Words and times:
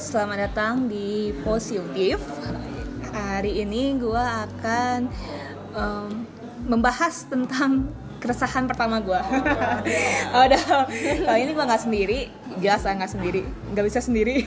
selamat 0.00 0.48
datang 0.48 0.88
di 0.88 1.28
Positif. 1.44 2.16
Hari 3.12 3.60
ini 3.60 4.00
gue 4.00 4.16
akan 4.16 5.12
em, 5.76 6.24
membahas 6.64 7.28
tentang 7.28 7.92
keresahan 8.16 8.64
pertama 8.64 9.04
gue. 9.04 9.20
oh, 10.32 10.40
udah. 10.48 10.88
Kali 11.28 11.40
ini 11.44 11.52
gue 11.52 11.64
nggak 11.68 11.84
sendiri, 11.84 12.32
jelas 12.64 12.80
nggak 12.80 13.12
sendiri, 13.12 13.44
nggak 13.76 13.84
bisa 13.84 14.00
sendiri. 14.00 14.40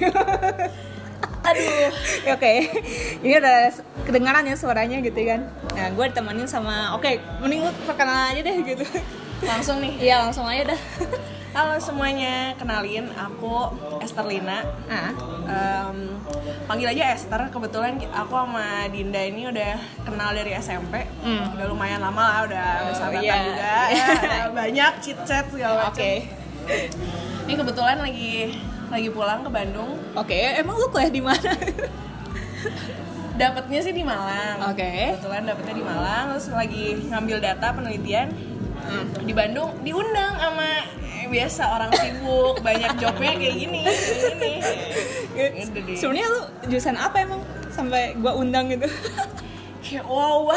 Aduh, 1.47 1.89
oke. 2.33 2.53
Ini 3.21 3.37
udah 3.37 3.57
kedengaran 4.09 4.49
ya 4.49 4.57
suaranya 4.57 5.05
gitu 5.05 5.21
kan. 5.21 5.53
Nah, 5.77 5.93
gue 5.93 6.05
ditemenin 6.09 6.49
sama, 6.49 6.97
oke, 6.97 7.13
mending 7.45 7.61
lu 7.61 7.71
perkenalan 7.85 8.33
aja 8.33 8.41
deh 8.41 8.57
gitu. 8.73 8.85
Langsung 9.45 9.85
nih. 9.85 10.01
Iya, 10.01 10.25
langsung 10.25 10.49
aja 10.49 10.73
dah. 10.73 10.81
Halo 11.53 11.77
semuanya, 11.77 12.57
kenalin 12.57 13.13
aku 13.13 13.69
Esther 14.03 14.27
Lina. 14.27 14.59
Ah, 14.85 15.11
Em, 15.43 16.15
panggil 16.65 16.87
aja 16.91 17.15
Esther. 17.15 17.47
Kebetulan 17.47 17.99
aku 18.11 18.33
sama 18.33 18.87
Dinda 18.87 19.19
ini 19.19 19.47
udah 19.47 19.75
kenal 20.03 20.31
dari 20.31 20.55
SMP. 20.55 21.03
Hmm. 21.19 21.55
Udah 21.55 21.65
lumayan 21.67 21.99
lama 21.99 22.23
lah, 22.23 22.39
udah, 22.47 22.65
udah 22.87 22.95
sahabatan 22.95 23.23
iya. 23.23 23.35
juga. 23.43 23.73
Ya, 23.93 24.07
banyak 24.51 24.91
chit 24.99 25.19
chat 25.23 25.45
segala 25.47 25.87
macam. 25.87 25.91
oke. 25.95 26.13
Ini 27.43 27.53
kebetulan 27.53 27.97
lagi 27.99 28.55
lagi 28.87 29.09
pulang 29.09 29.43
ke 29.43 29.49
Bandung. 29.49 29.99
Oke, 30.13 30.39
emang 30.55 30.75
lu 30.77 30.87
kuliah 30.87 31.11
di 31.11 31.19
mana? 31.19 31.51
Dapatnya 33.41 33.79
sih 33.81 33.91
di 33.91 34.05
Malang. 34.05 34.61
Oke. 34.69 35.17
Kebetulan 35.17 35.43
dapetnya 35.43 35.73
di 35.73 35.83
Malang, 35.83 36.23
terus 36.31 36.47
lagi 36.53 36.83
ngambil 37.09 37.37
data 37.41 37.67
penelitian 37.73 38.29
Hmm. 38.83 39.07
di 39.23 39.31
Bandung 39.31 39.79
diundang 39.79 40.35
sama 40.35 40.83
biasa 41.33 41.63
orang 41.67 41.89
sibuk 41.97 42.55
banyak 42.61 42.91
jobnya 42.95 43.33
kayak 43.33 43.55
gini 43.57 43.81
kayak 45.33 45.51
gini 45.57 45.73
deh. 45.73 45.97
Sebenarnya 45.97 46.27
lu 46.29 46.41
jurusan 46.69 46.95
apa 46.95 47.17
emang 47.19 47.41
sampai 47.67 48.13
gua 48.15 48.37
undang 48.37 48.69
gitu? 48.69 48.85
kayak 49.83 50.05
wow 50.05 50.53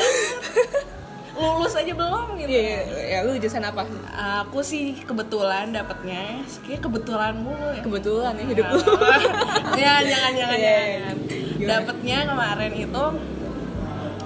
lulus 1.37 1.77
aja 1.77 1.93
belum 1.93 2.41
gitu 2.41 2.49
Iya, 2.49 2.81
ya 3.05 3.19
lu 3.25 3.37
jurusan 3.37 3.61
apa? 3.61 3.85
aku 4.41 4.61
sih 4.61 4.97
kebetulan 5.05 5.69
dapetnya 5.69 6.41
kayak 6.65 6.81
kebetulan 6.81 7.37
mulu 7.37 7.77
ya 7.77 7.83
Kebetulan 7.85 8.33
ya 8.35 8.45
hidup 8.47 8.67
lu. 8.73 8.81
ya 9.81 9.95
jangan 10.01 10.33
jangan 10.33 10.57
iya. 10.57 10.77
jangan 10.97 11.17
Gimana? 11.57 11.69
dapetnya 11.69 12.19
kemarin 12.25 12.73
itu 12.73 13.05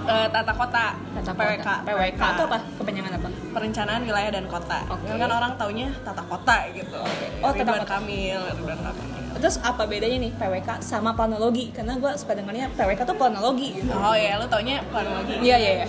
eh, 0.03 0.27
tata 0.31 0.53
kota 0.55 0.85
Tata 1.11 1.31
PWK 1.35 1.59
kota. 1.59 1.73
PWK 1.83 2.21
itu 2.23 2.41
apa? 2.47 2.57
Kepanjangan 2.79 3.13
apa? 3.19 3.29
Perencanaan 3.61 4.01
wilayah 4.01 4.33
dan 4.33 4.49
kota 4.49 4.81
Oke. 4.89 5.05
kan 5.05 5.29
orang 5.29 5.53
taunya 5.53 5.93
tata 6.01 6.25
kota 6.25 6.65
gitu 6.73 6.97
Oh, 7.45 7.53
tata 7.53 7.61
Ridwan 7.61 7.77
kota. 7.77 7.93
Kamil 7.93 8.41
Ridwan 8.57 8.79
Kamil 8.81 9.09
Terus 9.37 9.57
apa 9.57 9.85
bedanya 9.85 10.17
nih 10.19 10.33
PWK 10.33 10.69
sama 10.81 11.13
planologi? 11.13 11.73
Karena 11.73 11.97
gua 11.97 12.13
suka 12.13 12.33
dengarnya 12.33 12.69
PWK 12.73 13.01
tuh 13.05 13.17
planologi 13.17 13.73
gitu. 13.73 13.89
oh 13.89 14.13
ya 14.13 14.37
lu 14.37 14.45
taunya 14.45 14.81
planologi 14.85 15.33
Iya, 15.39 15.57
iya, 15.57 15.71
iya. 15.81 15.87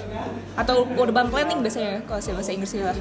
Atau 0.52 0.84
urban 0.94 1.28
planning 1.28 1.60
biasanya 1.60 2.00
kalau 2.04 2.20
bahasa 2.32 2.52
Inggris 2.52 2.72
lah. 2.76 2.96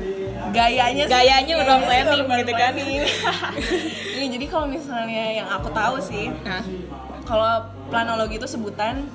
gayanya 0.52 1.04
sih 1.04 1.12
Gayanya 1.14 1.54
urban 1.56 1.78
sih 1.78 1.88
planning 1.88 2.20
urban 2.20 2.38
gitu 2.40 2.54
kan. 2.56 2.74
Iya, 4.22 4.28
jadi 4.28 4.46
kalau 4.48 4.68
misalnya 4.68 5.24
yang 5.34 5.48
aku 5.48 5.68
tahu 5.72 5.96
sih 6.00 6.32
Nah, 6.44 6.64
kalau 7.24 7.54
planologi 7.88 8.36
itu 8.36 8.48
sebutan 8.48 9.08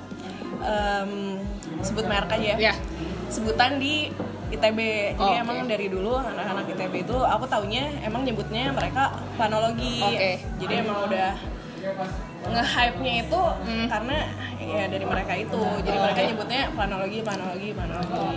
em, 0.59 1.37
sebut 1.81 2.05
merek 2.05 2.33
aja 2.33 2.57
ya 2.57 2.71
ya. 2.71 2.73
sebutan 3.27 3.77
di 3.77 4.09
ITB 4.47 4.79
jadi 5.13 5.19
Oh, 5.19 5.27
oke. 5.27 5.41
emang 5.43 5.57
dari 5.67 5.87
dulu 5.87 6.15
anak-anak 6.15 6.65
ITB 6.71 6.93
itu 7.03 7.17
aku 7.17 7.45
taunya 7.45 7.91
emang 7.99 8.23
nyebutnya 8.23 8.71
mereka 8.71 9.11
planologi 9.35 9.99
Oke. 10.01 10.31
jadi 10.59 10.73
emang 10.87 10.97
udah 11.05 11.29
nge-hype-nya 12.47 13.13
itu 13.27 13.41
karena 13.87 14.17
ya 14.57 14.85
dari 14.87 15.05
mereka 15.05 15.33
itu 15.35 15.61
jadi 15.83 15.97
mereka 15.99 16.19
Oke. 16.19 16.29
nyebutnya 16.31 16.61
planologi 16.73 17.19
planologi 17.21 17.69
planologi 17.75 18.27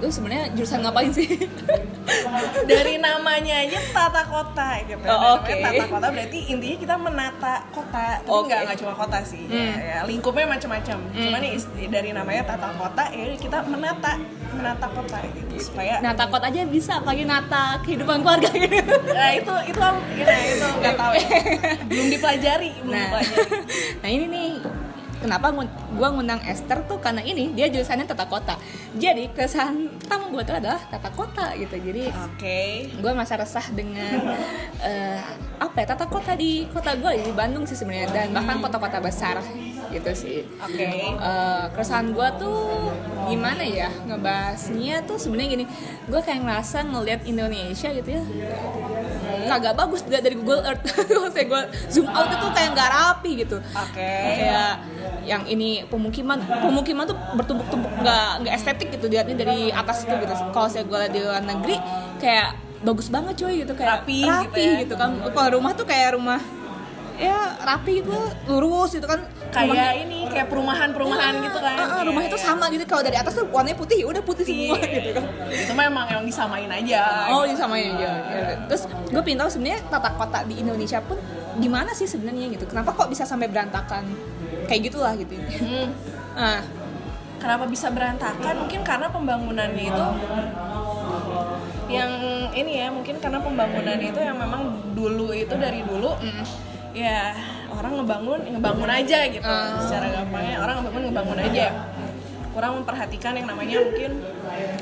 Lu 0.00 0.08
sebenarnya 0.08 0.48
jurusan 0.52 0.80
ngapain 0.80 1.12
sih? 1.12 1.28
dari 2.66 2.96
namanya 2.96 3.62
aja 3.62 3.78
tata 3.92 4.22
kota 4.24 4.80
gitu. 4.82 5.04
Oh, 5.04 5.38
oke. 5.38 5.52
Tata 5.52 5.84
kota 5.86 6.06
berarti 6.08 6.38
intinya 6.48 6.76
kita 6.78 6.94
menata 6.96 7.54
kota, 7.70 8.18
tapi 8.18 8.28
Oke. 8.28 8.48
nggak 8.48 8.60
nggak 8.66 8.78
cuma 8.80 8.92
kota 8.94 9.18
sih. 9.22 9.44
Ya, 9.46 9.54
Hmm. 9.54 9.74
ya, 9.78 9.98
lingkupnya 10.04 10.46
macam-macam. 10.48 10.98
Cuman 11.12 11.42
is- 11.46 11.68
dari 11.86 12.10
namanya 12.10 12.42
tata 12.46 12.72
kota, 12.74 13.04
ya 13.12 13.24
kita 13.36 13.62
menata 13.62 14.16
menata 14.50 14.86
kota 14.90 15.18
gitu 15.30 15.54
supaya. 15.62 16.02
Nata 16.02 16.26
kot 16.26 16.42
aja 16.42 16.60
bisa, 16.66 16.98
apalagi 16.98 17.22
nata 17.22 17.78
kehidupan 17.80 18.20
keluarga 18.20 18.50
gitu. 18.50 18.94
Nah 19.06 19.30
itu 19.30 19.54
itu 19.68 19.80
ya, 20.18 20.26
itu 20.50 20.66
nggak 20.80 20.94
tahu 20.96 21.12
ya. 21.14 21.28
Belum 21.90 22.06
dipelajari, 22.08 22.70
belum 22.82 22.90
Nah, 22.90 23.02
dipelajari. 23.06 23.46
nah 24.02 24.08
ini 24.08 24.24
nih 24.26 24.48
kenapa 25.20 25.52
gua 25.94 26.08
ngundang 26.10 26.40
Esther 26.48 26.82
tuh 26.88 26.98
karena 26.98 27.20
ini 27.20 27.52
dia 27.52 27.68
jurusannya 27.68 28.08
tata 28.08 28.26
kota. 28.26 28.56
Jadi 28.96 29.30
kesan 29.36 30.00
pertama 30.00 30.32
gua 30.32 30.42
tuh 30.42 30.56
adalah 30.58 30.80
tata 30.88 31.10
kota 31.12 31.52
gitu. 31.54 31.76
Jadi 31.76 32.08
Oke. 32.10 32.90
gue 32.90 33.12
masa 33.12 33.36
resah 33.38 33.64
dengan 33.70 34.34
eh, 34.80 35.22
apa 35.60 35.76
ya 35.84 35.86
tata 35.92 36.08
kota 36.08 36.32
di 36.34 36.64
kota 36.72 36.96
gue 36.96 37.20
di 37.20 37.32
Bandung 37.36 37.68
sih 37.68 37.76
sebenarnya 37.76 38.08
dan 38.10 38.26
bahkan 38.32 38.58
kota-kota 38.64 38.98
besar 38.98 39.36
gitu 39.90 40.10
sih. 40.14 40.38
Oke. 40.62 40.86
Eh, 40.86 41.64
keresahan 41.74 42.14
gue 42.14 42.28
tuh 42.38 42.90
gimana 43.30 43.62
ya 43.62 43.90
ngebahasnya 44.10 45.06
tuh 45.06 45.14
sebenarnya 45.14 45.50
gini 45.54 45.64
gue 46.10 46.20
kayak 46.20 46.42
ngerasa 46.42 46.82
ngelihat 46.82 47.20
Indonesia 47.30 47.88
gitu 47.94 48.10
ya 48.10 48.22
kagak 49.46 49.74
bagus 49.78 50.02
dilihat 50.02 50.24
dari 50.26 50.36
Google 50.38 50.62
Earth 50.66 50.82
kalau 51.10 51.30
saya 51.30 51.46
gue 51.46 51.62
zoom 51.90 52.10
out 52.10 52.30
itu 52.30 52.46
kayak 52.50 52.70
nggak 52.74 52.90
rapi 52.90 53.30
gitu 53.46 53.56
Oke. 53.62 54.10
kayak 54.34 54.82
yang 55.26 55.42
ini 55.46 55.86
pemukiman 55.86 56.38
pemukiman 56.42 57.04
tuh 57.06 57.18
bertumpuk-tumpuk 57.38 57.92
nggak 58.02 58.30
nggak 58.46 58.54
estetik 58.54 58.88
gitu 58.94 59.06
dilihatnya 59.06 59.36
dari 59.38 59.70
atas 59.70 60.06
itu 60.06 60.14
gitu 60.18 60.34
kalau 60.50 60.66
saya 60.66 60.82
gue 60.82 60.96
lihat 60.98 61.12
di 61.12 61.20
luar 61.22 61.42
negeri 61.44 61.76
kayak 62.18 62.58
bagus 62.80 63.12
banget 63.12 63.34
cuy 63.36 63.54
gitu 63.62 63.72
kayak 63.76 64.02
Rapi 64.02 64.20
gitu 64.24 64.58
ya. 64.58 64.78
gitu 64.82 64.94
kan 64.96 65.10
kalau 65.30 65.60
rumah 65.60 65.72
tuh 65.76 65.84
kayak 65.84 66.16
rumah 66.16 66.40
ya 67.20 67.52
rapi 67.60 68.00
gitu 68.00 68.16
lurus 68.48 68.96
gitu 68.96 69.04
kan. 69.04 69.20
Kayak 69.50 70.06
ini 70.06 70.24
kayak 70.30 70.48
perumahan-perumahan 70.48 71.32
gitu 71.44 71.58
kan. 71.60 71.74
Ah, 71.76 71.82
ah, 71.84 71.88
Iya, 72.00 72.08
rumah 72.08 72.22
itu 72.24 72.38
iya. 72.38 72.46
sama 72.48 72.64
gitu. 72.72 72.84
Kalau 72.88 73.02
dari 73.04 73.16
atas 73.20 73.36
tuh 73.36 73.46
warnanya 73.52 73.76
putih 73.76 73.96
ya 74.00 74.06
udah 74.08 74.22
putih 74.24 74.44
semua 74.48 74.78
gitu 74.80 75.10
kan. 75.12 75.24
Itu 75.52 75.72
memang 75.76 76.06
yang 76.08 76.24
disamain 76.24 76.70
aja. 76.70 77.28
oh 77.28 77.44
ini 77.44 77.56
sama 77.58 77.76
aja 77.76 78.10
Ya, 78.30 78.56
terus 78.66 78.88
gue 78.88 79.22
tahu 79.36 79.48
sebenarnya 79.52 79.80
tata 79.92 80.10
kota 80.16 80.38
di 80.48 80.64
Indonesia 80.64 80.98
pun 81.04 81.20
gimana 81.60 81.92
sih 81.92 82.08
sebenarnya 82.08 82.56
gitu? 82.56 82.64
Kenapa 82.64 82.96
kok 82.96 83.12
bisa 83.12 83.28
sampai 83.28 83.50
berantakan? 83.52 84.08
Kayak 84.64 84.80
gitulah 84.90 85.12
gitu. 85.18 85.36
Hmm. 85.36 85.92
ah. 86.38 86.62
Kenapa 87.40 87.64
bisa 87.68 87.88
berantakan? 87.88 88.54
Mungkin 88.64 88.80
karena 88.84 89.08
pembangunannya 89.08 89.84
itu 89.88 90.06
yang 91.90 92.10
ini 92.54 92.86
ya, 92.86 92.88
mungkin 92.94 93.18
karena 93.18 93.42
pembangunannya 93.42 94.14
itu 94.14 94.20
yang 94.22 94.38
memang 94.38 94.94
dulu 94.94 95.34
itu 95.34 95.50
dari 95.58 95.82
dulu 95.82 96.14
ya 96.90 97.34
orang 97.70 97.92
ngebangun 98.02 98.40
ngebangun 98.56 98.90
aja 98.90 99.18
gitu. 99.30 99.46
Ah. 99.46 99.78
Secara 99.82 100.06
gampangnya 100.10 100.56
orang 100.62 100.74
ngebangun 100.82 101.02
ngebangun 101.10 101.38
aja. 101.38 101.66
Kurang 102.50 102.82
memperhatikan 102.82 103.38
yang 103.38 103.46
namanya 103.46 103.78
mungkin 103.78 104.26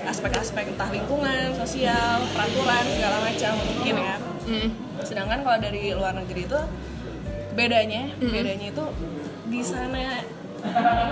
aspek-aspek 0.09 0.73
entah 0.73 0.89
lingkungan, 0.89 1.53
sosial, 1.53 2.25
peraturan 2.33 2.85
segala 2.97 3.17
macam 3.21 3.53
mungkin 3.61 3.95
ya. 4.01 4.17
mm. 4.49 4.69
Sedangkan 5.05 5.45
kalau 5.45 5.59
dari 5.61 5.93
luar 5.93 6.17
negeri 6.17 6.49
itu 6.49 6.61
bedanya, 7.53 8.09
bedanya 8.17 8.73
itu 8.73 8.85
di 9.53 9.61
sana 9.61 10.25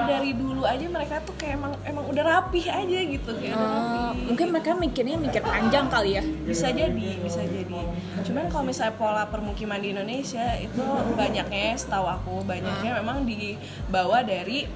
dari 0.06 0.30
dulu 0.32 0.62
aja 0.62 0.86
mereka 0.86 1.22
tuh 1.22 1.34
kayak 1.34 1.56
emang 1.56 1.72
emang 1.82 2.04
udah 2.06 2.24
rapih 2.24 2.64
aja 2.64 2.98
gitu 3.00 3.30
kayak 3.32 3.52
udah 3.52 3.66
Eh, 3.66 3.76
rapih. 3.76 4.24
mungkin 4.26 4.46
mereka 4.50 4.70
mikirnya 4.74 5.16
mikir 5.16 5.40
panjang 5.40 5.86
kali 5.86 6.10
ya 6.12 6.22
bisa 6.42 6.66
jadi 6.68 7.08
bisa 7.18 7.42
jadi 7.42 7.78
cuman 8.22 8.44
kalau 8.46 8.64
misalnya 8.64 8.94
pola 8.94 9.24
permukiman 9.24 9.78
di 9.78 9.90
Indonesia 9.90 10.56
itu 10.56 10.82
banyaknya 11.12 11.74
setahu 11.74 12.06
aku 12.06 12.34
banyaknya 12.42 12.96
memang 12.96 13.22
dibawa 13.22 14.20
dari 14.20 14.66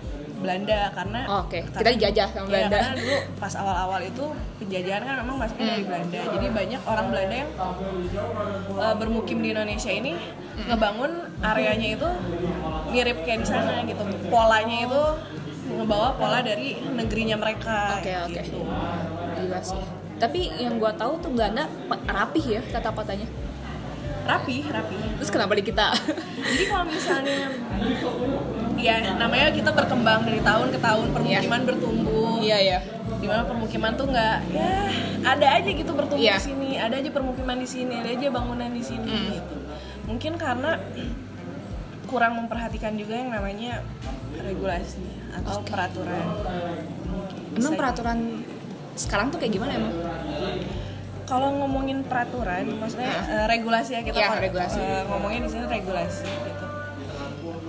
Belanda 0.41 0.89
karena 0.91 1.21
Oh, 1.29 1.45
oke. 1.45 1.61
Kita 1.69 1.85
dijajah 1.91 2.27
sama 2.27 2.41
Iya, 2.41 2.49
Belanda. 2.49 2.77
karena 2.81 2.93
dulu 2.97 3.17
pas 3.37 3.53
awal-awal 3.53 4.01
itu 4.03 4.25
penjajahan 4.57 5.03
kan 5.03 5.15
memang 5.21 5.37
masuknya 5.37 5.67
dari 5.71 5.85
Belanda 5.85 6.21
jadi 6.33 6.47
banyak 6.51 6.81
orang 6.83 7.07
Belanda 7.09 7.35
yang 7.37 7.51
uh, 8.73 8.95
bermukim 8.97 9.39
di 9.39 9.49
Indonesia 9.51 9.93
ini 9.93 10.17
ngebangun 10.63 11.13
areanya 11.41 11.89
itu 11.95 12.09
mirip 12.89 13.25
kayak 13.25 13.41
di 13.43 13.47
sana 13.47 13.83
gitu. 13.83 14.03
Polanya 14.29 14.77
itu 14.83 15.03
ngebawa 15.71 16.13
pola 16.15 16.43
dari 16.43 16.75
negerinya 16.85 17.37
mereka 17.37 17.97
Oke, 17.97 18.13
oke. 18.21 18.33
gitu. 18.37 18.59
gila 19.37 19.61
sih. 19.63 19.83
Tapi 20.19 20.41
yang 20.59 20.77
gua 20.77 20.93
tahu 20.93 21.17
tuh 21.19 21.31
Belanda 21.31 21.65
rapih 22.05 22.45
ya 22.51 22.63
tata 22.69 22.91
kotanya. 22.91 23.25
Rapi 24.21 24.69
rapi 24.69 24.97
terus 25.17 25.31
kenapa 25.33 25.57
di 25.57 25.65
kita? 25.65 25.97
Jadi 26.45 26.65
kalau 26.67 26.85
misalnya 26.85 27.49
ya 28.77 29.01
namanya 29.17 29.49
kita 29.49 29.73
berkembang 29.73 30.25
dari 30.25 30.41
tahun 30.41 30.69
ke 30.71 30.79
tahun 30.79 31.07
permukiman 31.11 31.61
bertumbuh. 31.65 32.37
Iya 32.41 32.59
ya 32.61 32.79
di 33.11 33.27
mana 33.27 33.45
permukiman 33.45 33.93
tuh 33.95 34.09
nggak 34.09 34.37
ya 34.51 34.71
ada 35.27 35.47
aja 35.55 35.69
gitu 35.69 35.93
bertumbuh 35.93 36.21
Iya. 36.21 36.37
di 36.37 36.45
sini 36.47 36.71
ada 36.75 36.95
aja 36.97 37.11
permukiman 37.11 37.57
di 37.59 37.69
sini 37.69 37.93
ada 37.97 38.09
aja 38.09 38.27
bangunan 38.29 38.71
di 38.71 38.81
sini 38.81 39.09
Hmm. 39.09 39.29
gitu. 39.35 39.57
Mungkin 40.09 40.33
karena 40.37 40.81
kurang 42.11 42.35
memperhatikan 42.37 42.93
juga 42.93 43.15
yang 43.15 43.31
namanya 43.31 43.87
regulasi 44.37 45.01
atau 45.33 45.63
peraturan 45.63 46.27
Emang 47.51 47.57
Bisa- 47.67 47.79
peraturan 47.79 48.19
sekarang 48.95 49.27
tuh 49.29 49.39
kayak 49.39 49.53
gimana 49.53 49.73
emang? 49.73 49.95
kalau 51.23 51.55
ngomongin 51.57 52.03
peraturan 52.03 52.67
maksudnya 52.75 53.07
eh, 53.25 53.47
regulasi 53.47 53.91
ya 53.93 54.03
kita 54.03 54.19
Ya, 54.19 54.35
regulasi. 54.37 54.77
eh, 54.77 55.03
ngomongin 55.07 55.41
di 55.41 55.49
sini 55.49 55.65
regulasi 55.65 56.27
gitu 56.27 56.67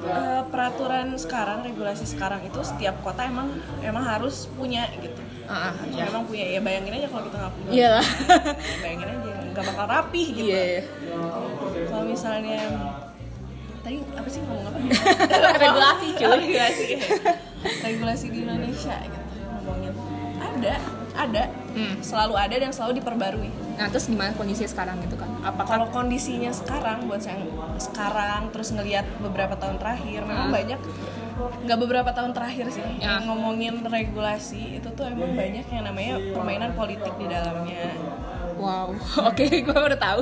Eh, 0.02 0.42
peraturan 0.50 1.14
sekarang 1.14 1.62
regulasi 1.62 2.10
sekarang 2.10 2.42
itu 2.42 2.58
setiap 2.62 2.98
kota 3.00 3.22
emang 3.24 3.54
emang 3.80 4.02
harus 4.04 4.50
punya 4.52 4.90
gitu 4.98 5.22
Ah, 5.46 5.70
ah, 5.70 5.74
Ya, 5.88 6.08
emang 6.08 6.26
punya 6.26 6.42
ya 6.48 6.60
bayangin 6.60 6.94
aja 6.96 7.08
kalau 7.08 7.24
kita 7.24 7.38
nggak 7.38 7.54
punya 7.54 7.70
Iya 7.72 7.88
lah. 7.92 8.08
bayangin 8.82 9.08
aja 9.12 9.32
nggak 9.48 9.66
bakal 9.68 9.86
rapih 9.88 10.28
gitu 10.32 10.50
Iya. 10.50 10.82
kalau 11.86 12.04
misalnya 12.04 12.60
tadi 13.82 13.98
apa 14.12 14.28
sih 14.28 14.42
ngomong 14.42 14.66
apa 14.68 14.78
Regulasi, 15.62 16.08
cuy. 16.14 16.26
regulasi 16.28 16.88
regulasi 17.82 18.26
di 18.30 18.40
Indonesia 18.42 18.96
gitu 19.02 19.20
ngomongin 19.52 19.94
ada 20.40 20.76
ada 21.14 21.44
Hmm. 21.72 21.96
selalu 22.00 22.36
ada 22.36 22.56
dan 22.58 22.68
selalu 22.70 23.00
diperbarui 23.00 23.48
Nah 23.80 23.88
terus 23.88 24.06
gimana 24.06 24.36
kondisinya 24.36 24.68
sekarang 24.68 25.00
gitu 25.02 25.16
kan? 25.16 25.32
Apakah 25.40 25.66
kalau 25.72 25.88
kondisinya 25.88 26.52
sekarang 26.52 27.08
buat 27.08 27.24
saya 27.24 27.40
sekarang 27.80 28.52
terus 28.52 28.70
ngelihat 28.70 29.08
beberapa 29.18 29.56
tahun 29.56 29.80
terakhir 29.80 30.22
memang 30.22 30.48
Ah. 30.48 30.54
banyak 30.54 30.76
nggak 31.62 31.80
beberapa 31.80 32.10
tahun 32.10 32.32
terakhir 32.32 32.66
sih 32.70 32.84
Ya. 32.98 33.18
yang 33.18 33.28
ngomongin 33.28 33.82
regulasi 33.82 34.78
itu 34.78 34.88
tuh 34.90 35.06
emang 35.06 35.34
banyak 35.34 35.66
yang 35.66 35.84
namanya 35.84 36.16
permainan 36.32 36.72
politik 36.72 37.14
di 37.16 37.26
dalamnya 37.26 37.94
wow, 38.56 38.94
oke, 39.28 39.42
gue 39.44 39.74
baru 39.76 39.98
tahu. 39.98 40.22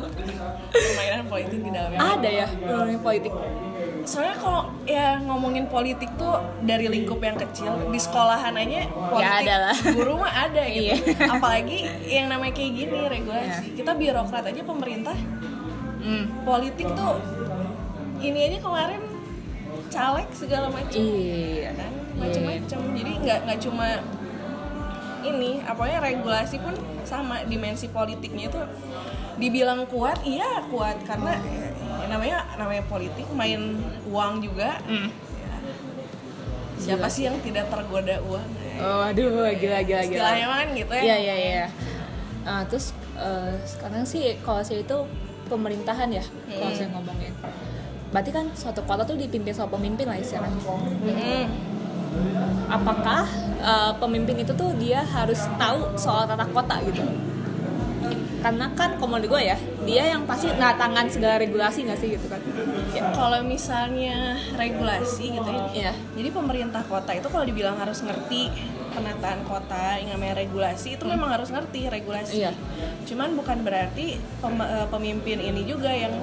permainan 0.69 1.24
politik 1.25 1.60
di 1.60 1.69
dalamnya 1.69 2.00
Ada 2.00 2.30
ya 2.30 2.48
ngomongin 2.62 3.00
politik. 3.00 3.33
soalnya 4.01 4.36
kalau 4.36 4.62
ya 4.83 5.19
ngomongin 5.19 5.66
politik 5.68 6.10
tuh 6.16 6.33
dari 6.62 6.88
lingkup 6.88 7.19
yang 7.19 7.38
kecil 7.38 7.69
di 7.88 7.98
sekolahan 7.98 8.56
aja 8.56 8.88
politik 8.89 9.44
ada 9.44 9.56
lah. 9.62 9.75
guru 9.92 10.13
mah 10.18 10.33
ada 10.42 10.63
gitu 10.66 10.88
Iya. 10.88 10.95
apalagi 11.36 11.77
yang 12.04 12.25
namanya 12.27 12.54
kayak 12.54 12.71
gini 12.75 13.00
regulasi 13.07 13.66
kita 13.74 13.92
birokrat 13.94 14.45
aja 14.45 14.62
pemerintah 14.63 15.18
Hmm. 16.00 16.31
politik 16.42 16.88
tuh 16.89 17.19
ini 18.18 18.39
aja 18.45 18.57
kemarin 18.62 19.04
caleg 19.89 20.27
segala 20.31 20.68
macam 20.69 20.95
Iya. 20.95 21.74
kan 21.74 21.91
macam-macam 22.15 22.80
jadi 22.94 23.12
nggak 23.18 23.39
nggak 23.44 23.59
cuma 23.59 23.88
ini 25.21 25.59
apanya 25.62 25.97
regulasi 26.00 26.57
pun 26.57 26.71
sama 27.03 27.44
dimensi 27.44 27.89
politiknya 27.89 28.47
itu 28.47 28.62
dibilang 29.36 29.83
kuat 29.86 30.21
iya 30.21 30.63
kuat 30.65 31.00
karena 31.03 31.36
ya, 31.36 31.68
namanya 32.07 32.38
namanya 32.56 32.83
politik 32.86 33.27
main 33.31 33.77
uang 34.06 34.39
juga 34.41 34.80
Hmm. 34.83 35.09
siapa 36.77 37.07
sih 37.07 37.27
yang 37.27 37.35
tidak 37.39 37.68
tergoda 37.68 38.19
uang 38.24 38.47
Oh, 38.80 39.03
aduh, 39.03 39.27
gila, 39.51 39.83
gila, 39.83 39.83
gila. 39.83 40.00
istilahnya 40.07 40.47
kan 40.47 40.68
gitu 40.71 40.94
ya 40.94 41.03
Iya, 41.03 41.15
iya, 41.19 41.35
iya. 41.35 41.65
Nah, 42.42 42.63
terus 42.63 42.95
eh, 43.13 43.51
sekarang 43.68 44.07
sih 44.07 44.39
kalau 44.39 44.63
saya 44.63 44.80
itu 44.80 44.97
pemerintahan 45.45 46.07
ya, 46.09 46.24
kalau 46.47 46.71
Hmm. 46.71 46.77
saya 46.77 46.88
ngomongin. 46.89 47.33
Berarti 48.09 48.29
kan 48.33 48.45
suatu 48.57 48.81
kota 48.85 49.06
tuh 49.06 49.17
dipimpin 49.17 49.53
sama 49.53 49.77
pemimpin 49.77 50.09
lah 50.09 50.17
istilahnya. 50.17 50.57
Mm-mm. 51.06 51.44
Apakah 52.69 53.25
eh, 53.61 53.94
pemimpin 54.01 54.41
itu 54.41 54.53
tuh 54.53 54.73
dia 54.77 55.06
harus 55.06 55.45
tahu 55.57 55.94
soal 55.94 56.25
tata 56.25 56.45
kota 56.50 56.81
gitu? 56.89 57.06
Karena 58.39 58.71
kan 58.71 58.95
menurut 58.95 59.27
gue 59.35 59.41
ya, 59.51 59.57
dia 59.83 60.15
yang 60.15 60.23
pasti 60.23 60.47
tangan 60.56 61.11
segala 61.11 61.44
regulasi 61.44 61.83
nggak 61.83 62.00
sih 62.00 62.15
gitu 62.15 62.31
kan? 62.31 62.39
Ya. 62.89 63.06
kalau 63.13 63.45
misalnya 63.45 64.33
regulasi 64.57 65.38
gitu 65.38 65.45
ya 65.45 65.61
Iya. 65.69 65.91
Jadi 66.17 66.29
pemerintah 66.33 66.81
kota 66.89 67.13
itu 67.13 67.29
kalau 67.29 67.45
dibilang 67.45 67.77
harus 67.77 68.01
ngerti 68.01 68.50
penataan 68.89 69.45
kota 69.45 70.01
yang 70.01 70.17
namanya 70.17 70.41
regulasi 70.41 70.97
itu 70.97 71.03
memang 71.06 71.29
harus 71.29 71.53
ngerti 71.53 71.85
regulasi. 71.91 72.41
Iya. 72.41 72.51
Cuman 73.06 73.38
bukan 73.38 73.61
berarti 73.61 74.17
pem- 74.41 74.65
eh, 74.65 74.88
pemimpin 74.89 75.38
ini 75.38 75.61
juga 75.69 75.94
yang 75.94 76.15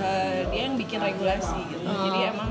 eh, 0.00 0.40
dia 0.48 0.62
yang 0.66 0.76
bikin 0.80 0.98
regulasi 1.00 1.60
gitu. 1.68 1.86
Oh. 1.86 2.08
Jadi 2.08 2.20
emang 2.32 2.50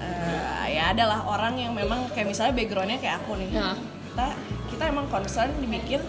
eh, 0.00 0.66
ya 0.72 0.96
adalah 0.96 1.20
orang 1.28 1.54
yang 1.60 1.72
memang 1.76 2.08
kayak 2.16 2.32
misalnya 2.32 2.52
backgroundnya 2.56 2.98
kayak 2.98 3.20
aku 3.22 3.38
nih. 3.38 3.48
Ya. 3.52 3.76
Kita 4.12 4.26
kita 4.72 4.82
emang 4.88 5.06
concern 5.12 5.52
dibikin 5.60 6.00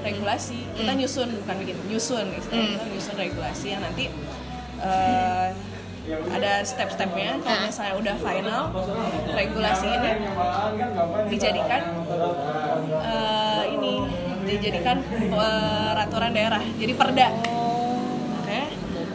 regulasi. 0.00 0.64
Kita 0.76 0.92
nyusun 0.96 1.28
bukan 1.44 1.56
bikin 1.64 1.76
nyusun 1.88 2.26
istilahnya. 2.36 2.76
Kita 2.76 2.86
nyusun 2.92 3.16
regulasi 3.16 3.66
yang 3.72 3.82
nanti 3.84 4.04
eh, 4.80 5.48
ada 6.10 6.52
step-stepnya 6.64 7.38
kalau 7.44 7.60
misalnya 7.68 7.94
udah 8.00 8.16
final 8.18 8.62
regulasi 9.36 9.86
ini 9.86 10.10
dijadikan 11.28 11.82
eh, 13.04 13.62
ini 13.78 13.94
dijadikan 14.48 14.96
peraturan 15.30 16.32
daerah 16.34 16.62
jadi 16.80 16.92
perda 16.96 17.28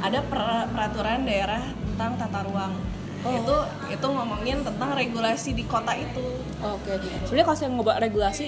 ada 0.06 0.20
per- 0.22 0.68
peraturan 0.70 1.26
daerah 1.26 1.62
tentang 1.74 2.12
tata 2.16 2.40
ruang 2.44 2.74
itu 3.26 3.56
itu 3.90 4.06
ngomongin 4.06 4.62
tentang 4.62 4.94
regulasi 4.94 5.50
di 5.52 5.66
kota 5.66 5.98
itu 5.98 6.22
Oke. 6.62 6.98
Sebenarnya 7.26 7.46
kalau 7.46 7.58
saya 7.58 7.70
ngobrol 7.70 7.98
regulasi, 8.00 8.46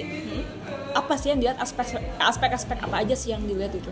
apa 0.91 1.13
sih 1.13 1.29
yang 1.29 1.37
dilihat 1.37 1.57
aspek 1.57 1.85
aspek-aspek 2.17 2.77
apa 2.79 3.01
aja 3.01 3.13
sih 3.13 3.29
yang 3.29 3.41
dilihat 3.41 3.73
itu? 3.73 3.89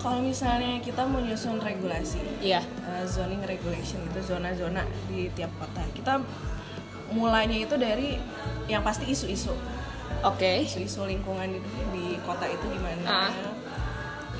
kalau 0.00 0.24
misalnya 0.24 0.80
kita 0.80 1.04
mau 1.04 1.20
nyusun 1.20 1.60
regulasi 1.60 2.24
Iya. 2.40 2.64
uh, 2.82 3.04
zoning 3.04 3.44
regulation 3.44 4.00
itu 4.02 4.20
zona-zona 4.24 4.80
di 5.06 5.28
tiap 5.30 5.52
kota 5.56 5.84
kita 5.92 6.24
mulainya 7.12 7.68
itu 7.68 7.76
dari 7.76 8.16
yang 8.64 8.80
pasti 8.80 9.04
isu-isu 9.06 9.52
Oke. 10.24 10.64
isu-isu 10.64 11.04
lingkungan 11.04 11.52
di, 11.52 11.60
di 11.92 12.04
kota 12.24 12.48
itu 12.48 12.64
gimana 12.70 13.28
Ah. 13.28 13.32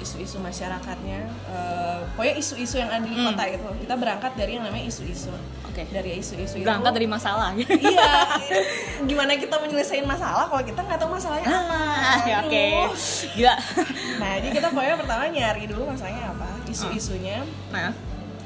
Isu-isu 0.01 0.37
masyarakatnya 0.39 1.21
eh, 1.47 1.99
pokoknya 2.11 2.35
isu-isu 2.37 2.77
yang 2.77 2.89
ada 2.89 3.01
di 3.01 3.15
kota 3.15 3.45
itu 3.47 3.69
kita 3.81 3.95
berangkat 3.95 4.33
dari 4.35 4.57
yang 4.57 4.65
namanya 4.65 4.85
isu-isu 4.85 5.31
Hmm. 5.31 5.71
Oke. 5.71 5.87
dari 5.89 6.19
isu-isu 6.19 6.59
itu 6.59 6.67
Berangkat 6.67 6.93
dari 6.93 7.07
masalah. 7.07 7.55
iya 7.87 8.11
gimana 9.01 9.33
kita 9.35 9.55
menyelesaikan 9.57 10.03
masalah 10.05 10.45
kalau 10.45 10.61
kita 10.61 10.83
nggak 10.83 10.99
tahu 10.99 11.11
masalahnya 11.13 11.47
apa 11.47 11.79
Ah, 11.79 12.19
ya, 12.25 12.37
oke. 12.43 12.51
Aduh. 12.51 12.91
Gila. 13.31 13.55
nah 14.19 14.31
jadi 14.37 14.49
kita 14.51 14.67
pokoknya 14.69 14.97
pertama 14.99 15.23
nyari 15.27 15.65
dulu 15.65 15.83
masalahnya 15.87 16.25
apa 16.29 16.49
isu-isunya 16.67 17.47
Nah, 17.71 17.95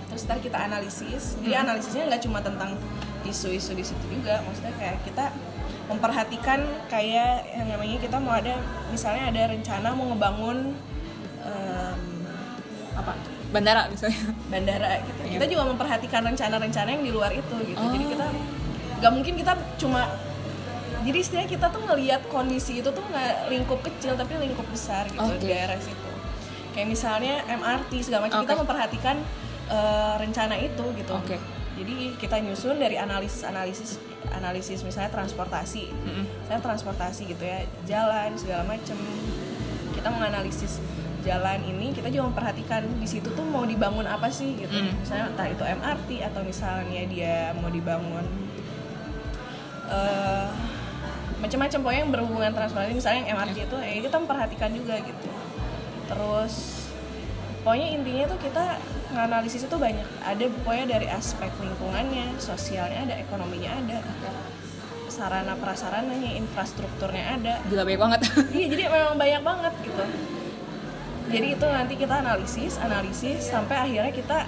terus 0.07 0.23
ntar 0.25 0.37
kita 0.39 0.59
analisis 0.61 1.41
jadi 1.41 1.65
analisisnya 1.65 2.05
nggak 2.07 2.23
cuma 2.23 2.39
tentang 2.39 2.77
isu-isu 3.25 3.73
di 3.73 3.83
situ 3.83 4.05
juga 4.11 4.45
maksudnya 4.45 4.77
kayak 4.77 5.01
kita 5.03 5.33
memperhatikan 5.85 6.61
kayak 6.87 7.45
yang 7.51 7.67
namanya 7.67 7.97
kita 7.99 8.17
mau 8.17 8.33
ada 8.33 8.57
misalnya 8.89 9.29
ada 9.29 9.43
rencana 9.49 9.89
mau 9.91 10.07
ngebangun 10.07 10.77
em, 11.45 12.01
apa? 12.95 13.13
Bandara 13.51 13.87
misalnya. 13.87 14.19
bandara 14.53 14.89
gitu 15.01 15.21
Iya. 15.25 15.31
kita 15.35 15.45
juga 15.49 15.63
memperhatikan 15.67 16.21
rencana-rencana 16.25 16.89
yang 16.91 17.03
di 17.03 17.13
luar 17.13 17.31
itu 17.31 17.55
gitu 17.65 17.79
Oh. 17.79 17.91
jadi 17.91 18.05
kita 18.09 18.27
nggak 18.95 19.13
mungkin 19.13 19.35
kita 19.37 19.53
cuma 19.77 20.03
jadi 21.03 21.19
istilahnya 21.19 21.51
kita 21.51 21.67
tuh 21.69 21.83
ngelihat 21.85 22.23
kondisi 22.29 22.81
itu 22.81 22.89
tuh 22.89 23.05
nggak 23.05 23.49
lingkup 23.49 23.81
kecil 23.83 24.15
tapi 24.15 24.33
lingkup 24.39 24.65
besar 24.69 25.05
gitu 25.07 25.21
di 25.37 25.47
daerah 25.47 25.77
situ 25.77 26.11
kayak 26.73 26.89
misalnya 26.89 27.45
MRT 27.47 27.93
segala 28.01 28.27
macam 28.27 28.41
kita 28.41 28.55
Oke. 28.55 28.61
memperhatikan 28.63 29.17
eh, 29.69 30.15
rencana 30.17 30.55
itu 30.57 30.85
gitu 30.95 31.13
Oke. 31.13 31.37
jadi 31.75 31.95
kita 32.17 32.37
nyusun 32.41 32.77
dari 32.77 32.97
analisis 32.97 33.43
analisis 33.43 34.01
analisis 34.31 34.81
misalnya 34.81 35.11
transportasi 35.11 35.93
saya 36.45 36.59
transportasi 36.59 37.23
gitu 37.29 37.43
ya 37.43 37.61
jalan 37.85 38.35
segala 38.35 38.65
macem 38.65 38.97
kita 39.93 40.09
menganalisis 40.09 40.81
jalan 41.25 41.59
ini 41.65 41.97
kita 41.97 42.13
juga 42.13 42.29
memperhatikan 42.29 42.85
di 43.01 43.09
situ 43.09 43.33
tuh 43.33 43.43
mau 43.49 43.65
dibangun 43.65 44.05
apa 44.05 44.29
sih 44.29 44.61
gitu. 44.61 44.77
Mm. 44.77 44.93
misalnya 45.01 45.25
entah 45.33 45.49
itu 45.49 45.65
MRT 45.65 46.09
atau 46.29 46.41
misalnya 46.45 47.03
dia 47.09 47.37
mau 47.57 47.73
dibangun 47.73 48.25
eh 49.89 50.49
macam-macam 51.41 51.79
pokoknya 51.85 52.01
yang 52.01 52.13
berhubungan 52.13 52.53
transportasi 52.57 52.93
misalnya 52.97 53.19
yang 53.21 53.29
MRT 53.37 53.57
itu 53.69 53.77
ya 53.77 54.01
kita 54.05 54.17
memperhatikan 54.21 54.71
juga 54.73 54.95
gitu. 55.01 55.29
Terus 56.09 56.55
pokoknya 57.65 57.89
intinya 58.01 58.25
tuh 58.33 58.39
kita 58.41 58.65
nganalisis 59.13 59.69
itu 59.69 59.77
banyak. 59.77 60.09
Ada 60.25 60.45
pokoknya 60.61 60.85
dari 60.97 61.07
aspek 61.13 61.53
lingkungannya 61.61 62.37
sosialnya 62.41 63.09
ada 63.09 63.15
ekonominya 63.21 63.77
ada 63.77 63.99
sarana 65.13 65.53
prasarananya 65.61 66.33
infrastrukturnya 66.37 67.25
ada. 67.37 67.55
Gila 67.69 67.85
banyak 67.85 68.01
banget. 68.01 68.21
iya 68.57 68.67
jadi 68.73 68.83
memang 68.89 69.17
banyak 69.21 69.43
banget 69.45 69.75
gitu 69.85 70.05
jadi 71.31 71.57
itu 71.57 71.67
nanti 71.67 71.95
kita 71.97 72.21
analisis 72.21 72.77
analisis 72.81 73.49
sampai 73.49 73.77
akhirnya 73.89 74.13
kita 74.13 74.39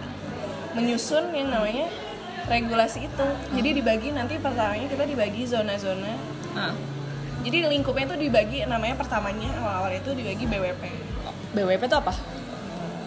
menyusun 0.76 1.32
yang 1.32 1.48
namanya 1.48 1.88
regulasi 2.46 3.08
itu. 3.08 3.28
Jadi 3.56 3.68
dibagi 3.80 4.08
nanti 4.12 4.36
pertamanya 4.36 4.86
kita 4.86 5.04
dibagi 5.08 5.42
zona-zona. 5.48 6.12
Nah, 6.52 6.76
jadi 7.40 7.66
lingkupnya 7.72 8.12
itu 8.12 8.16
dibagi 8.28 8.58
namanya 8.68 8.94
pertamanya 9.00 9.48
awal-awal 9.60 9.92
itu 9.94 10.10
dibagi 10.12 10.44
BWP 10.44 10.82
BWP 11.56 11.82
itu 11.88 11.96
apa? 11.96 12.12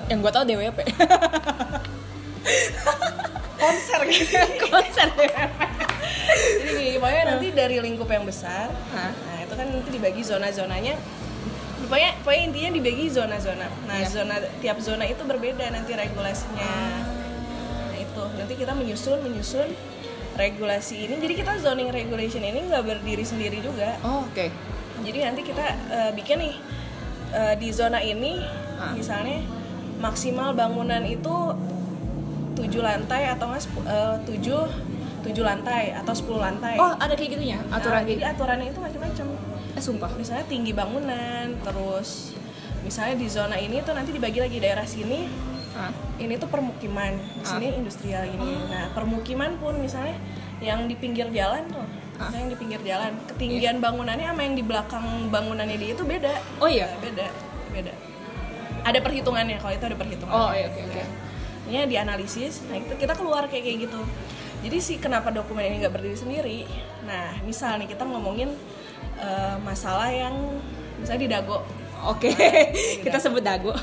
Yang 0.10 0.18
gue 0.26 0.32
tau 0.34 0.44
DWP. 0.48 0.80
konser. 3.62 4.00
Gitu 4.10 4.40
konser 4.66 5.10
jadi 6.40 6.72
gini 6.78 6.98
pokoknya 6.98 7.24
nanti 7.36 7.48
dari 7.54 7.78
lingkup 7.82 8.10
yang 8.10 8.26
besar 8.26 8.70
Hah? 8.94 9.12
nah 9.12 9.38
itu 9.44 9.54
kan 9.54 9.66
nanti 9.70 9.90
dibagi 9.90 10.22
zona-zonanya 10.22 10.96
pokoknya 11.89 12.12
pokoknya 12.22 12.43
intinya 12.46 12.69
dibagi 12.72 13.05
zona-zona. 13.10 13.67
Nah 13.84 13.98
Iya. 13.98 14.08
zona 14.08 14.36
tiap 14.62 14.77
zona 14.77 15.03
itu 15.03 15.22
berbeda 15.22 15.65
nanti 15.67 15.91
regulasinya. 15.91 16.62
Nah 16.62 17.98
itu. 17.98 18.24
Nanti 18.38 18.53
kita 18.53 18.72
menyusun 18.72 19.19
menyusun 19.19 19.67
regulasi 20.36 20.96
ini. 21.03 21.15
Jadi 21.17 21.34
kita 21.36 21.58
zoning 21.58 21.89
regulation 21.89 22.39
ini 22.39 22.63
nggak 22.63 22.86
berdiri 22.86 23.25
sendiri 23.25 23.60
juga. 23.60 23.98
Oh, 24.00 24.24
oke. 24.24 24.48
Jadi 25.01 25.17
nanti 25.19 25.41
kita 25.41 25.65
eh, 25.89 26.12
bikin 26.13 26.38
nih 26.39 26.53
eh, 27.31 27.53
di 27.58 27.69
zona 27.69 28.00
ini 28.00 28.38
Ah. 28.77 28.96
misalnya 28.96 29.43
maksimal 30.00 30.53
bangunan 30.53 31.03
itu 31.03 31.36
tujuh 32.55 32.79
lantai 32.79 33.27
atau 33.27 33.50
nggak 33.50 33.63
eh, 33.84 34.15
tujuh 34.24 34.62
tujuh 35.19 35.43
lantai 35.43 35.91
atau 35.91 36.15
10 36.15 36.39
lantai. 36.39 36.79
Oh 36.79 36.96
ada 36.96 37.12
kayak 37.12 37.36
gitunya 37.36 37.60
aturan 37.67 38.00
Nah, 38.00 38.08
gitu 38.08 38.15
jadi 38.15 38.31
aturannya 38.31 38.67
itu 38.72 38.79
macam-macam 38.79 39.25
eh 39.70 39.82
sumpah 39.82 40.10
misalnya 40.16 40.46
tinggi 40.46 40.74
bangunan 40.74 41.54
terus 41.62 42.34
misalnya 42.82 43.16
di 43.20 43.28
zona 43.28 43.56
ini 43.56 43.84
tuh 43.84 43.94
nanti 43.94 44.10
dibagi 44.10 44.40
lagi 44.40 44.58
daerah 44.58 44.88
sini 44.88 45.28
ah. 45.76 45.92
ini 46.18 46.40
tuh 46.40 46.48
permukiman 46.48 47.14
di 47.14 47.44
Ah. 47.44 47.48
sini 47.56 47.68
industrial 47.76 48.24
ini. 48.26 48.66
Nah 48.68 48.90
permukiman 48.96 49.60
pun 49.60 49.78
misalnya 49.78 50.16
yang 50.60 50.88
di 50.88 50.96
pinggir 50.96 51.30
jalan 51.30 51.68
tuh 51.70 51.84
Ah. 52.20 52.28
misalnya 52.28 52.40
yang 52.40 52.52
di 52.52 52.60
pinggir 52.60 52.82
jalan 52.84 53.12
ketinggian 53.30 53.78
bangunannya 53.80 54.28
sama 54.28 54.42
yang 54.44 54.56
di 54.58 54.64
belakang 54.66 55.06
bangunannya 55.30 55.78
dia 55.78 55.92
itu 55.94 56.04
beda. 56.04 56.34
Oh 56.60 56.68
iya? 56.68 56.88
Beda 57.00 57.28
beda. 57.70 57.94
Ada 58.80 59.00
perhitungannya 59.04 59.60
kalau 59.60 59.74
itu 59.76 59.86
ada 59.86 59.98
perhitungan. 60.00 60.34
Oh 60.34 60.52
iya 60.56 60.72
oke 60.72 60.82
oke. 60.88 61.04
Ini 61.70 61.86
dianalisis 61.86 62.66
nah 62.66 62.80
itu 62.80 62.96
kita 62.98 63.14
keluar 63.14 63.46
kayak 63.46 63.64
kayak 63.64 63.78
gitu. 63.86 64.02
Jadi 64.60 64.78
sih 64.82 64.98
kenapa 65.00 65.32
dokumen 65.32 65.64
ini 65.64 65.84
nggak 65.84 65.94
berdiri 65.94 66.18
sendiri? 66.18 66.58
Nah 67.06 67.38
misal 67.44 67.80
nih 67.80 67.88
kita 67.88 68.04
ngomongin 68.04 68.52
eh, 69.20 69.56
masalah 69.60 70.08
yang 70.08 70.36
misalnya 70.96 71.22
di 71.22 71.30
dago 71.30 71.60
Oke, 72.00 72.32
kita 73.04 73.20
sebut 73.20 73.44
dago. 73.44 73.76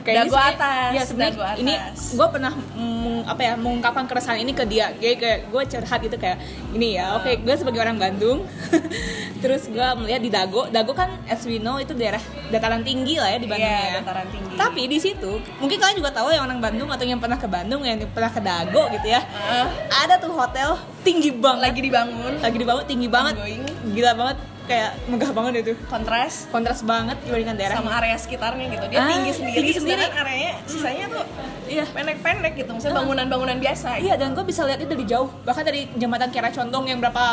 Dago 0.00 0.32
sebenarnya- 0.32 0.56
atas, 0.56 0.90
Ya 0.90 1.02
sebenarnya 1.04 1.28
dago 1.30 1.44
atas. 1.44 1.58
ini 1.60 1.72
gue 2.16 2.26
pernah 2.32 2.52
meng- 2.72 3.28
apa 3.28 3.40
ya 3.42 3.52
mengungkapkan 3.54 4.08
keresahan 4.08 4.40
ini 4.40 4.56
ke 4.56 4.64
dia. 4.64 4.88
Jadi 4.94 5.14
kayak 5.14 5.38
gue 5.46 5.62
curhat 5.68 6.00
gitu 6.00 6.16
kayak 6.16 6.40
ini 6.72 6.96
ya. 6.96 7.20
Oke, 7.20 7.36
gue 7.36 7.52
sebagai 7.52 7.76
orang 7.78 8.00
Bandung, 8.00 8.48
terus 9.44 9.68
gue 9.68 9.88
melihat 9.94 10.20
di 10.20 10.30
dago. 10.30 10.68
Dago 10.68 10.92
kan 10.92 11.20
as 11.26 11.44
we 11.44 11.58
know 11.58 11.76
itu 11.76 11.92
daerah 11.92 12.20
dataran 12.48 12.80
tinggi 12.80 13.16
lah 13.16 13.28
ya 13.28 13.36
di 13.36 13.44
Bandung 13.44 13.68
Iya, 13.68 13.76
ya. 13.76 13.92
dataran 14.00 14.26
tinggi. 14.28 14.54
Tapi 14.56 14.82
di 14.86 14.98
situ 14.98 15.30
mungkin 15.60 15.76
kalian 15.76 15.96
juga 15.96 16.10
tahu 16.12 16.28
yang 16.30 16.44
orang 16.46 16.60
Bandung 16.60 16.88
atau 16.88 17.04
yang 17.04 17.20
pernah 17.20 17.36
ke 17.36 17.44
Bandung 17.44 17.84
yang 17.84 18.00
pernah 18.08 18.30
ke 18.30 18.40
Dago 18.40 18.88
gitu 18.90 19.04
ya. 19.06 19.20
Ah, 19.36 19.68
Ada 20.00 20.16
tuh 20.16 20.32
hotel 20.32 20.80
tinggi 21.00 21.28
banget. 21.30 21.60
lagi 21.62 21.80
dibangun 21.82 22.40
lagi 22.40 22.56
dibangun 22.56 22.84
tinggi 22.86 23.04
banget. 23.06 23.36
Ongoing. 23.36 23.62
Gila 23.92 24.12
banget 24.14 24.38
kayak 24.70 24.90
megah 25.04 25.32
banget 25.32 25.52
itu. 25.60 25.72
kontras. 25.84 26.46
Kontras 26.48 26.80
banget 26.80 27.18
dibandingkan 27.20 27.56
daerah. 27.58 27.76
Sama 27.76 27.90
area 27.98 28.14
sekitarnya 28.14 28.66
gitu. 28.70 28.84
Dia 28.86 28.98
Ah, 28.98 29.08
tinggi 29.10 29.32
sendiri. 29.32 29.56
tinggi 29.58 29.72
sendiri. 29.74 30.04
areanya 30.06 30.52
sisanya 30.64 31.04
tuh 31.10 31.24
Iya. 31.66 31.84
pendek-pendek 31.86 32.52
gitu. 32.56 32.70
Misalnya 32.70 32.96
bangunan-bangunan 32.96 33.58
biasa. 33.58 33.98
Iya 33.98 34.14
dan 34.14 34.32
gue 34.32 34.44
bisa 34.44 34.62
lihat 34.62 34.78
itu 34.78 34.88
dari 34.88 35.04
jauh. 35.04 35.26
Bahkan 35.42 35.62
dari 35.64 35.90
jembatan 35.92 36.30
Kiara 36.30 36.50
Condong 36.50 36.86
yang 36.86 36.98
berapa 36.98 37.24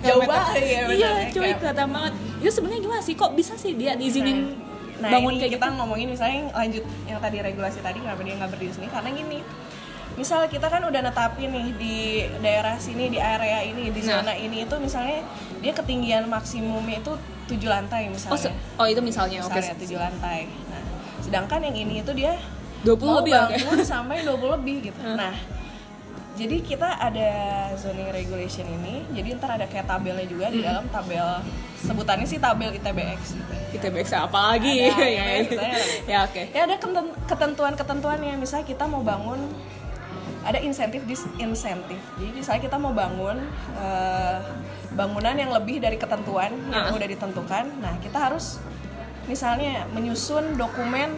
Jauh 0.00 0.22
banget, 0.22 0.58
iya, 0.60 0.80
Iya 0.88 1.10
ya, 1.22 1.30
cuy 1.30 1.50
kelihatan 1.54 1.88
banget. 1.88 2.12
Itu 2.38 2.50
sebenarnya 2.52 2.80
gimana 2.82 3.00
sih? 3.00 3.14
Kok 3.14 3.30
bisa 3.32 3.54
sih 3.54 3.72
dia 3.72 3.94
diizinin 3.94 4.58
Nah, 4.98 5.08
bangun 5.08 5.32
ini 5.32 5.40
kayak 5.40 5.52
kita 5.56 5.66
gitu? 5.66 5.76
ngomongin 5.80 6.08
misalnya 6.10 6.52
lanjut 6.52 6.84
yang 7.08 7.16
tadi 7.18 7.36
regulasi 7.40 7.80
tadi 7.80 7.98
kenapa 7.98 8.20
dia 8.20 8.36
nggak 8.36 8.50
berdiri 8.50 8.72
sini? 8.74 8.84
Karena 8.86 9.08
gini 9.10 9.40
misal 10.12 10.44
kita 10.44 10.66
kan 10.66 10.82
udah 10.82 11.00
netapin 11.00 11.48
nih 11.48 11.66
di 11.72 11.96
daerah 12.36 12.76
sini 12.76 13.08
di 13.08 13.16
area 13.16 13.64
ini 13.64 13.88
di 13.88 14.00
Nah. 14.02 14.20
zona 14.20 14.34
ini 14.34 14.60
itu 14.60 14.76
misalnya 14.76 15.24
dia 15.60 15.72
ketinggian 15.72 16.24
maksimumnya 16.26 16.98
itu 16.98 17.12
tujuh 17.46 17.68
lantai 17.68 18.06
Oh, 18.06 18.12
misalnya 18.12 18.40
se- 18.42 18.56
oh 18.76 18.86
itu 18.86 19.00
misalnya 19.00 19.38
oke. 19.40 19.52
misalnya 19.52 19.76
tujuh 19.76 19.98
lantai 19.98 20.40
nah 20.66 20.82
sedangkan 21.20 21.60
yang 21.62 21.76
ini 21.78 21.94
itu 22.00 22.12
dia 22.12 22.32
20 22.82 22.96
mau 22.98 23.20
lebih 23.20 23.32
bangun 23.34 23.78
sampai 23.92 24.24
20 24.24 24.56
lebih 24.56 24.76
gitu 24.88 25.00
nah 25.04 25.34
jadi 26.32 26.56
kita 26.58 26.88
ada 26.96 27.30
zoning 27.76 28.08
regulation 28.08 28.64
ini 28.64 29.04
jadi 29.12 29.36
ntar 29.36 29.50
ada 29.52 29.66
kayak 29.66 29.84
tabelnya 29.84 30.24
juga 30.24 30.48
di 30.48 30.60
dalam 30.60 30.88
tabel 30.88 31.44
sebutannya 31.76 32.24
sih 32.24 32.38
tabel 32.38 32.72
ITBX 32.72 33.20
gitu. 33.70 33.86
Bisa 33.88 34.24
apa 34.24 34.52
lagi? 34.52 34.84
Ada, 34.84 35.04
ya, 35.18 35.24
ya, 35.36 35.76
ya. 36.06 36.18
oke. 36.24 36.42
ya 36.48 36.60
ada 36.64 36.76
keten- 36.76 37.16
ketentuan-ketentuannya 37.24 38.34
misalnya 38.36 38.64
kita 38.64 38.84
mau 38.84 39.00
bangun 39.00 39.36
ada 40.40 40.56
insentif 40.58 41.04
disinsentif 41.04 42.00
jadi 42.16 42.30
misalnya 42.32 42.62
kita 42.62 42.76
mau 42.76 42.90
bangun 42.90 43.36
eh, 43.76 44.38
bangunan 44.94 45.34
yang 45.38 45.50
lebih 45.54 45.78
dari 45.78 45.96
ketentuan 45.96 46.50
yang 46.70 46.90
Ah. 46.90 46.96
udah 46.96 47.08
ditentukan. 47.08 47.64
Nah 47.78 47.94
kita 48.02 48.18
harus 48.30 48.58
misalnya 49.30 49.86
menyusun 49.94 50.58
dokumen 50.58 51.14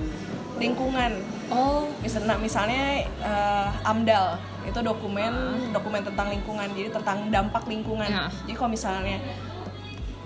lingkungan. 0.61 1.13
Oh, 1.53 1.89
nah, 2.25 2.39
misalnya 2.39 3.05
eh, 3.05 3.69
AMDAL 3.89 4.37
itu 4.63 4.79
dokumen 4.79 5.33
dokumen 5.75 6.07
tentang 6.07 6.31
lingkungan 6.31 6.69
jadi 6.77 6.91
tentang 6.93 7.29
dampak 7.33 7.67
lingkungan. 7.67 8.07
Ya. 8.07 8.31
jadi 8.47 8.55
kalau 8.55 8.71
misalnya 8.71 9.19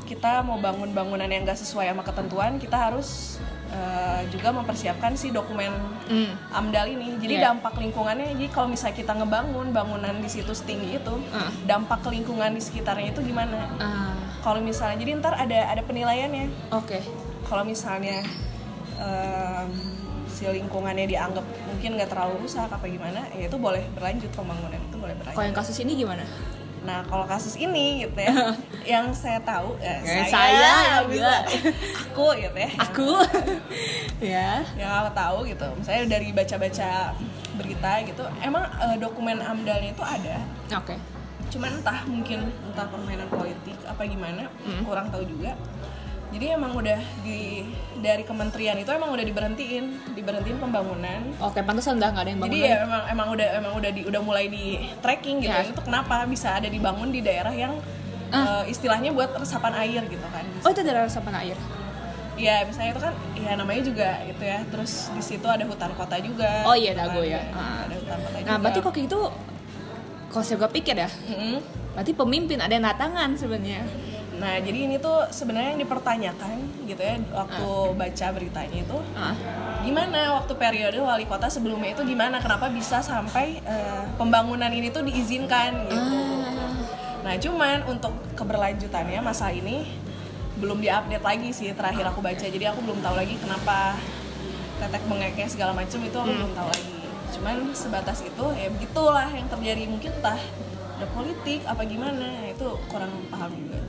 kita 0.06 0.44
mau 0.46 0.60
bangun 0.62 0.94
bangunan 0.94 1.26
yang 1.26 1.42
nggak 1.42 1.58
sesuai 1.58 1.90
sama 1.90 2.06
ketentuan 2.06 2.62
kita 2.62 2.78
harus 2.78 3.40
eh, 3.68 4.22
juga 4.28 4.50
mempersiapkan 4.50 5.12
si 5.12 5.30
dokumen 5.30 5.72
hmm. 6.06 6.50
AMDAL 6.50 6.86
ini 6.88 7.16
jadi 7.16 7.34
Iya. 7.36 7.44
dampak 7.50 7.74
lingkungannya 7.76 8.32
jadi 8.32 8.46
kalau 8.48 8.68
misalnya 8.68 8.96
kita 8.96 9.12
ngebangun 9.12 9.70
bangunan 9.70 10.14
di 10.16 10.28
situ 10.28 10.50
setinggi 10.50 10.96
itu 10.96 11.14
Ah. 11.30 11.50
dampak 11.64 12.02
lingkungan 12.04 12.50
di 12.50 12.60
sekitarnya 12.60 13.10
itu 13.10 13.20
gimana 13.22 13.58
Ah, 13.76 14.14
kalau 14.40 14.58
misalnya 14.60 14.96
jadi 14.96 15.16
ntar 15.16 15.34
ada 15.34 15.68
ada 15.68 15.82
penilaiannya 15.82 16.46
oke. 16.70 16.98
kalau 17.42 17.62
misalnya 17.62 18.22
em, 18.96 19.68
si 20.26 20.44
lingkungannya 20.44 21.06
dianggap 21.06 21.44
mungkin 21.64 21.96
nggak 21.96 22.08
terlalu 22.08 22.44
rusak 22.44 22.68
apa 22.68 22.84
gimana 22.84 23.24
ya 23.32 23.46
itu 23.46 23.56
boleh 23.56 23.82
berlanjut 23.90 24.28
pembangunan 24.30 24.76
itu 24.78 24.96
boleh 24.96 25.14
berlanjut 25.14 25.36
Kalau 25.36 25.48
yang 25.48 25.56
kasus 25.56 25.78
ini 25.80 25.96
gimana? 25.96 26.24
Nah 26.86 27.02
kalau 27.02 27.26
kasus 27.26 27.54
ini 27.56 28.00
gitu 28.00 28.16
ya 28.16 28.30
yang 28.94 29.10
saya 29.10 29.42
tahu 29.42 29.74
ya, 29.76 29.98
Ya, 29.98 30.22
saya, 30.22 30.30
saya, 30.30 30.70
nggak 30.70 31.04
bisa. 31.10 31.34
aku 32.00 32.26
gitu 32.36 32.56
ya 32.56 32.70
Aku 32.80 33.08
ya. 34.32 34.50
yang 34.74 34.90
aku 34.96 35.10
tahu 35.12 35.38
gitu 35.44 35.66
misalnya 35.74 36.02
dari 36.08 36.30
baca-baca 36.30 37.10
berita 37.54 37.92
gitu 38.02 38.22
emang 38.38 38.64
eh, 38.78 38.96
dokumen 38.96 39.36
amdalnya 39.36 39.90
itu 39.90 40.00
ada 40.00 40.36
Oke. 40.72 40.94
cuman 41.48 41.70
entah 41.74 41.98
mungkin 42.04 42.38
entah 42.64 42.86
permainan 42.86 43.26
politik 43.28 43.74
apa 43.82 44.02
gimana 44.02 44.46
Hmm. 44.62 44.82
kurang 44.82 45.10
tahu 45.10 45.22
juga 45.22 45.58
jadi 46.26 46.46
emang 46.54 46.74
udah 46.74 46.98
di 47.22 47.62
dari 47.96 48.22
kementerian 48.22 48.76
itu 48.76 48.90
emang 48.90 49.08
udah 49.08 49.22
diberhentiin 49.22 49.84
diberhentiin 50.12 50.58
pembangunan 50.58 51.20
Oke, 51.38 51.62
pantesan 51.62 51.96
udah 51.96 52.08
nggak 52.10 52.22
ada 52.22 52.30
yang 52.30 52.40
bangun. 52.40 52.52
jadi 52.52 52.58
ya 52.62 52.76
emang 52.82 53.02
emang 53.08 53.28
udah 53.30 53.48
emang 53.56 53.72
udah 53.74 53.90
di 53.90 54.02
udah 54.02 54.20
mulai 54.20 54.46
di 54.46 54.64
tracking 54.98 55.40
gitu 55.40 55.54
Ya. 55.54 55.64
itu 55.64 55.80
kenapa 55.80 56.26
bisa 56.26 56.52
ada 56.52 56.66
dibangun 56.66 57.08
di 57.08 57.20
daerah 57.20 57.52
yang 57.52 57.78
Ah. 58.26 58.66
eh, 58.66 58.74
istilahnya 58.74 59.14
buat 59.14 59.30
resapan 59.32 59.70
air 59.80 60.02
gitu 60.04 60.26
kan 60.26 60.42
Oh, 60.60 60.68
itu 60.68 60.82
ada 60.82 61.04
resapan 61.04 61.34
air. 61.40 61.54
ya 62.36 62.60
misalnya 62.62 62.90
itu 62.90 63.00
kan 63.00 63.14
ya 63.32 63.52
namanya 63.54 63.80
juga 63.80 64.10
gitu 64.22 64.42
ya 64.42 64.58
terus 64.66 65.08
di 65.08 65.22
situ 65.22 65.46
ada 65.46 65.62
hutan 65.62 65.88
kota 65.94 66.18
juga 66.18 66.66
Oh 66.66 66.74
iya, 66.74 66.90
gitu 66.90 67.00
Dago 67.00 67.22
kan. 67.22 67.32
ya. 67.32 67.40
Ah. 67.48 67.78
ada 67.86 67.94
hutan 67.94 68.18
kota 68.20 68.36
juga 68.36 68.48
Nah, 68.50 68.56
berarti 68.58 68.78
kok 68.82 68.92
gitu 68.94 69.20
kalau 70.26 70.42
saya 70.42 70.58
gue 70.58 70.70
pikir 70.74 70.96
ya, 70.96 71.08
Mm-mm. 71.08 71.62
berarti 71.94 72.12
pemimpin 72.12 72.58
ada 72.58 72.68
yang 72.68 72.84
tangan 72.84 73.30
sebenarnya. 73.32 73.86
Nah, 74.36 74.60
jadi 74.60 74.84
ini 74.84 74.96
tuh 75.00 75.24
sebenarnya 75.32 75.74
yang 75.74 75.82
dipertanyakan 75.82 76.56
gitu 76.84 77.00
ya 77.00 77.16
waktu 77.32 77.68
baca 77.96 78.26
beritanya 78.30 78.78
itu 78.84 78.98
Ah. 79.16 79.32
gimana 79.80 80.36
waktu 80.36 80.52
periode 80.54 80.98
wali 81.00 81.24
kota 81.24 81.48
sebelumnya 81.48 81.96
itu 81.96 82.04
gimana 82.04 82.36
kenapa 82.38 82.68
bisa 82.68 83.00
sampai 83.00 83.58
eh, 83.64 84.02
pembangunan 84.14 84.68
ini 84.68 84.92
tuh 84.92 85.02
diizinkan 85.02 85.88
gitu. 85.88 86.16
Ah. 86.20 86.70
Nah, 87.24 87.34
cuman 87.40 87.82
untuk 87.88 88.12
keberlanjutannya 88.36 89.18
masa 89.18 89.50
ini 89.50 89.88
belum 90.56 90.80
diupdate 90.80 91.24
lagi 91.24 91.48
sih 91.50 91.72
terakhir 91.72 92.04
aku 92.06 92.20
baca. 92.20 92.44
Jadi 92.44 92.64
aku 92.64 92.80
belum 92.84 93.00
tahu 93.00 93.16
lagi 93.16 93.34
kenapa 93.36 93.96
tetek 94.76 95.02
bengeknya 95.08 95.48
segala 95.48 95.72
macam 95.72 95.98
itu 95.98 96.16
aku 96.16 96.32
belum 96.32 96.52
tahu 96.52 96.68
lagi. 96.68 96.92
Cuman 97.32 97.56
sebatas 97.72 98.20
itu 98.20 98.44
ya 98.54 98.68
begitulah 98.68 99.28
yang 99.28 99.48
terjadi 99.48 99.84
mungkin 99.88 100.12
entah 100.12 100.38
ada 100.96 101.06
politik 101.12 101.60
apa 101.68 101.84
gimana 101.84 102.48
itu 102.48 102.64
kurang 102.88 103.12
paham 103.28 103.52
juga. 103.52 103.80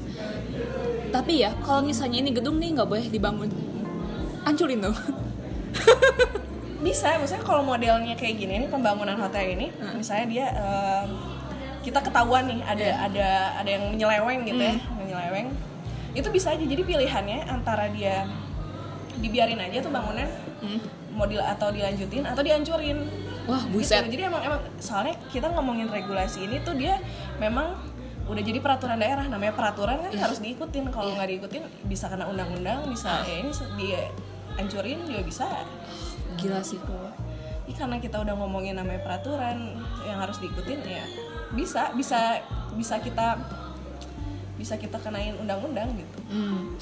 Tapi 1.08 1.34
ya, 1.40 1.56
kalau 1.60 1.82
misalnya 1.82 2.20
ini 2.20 2.32
gedung 2.32 2.58
nih 2.58 2.76
nggak 2.76 2.88
boleh 2.88 3.08
dibangun, 3.08 3.50
hancurin 4.44 4.82
dong. 4.82 4.96
bisa 6.78 7.18
misalnya 7.18 7.44
kalau 7.44 7.66
modelnya 7.66 8.14
kayak 8.14 8.38
gini 8.38 8.54
ini 8.64 8.68
pembangunan 8.70 9.18
hotel 9.18 9.50
ini 9.50 9.68
misalnya 9.98 10.26
dia 10.30 10.46
em, 10.54 11.10
kita 11.82 12.00
ketahuan 12.00 12.46
nih 12.46 12.62
ada 12.62 13.10
ada 13.10 13.28
ada 13.58 13.70
yang 13.70 13.84
menyeleweng 13.90 14.46
gitu 14.46 14.62
ya 14.62 14.78
menyeleweng 14.94 15.48
itu 16.14 16.28
bisa 16.30 16.54
aja 16.54 16.62
jadi 16.62 16.80
pilihannya 16.80 17.50
antara 17.50 17.90
dia 17.90 18.30
dibiarin 19.18 19.58
aja 19.58 19.82
tuh 19.82 19.92
bangunan 19.92 20.30
Hmm. 20.58 20.82
model 21.14 21.38
atau 21.38 21.70
dilanjutin 21.70 22.26
atau 22.26 22.42
dihancurin 22.42 22.98
Wah, 23.46 23.62
Gitu. 23.62 23.78
buset. 23.78 24.10
Jadi 24.10 24.26
emang 24.26 24.42
emang 24.42 24.58
soalnya 24.78 25.14
kita 25.30 25.54
ngomongin 25.54 25.86
regulasi 25.86 26.50
ini 26.50 26.58
tuh 26.62 26.74
dia 26.74 26.98
memang 27.38 27.78
udah 28.28 28.44
jadi 28.44 28.60
peraturan 28.60 29.00
daerah 29.00 29.26
namanya 29.26 29.56
peraturan 29.56 30.04
kan 30.04 30.12
harus 30.12 30.40
diikutin. 30.44 30.92
Kalau 30.92 31.16
nggak 31.16 31.30
diikutin 31.32 31.64
bisa 31.88 32.12
kena 32.12 32.28
undang-undang 32.28 32.88
bisa 32.92 33.24
ya 33.24 33.44
ini 33.44 33.52
dia 33.80 34.12
hancurin 34.60 35.00
juga 35.08 35.22
bisa. 35.24 35.46
Gila 36.38 36.62
sih. 36.62 36.78
gitu 36.78 36.96
Jadi 37.68 37.74
karena 37.76 37.98
kita 38.00 38.24
udah 38.24 38.36
ngomongin 38.40 38.80
namanya 38.80 39.04
peraturan 39.04 39.76
yang 40.08 40.20
harus 40.24 40.40
diikutin 40.40 40.80
ya 40.88 41.04
bisa 41.52 41.92
bisa 41.96 42.44
bisa 42.76 43.00
kita 43.00 43.40
bisa 44.60 44.76
kita 44.76 45.00
kenain 45.00 45.36
undang-undang 45.40 45.96
gitu. 45.96 46.20
Hmm. 46.28 46.76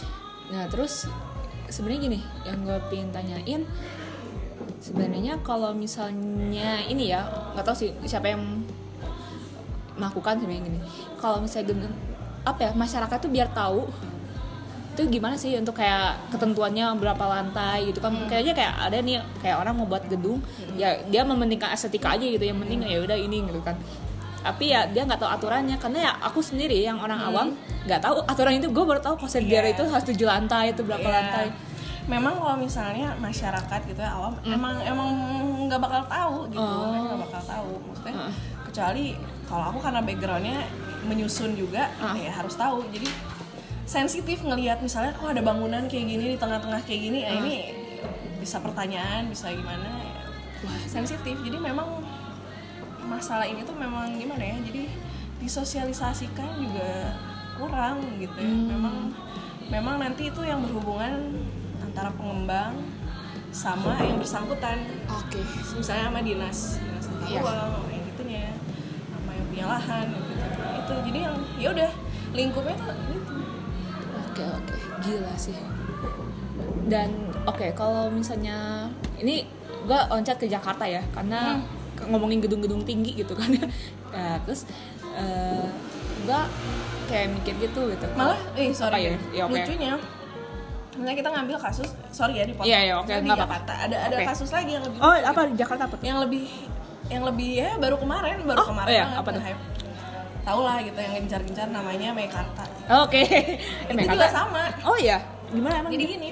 Nah 0.50 0.66
terus 0.70 1.06
sebenarnya 1.70 2.02
gini 2.10 2.20
yang 2.46 2.62
gue 2.66 2.78
pengen 2.90 3.10
tanyain 3.14 3.62
sebenarnya 4.82 5.42
kalau 5.42 5.74
misalnya 5.74 6.86
ini 6.86 7.10
ya 7.10 7.26
nggak 7.54 7.66
tahu 7.66 7.78
sih 7.78 7.92
siapa 8.06 8.34
yang 8.34 8.65
melakukan 9.96 10.38
sebenarnya 10.38 10.64
gini. 10.66 10.80
Kalau 11.16 11.38
misalnya 11.40 11.74
gen- 11.74 11.98
apa 12.44 12.60
ya 12.62 12.72
masyarakat 12.72 13.18
tuh 13.18 13.32
biar 13.32 13.50
tahu 13.50 13.90
itu 14.96 15.12
gimana 15.12 15.36
sih 15.36 15.52
untuk 15.54 15.76
kayak 15.76 16.32
ketentuannya 16.32 16.88
berapa 16.96 17.20
lantai 17.20 17.92
gitu 17.92 18.00
kan. 18.00 18.16
Kayaknya 18.26 18.54
kayak 18.54 18.74
ada 18.82 18.98
nih 18.98 19.20
kayak 19.40 19.60
orang 19.60 19.76
mau 19.76 19.84
buat 19.84 20.08
gedung 20.08 20.40
ya 20.74 20.96
dia 21.06 21.22
mementingkan 21.22 21.68
estetika 21.70 22.16
aja 22.16 22.24
gitu 22.24 22.40
yang 22.42 22.56
penting 22.58 22.80
ya 22.82 23.04
udah 23.04 23.18
ini 23.18 23.44
gitu 23.44 23.60
kan. 23.60 23.76
Tapi 24.40 24.72
ya 24.72 24.86
dia 24.86 25.04
nggak 25.04 25.18
tahu 25.18 25.28
aturannya 25.28 25.76
karena 25.76 26.00
ya 26.00 26.12
aku 26.22 26.40
sendiri 26.40 26.80
yang 26.80 26.96
orang 26.96 27.20
awam 27.20 27.48
nggak 27.84 28.00
tahu 28.00 28.24
aturan 28.24 28.56
itu. 28.56 28.72
Gue 28.72 28.86
baru 28.86 29.02
tahu 29.02 29.18
kalau 29.18 29.32
Iya. 29.36 29.74
itu 29.74 29.84
harus 29.84 30.06
tujuh 30.06 30.28
lantai 30.30 30.72
itu 30.72 30.80
berapa 30.80 31.04
Ya, 31.04 31.12
lantai. 31.12 31.46
Memang 32.06 32.38
kalau 32.38 32.56
misalnya 32.56 33.18
masyarakat 33.18 33.80
gitu 33.90 34.00
ya 34.00 34.14
awam 34.14 34.38
emang 34.46 34.78
emang 34.80 35.10
nggak 35.66 35.82
bakal 35.82 36.02
tahu 36.06 36.36
gitu. 36.48 36.62
Oh. 36.62 36.94
nggak 36.94 37.20
bakal 37.26 37.42
tahu. 37.44 37.72
Maksudnya 37.84 38.14
Heeh. 38.16 38.34
kecuali 38.64 39.06
kalau 39.46 39.64
aku 39.70 39.80
karena 39.80 40.02
backgroundnya 40.02 40.66
menyusun 41.06 41.54
juga 41.54 41.90
Ah. 41.98 42.18
ya 42.18 42.34
harus 42.34 42.58
tahu. 42.58 42.82
Jadi 42.90 43.08
sensitif 43.86 44.42
ngelihat 44.42 44.82
misalnya 44.82 45.14
kok 45.14 45.30
ada 45.30 45.42
bangunan 45.42 45.86
kayak 45.86 46.06
gini 46.10 46.26
di 46.34 46.38
tengah-tengah 46.38 46.82
kayak 46.82 47.02
gini. 47.02 47.20
Ya 47.22 47.32
ini 47.38 47.56
bisa 48.42 48.58
pertanyaan 48.60 49.30
bisa 49.30 49.50
gimana 49.50 50.02
ya. 50.02 50.14
wah 50.66 50.82
sensitif. 50.90 51.38
Jadi 51.46 51.58
memang 51.62 52.02
masalah 53.06 53.46
ini 53.46 53.62
tuh 53.62 53.78
memang 53.78 54.18
gimana 54.18 54.42
ya 54.42 54.58
jadi 54.66 54.90
disosialisasikan 55.38 56.58
juga 56.58 57.14
kurang 57.56 58.02
gitu 58.18 58.34
ya. 58.34 58.50
Memang 58.50 59.14
memang 59.70 59.96
nanti 60.02 60.28
itu 60.28 60.42
yang 60.42 60.66
berhubungan 60.66 61.38
antara 61.86 62.10
pengembang 62.12 62.74
sama 63.54 63.96
yang 64.02 64.18
bersangkutan. 64.18 64.84
Oke. 65.08 65.40
Misalnya 65.78 66.10
sama 66.10 66.20
dinas 66.20 66.82
dinas 66.82 67.06
tata 67.08 67.26
ruang 67.30 67.88
yang 67.88 68.04
gitunya 68.10 68.46
sama 69.08 69.32
yang 69.32 69.46
punya 69.48 69.55
lahan 69.68 70.06
gitu 70.08 70.34
itu 70.76 70.94
jadi 71.04 71.20
yang 71.24 71.36
ya 71.56 71.68
udah 71.72 71.92
lingkupnya 72.32 72.76
tuh 72.76 72.94
gitu. 73.08 73.34
Oke 74.22 74.44
oke. 74.44 74.76
Gila 75.02 75.34
sih. 75.36 75.56
Dan 76.86 77.10
oke 77.44 77.74
kalau 77.74 78.08
misalnya 78.10 78.88
ini 79.16 79.48
gue 79.82 80.00
loncat 80.08 80.36
ke 80.36 80.46
Jakarta 80.46 80.84
ya 80.84 81.02
karena 81.10 81.58
ke- 81.94 82.06
ngomongin 82.06 82.40
gedung-gedung 82.40 82.84
tinggi 82.84 83.16
gitu 83.16 83.34
kan 83.34 83.50
ya. 83.50 83.66
Terus 84.46 84.68
eh 85.16 85.66
gue 86.22 86.42
kayak 87.06 87.28
mikir 87.34 87.54
gitu 87.62 87.82
gitu. 87.88 88.06
Malah 88.14 88.38
eh 88.54 88.70
sorry. 88.70 89.08
Ya? 89.08 89.16
Ya, 89.32 89.44
oke. 89.46 89.56
lucunya 89.56 89.96
misalnya 90.96 91.18
kita 91.18 91.30
ngambil 91.30 91.58
kasus 91.60 91.90
sorry 92.08 92.40
ya 92.40 92.48
di 92.48 92.56
Iya, 92.58 92.80
di 93.04 93.20
nggak 93.20 93.36
apa-apa. 93.36 93.36
Jakarta. 93.60 93.74
Ada 93.84 93.98
ada 94.06 94.16
Oke. 94.16 94.26
kasus 94.28 94.50
lagi 94.50 94.72
yang 94.72 94.84
lebih 94.84 94.98
oh 94.98 95.12
apa? 95.14 95.42
Di 95.46 95.56
Jakarta 95.56 95.84
apa 95.86 95.96
tuh? 95.96 96.06
Yang 96.06 96.20
lebih 96.24 96.46
yang 97.08 97.24
lebih 97.24 97.50
ya 97.56 97.70
baru 97.76 97.96
kemarin 97.96 98.42
baru 98.42 98.60
Oh, 98.60 98.68
kemarin 98.68 98.90
iya, 98.90 99.04
banget 99.06 99.18
apa 99.18 99.30
tuh? 99.30 99.40
nge-hype. 99.40 99.62
Tahu 100.42 100.60
lah 100.62 100.78
gitu 100.80 101.00
yang 101.00 101.14
gencar-gencar 101.20 101.68
namanya 101.68 102.10
Meikarta 102.12 102.64
oke 102.88 103.18
eh, 103.18 103.58
itu 103.90 103.94
Mekarta. 103.96 104.14
juga 104.14 104.28
sama 104.28 104.64
oh 104.84 104.94
iya 104.94 105.18
gimana 105.48 105.82
emang 105.82 105.90
jadi 105.92 106.06
gini 106.08 106.30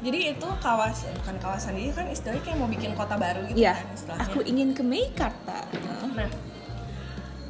jadi 0.00 0.18
itu 0.32 0.48
kawasan 0.58 1.12
bukan 1.14 1.36
kawasan 1.38 1.72
dia 1.76 1.92
kan 1.92 2.08
istilahnya 2.08 2.40
kayak 2.40 2.56
mau 2.56 2.64
bikin 2.66 2.92
kota 2.94 3.14
baru 3.14 3.44
gitu 3.44 3.60
Iya, 3.60 3.76
kan 3.76 3.86
istilahnya 3.92 4.24
aku 4.24 4.38
ingin 4.42 4.72
ke 4.72 4.80
Meikarta. 4.80 5.60
Nah, 6.10 6.30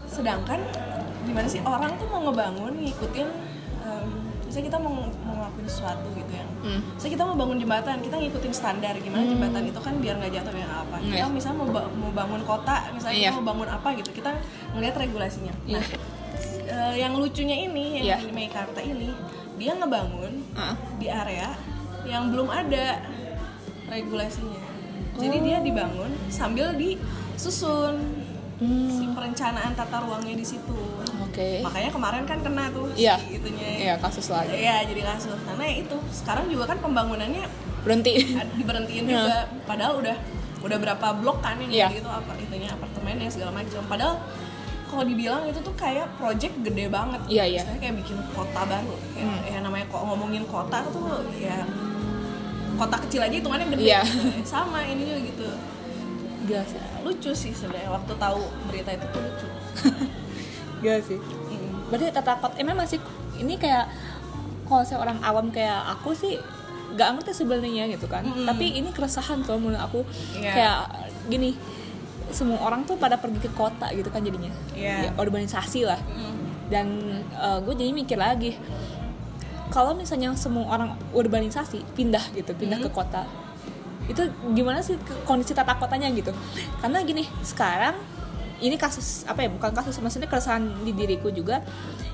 sedangkan 0.04 0.58
gimana 1.22 1.46
sih 1.46 1.62
orang 1.62 1.94
tuh 1.94 2.06
mau 2.06 2.26
ngebangun 2.26 2.74
ngikutin 2.76 3.28
em, 3.80 4.10
misalnya 4.50 4.66
kita 4.66 4.78
mau, 4.78 4.92
mau 5.22 5.34
ngelakuin 5.36 5.64
sesuatu 5.64 6.06
gitu 6.12 6.32
yang 6.32 6.48
Hmm. 6.60 6.80
misalnya 6.90 7.12
kita 7.14 7.24
mau 7.24 7.36
bangun 7.38 7.56
jembatan 7.56 7.96
kita 8.00 8.16
ngikutin 8.18 8.52
standar 8.52 8.92
gimana 8.98 9.22
jembatan 9.24 9.62
itu 9.64 9.78
kan 9.78 9.94
biar 9.96 10.14
nggak 10.18 10.32
jatuh 10.34 10.50
biar 10.50 10.66
nggak 10.66 10.82
apa 10.84 10.96
Hmm, 10.98 11.06
kita 11.08 11.16
iya. 11.16 11.26
misalnya 11.30 11.56
mau, 11.56 11.68
ba- 11.70 11.90
mau 11.92 12.10
bangun 12.10 12.42
kota 12.42 12.76
misalnya 12.90 13.16
Iya. 13.16 13.24
kita 13.24 13.38
mau 13.38 13.46
bangun 13.48 13.68
apa 13.70 13.88
gitu 13.94 14.10
kita 14.10 14.30
ngeliat 14.70 14.94
regulasinya 14.96 15.54
nah 15.64 15.84
eh, 16.66 16.94
yang 16.96 17.12
lucunya 17.14 17.56
ini 17.62 17.86
Iya. 18.00 18.18
yang 18.18 18.22
di 18.24 18.32
Meikarta 18.34 18.80
ini 18.80 19.08
dia 19.54 19.72
ngebangun 19.72 20.32
Ah. 20.52 20.74
di 20.96 21.06
area 21.06 21.54
yang 22.02 22.28
belum 22.28 22.48
ada 22.48 23.00
regulasinya 23.86 24.60
jadi 25.14 25.36
Oh. 25.36 25.42
dia 25.42 25.58
dibangun 25.60 26.10
sambil 26.26 26.74
disusun 26.74 28.19
Hmm. 28.60 28.92
si 28.92 29.08
perencanaan 29.08 29.72
tata 29.72 30.04
ruangnya 30.04 30.36
di 30.36 30.44
situ. 30.44 30.76
Oke. 31.24 31.64
Makanya 31.64 31.88
kemarin 31.88 32.28
kan 32.28 32.44
kena 32.44 32.68
tuh 32.68 32.92
Iya. 32.92 33.16
si 33.16 33.40
itunya. 33.40 33.68
Iya 33.80 33.94
kasus 33.96 34.28
lagi. 34.28 34.52
Iya, 34.52 34.84
jadi 34.84 35.00
kasus. 35.00 35.40
Karena 35.48 35.64
itu 35.64 35.96
sekarang 36.12 36.44
juga 36.52 36.68
kan 36.68 36.76
pembangunannya 36.78 37.48
Berhenti. 37.80 38.20
diberhentiin 38.60 39.08
Iya. 39.08 39.16
juga. 39.16 39.36
Padahal 39.64 40.04
udah 40.04 40.16
udah 40.60 40.76
berapa 40.76 41.06
blok 41.16 41.40
kan 41.40 41.56
yang 41.56 41.72
Iya. 41.72 41.86
jadi 41.88 41.98
itu 42.04 42.10
apa 42.12 42.32
itunya 42.36 42.68
apartemennya 42.68 43.28
segala 43.32 43.50
macam. 43.56 43.80
Padahal 43.88 44.14
kalau 44.92 45.04
dibilang 45.08 45.42
itu 45.48 45.60
tuh 45.62 45.72
kayak 45.72 46.06
project 46.20 46.54
gede 46.60 46.92
banget. 46.92 47.20
Iya, 47.32 47.44
iya. 47.48 47.60
Istilahnya 47.64 47.80
kayak 47.80 47.96
bikin 48.04 48.18
kota 48.36 48.60
baru. 48.68 48.94
Kayak 49.16 49.36
ya 49.48 49.58
namanya 49.64 49.86
kok 49.88 50.02
ngomongin 50.04 50.44
kota 50.44 50.78
tuh 50.92 51.24
ya 51.32 51.64
kota 52.76 52.96
kecil 53.08 53.24
aja 53.24 53.34
hitungannya 53.40 53.72
gede 53.72 53.84
gitu. 54.04 54.44
Sama 54.44 54.84
ini 54.84 55.08
juga 55.08 55.20
gitu. 55.24 55.48
Sih. 56.66 56.82
Lucu 57.02 57.30
sih 57.32 57.52
sebenarnya 57.52 57.90
waktu 57.90 58.12
tahu 58.14 58.40
berita 58.66 58.90
itu 58.92 59.06
tuh 59.08 59.20
lucu. 59.20 59.48
Gila 60.80 60.98
sih. 61.08 61.18
Mm. 61.18 61.88
Berarti 61.88 62.04
tata 62.12 62.32
kota 62.36 62.54
emang 62.56 62.76
masih 62.76 62.98
ini 63.36 63.56
kayak 63.56 63.88
kalau 64.64 64.86
saya 64.86 65.02
orang 65.02 65.18
awam 65.20 65.50
kayak 65.50 65.80
aku 65.90 66.14
sih 66.14 66.38
nggak 66.94 67.08
ngerti 67.18 67.32
sebenarnya 67.36 67.90
gitu 67.90 68.06
kan. 68.06 68.22
Mm-mm. 68.22 68.46
Tapi 68.46 68.78
ini 68.78 68.90
keresahan 68.90 69.42
tuh 69.42 69.58
menurut 69.58 69.80
aku 69.80 70.00
Iya. 70.36 70.52
kayak 70.52 70.78
gini 71.26 71.54
semua 72.30 72.62
orang 72.62 72.86
tuh 72.86 72.94
pada 72.94 73.18
pergi 73.18 73.42
ke 73.42 73.50
kota 73.50 73.90
gitu 73.90 74.06
kan 74.10 74.22
jadinya. 74.22 74.50
Iya. 74.74 75.08
Ya, 75.08 75.10
urbanisasi 75.18 75.86
lah. 75.86 75.98
Mm. 76.10 76.38
Dan 76.70 76.86
gue 77.66 77.74
jadi 77.74 77.90
mikir 77.90 78.14
lagi 78.14 78.54
kalau 79.70 79.94
misalnya 79.94 80.34
semua 80.34 80.66
orang 80.70 80.94
urbanisasi 81.14 81.82
pindah 81.94 82.22
gitu 82.34 82.54
pindah 82.54 82.78
ke 82.78 82.90
kota 82.90 83.22
itu 84.08 84.22
gimana 84.56 84.80
sih 84.80 84.96
kondisi 85.28 85.52
tata 85.52 85.76
kotanya 85.76 86.08
gitu? 86.14 86.32
Karena 86.80 87.02
gini 87.04 87.26
sekarang 87.44 87.98
ini 88.60 88.76
kasus 88.76 89.24
apa 89.24 89.40
ya 89.40 89.48
bukan 89.48 89.72
kasus 89.72 89.96
maksudnya 90.04 90.28
keresahan 90.28 90.84
di 90.84 90.92
diriku 90.92 91.32
juga. 91.32 91.64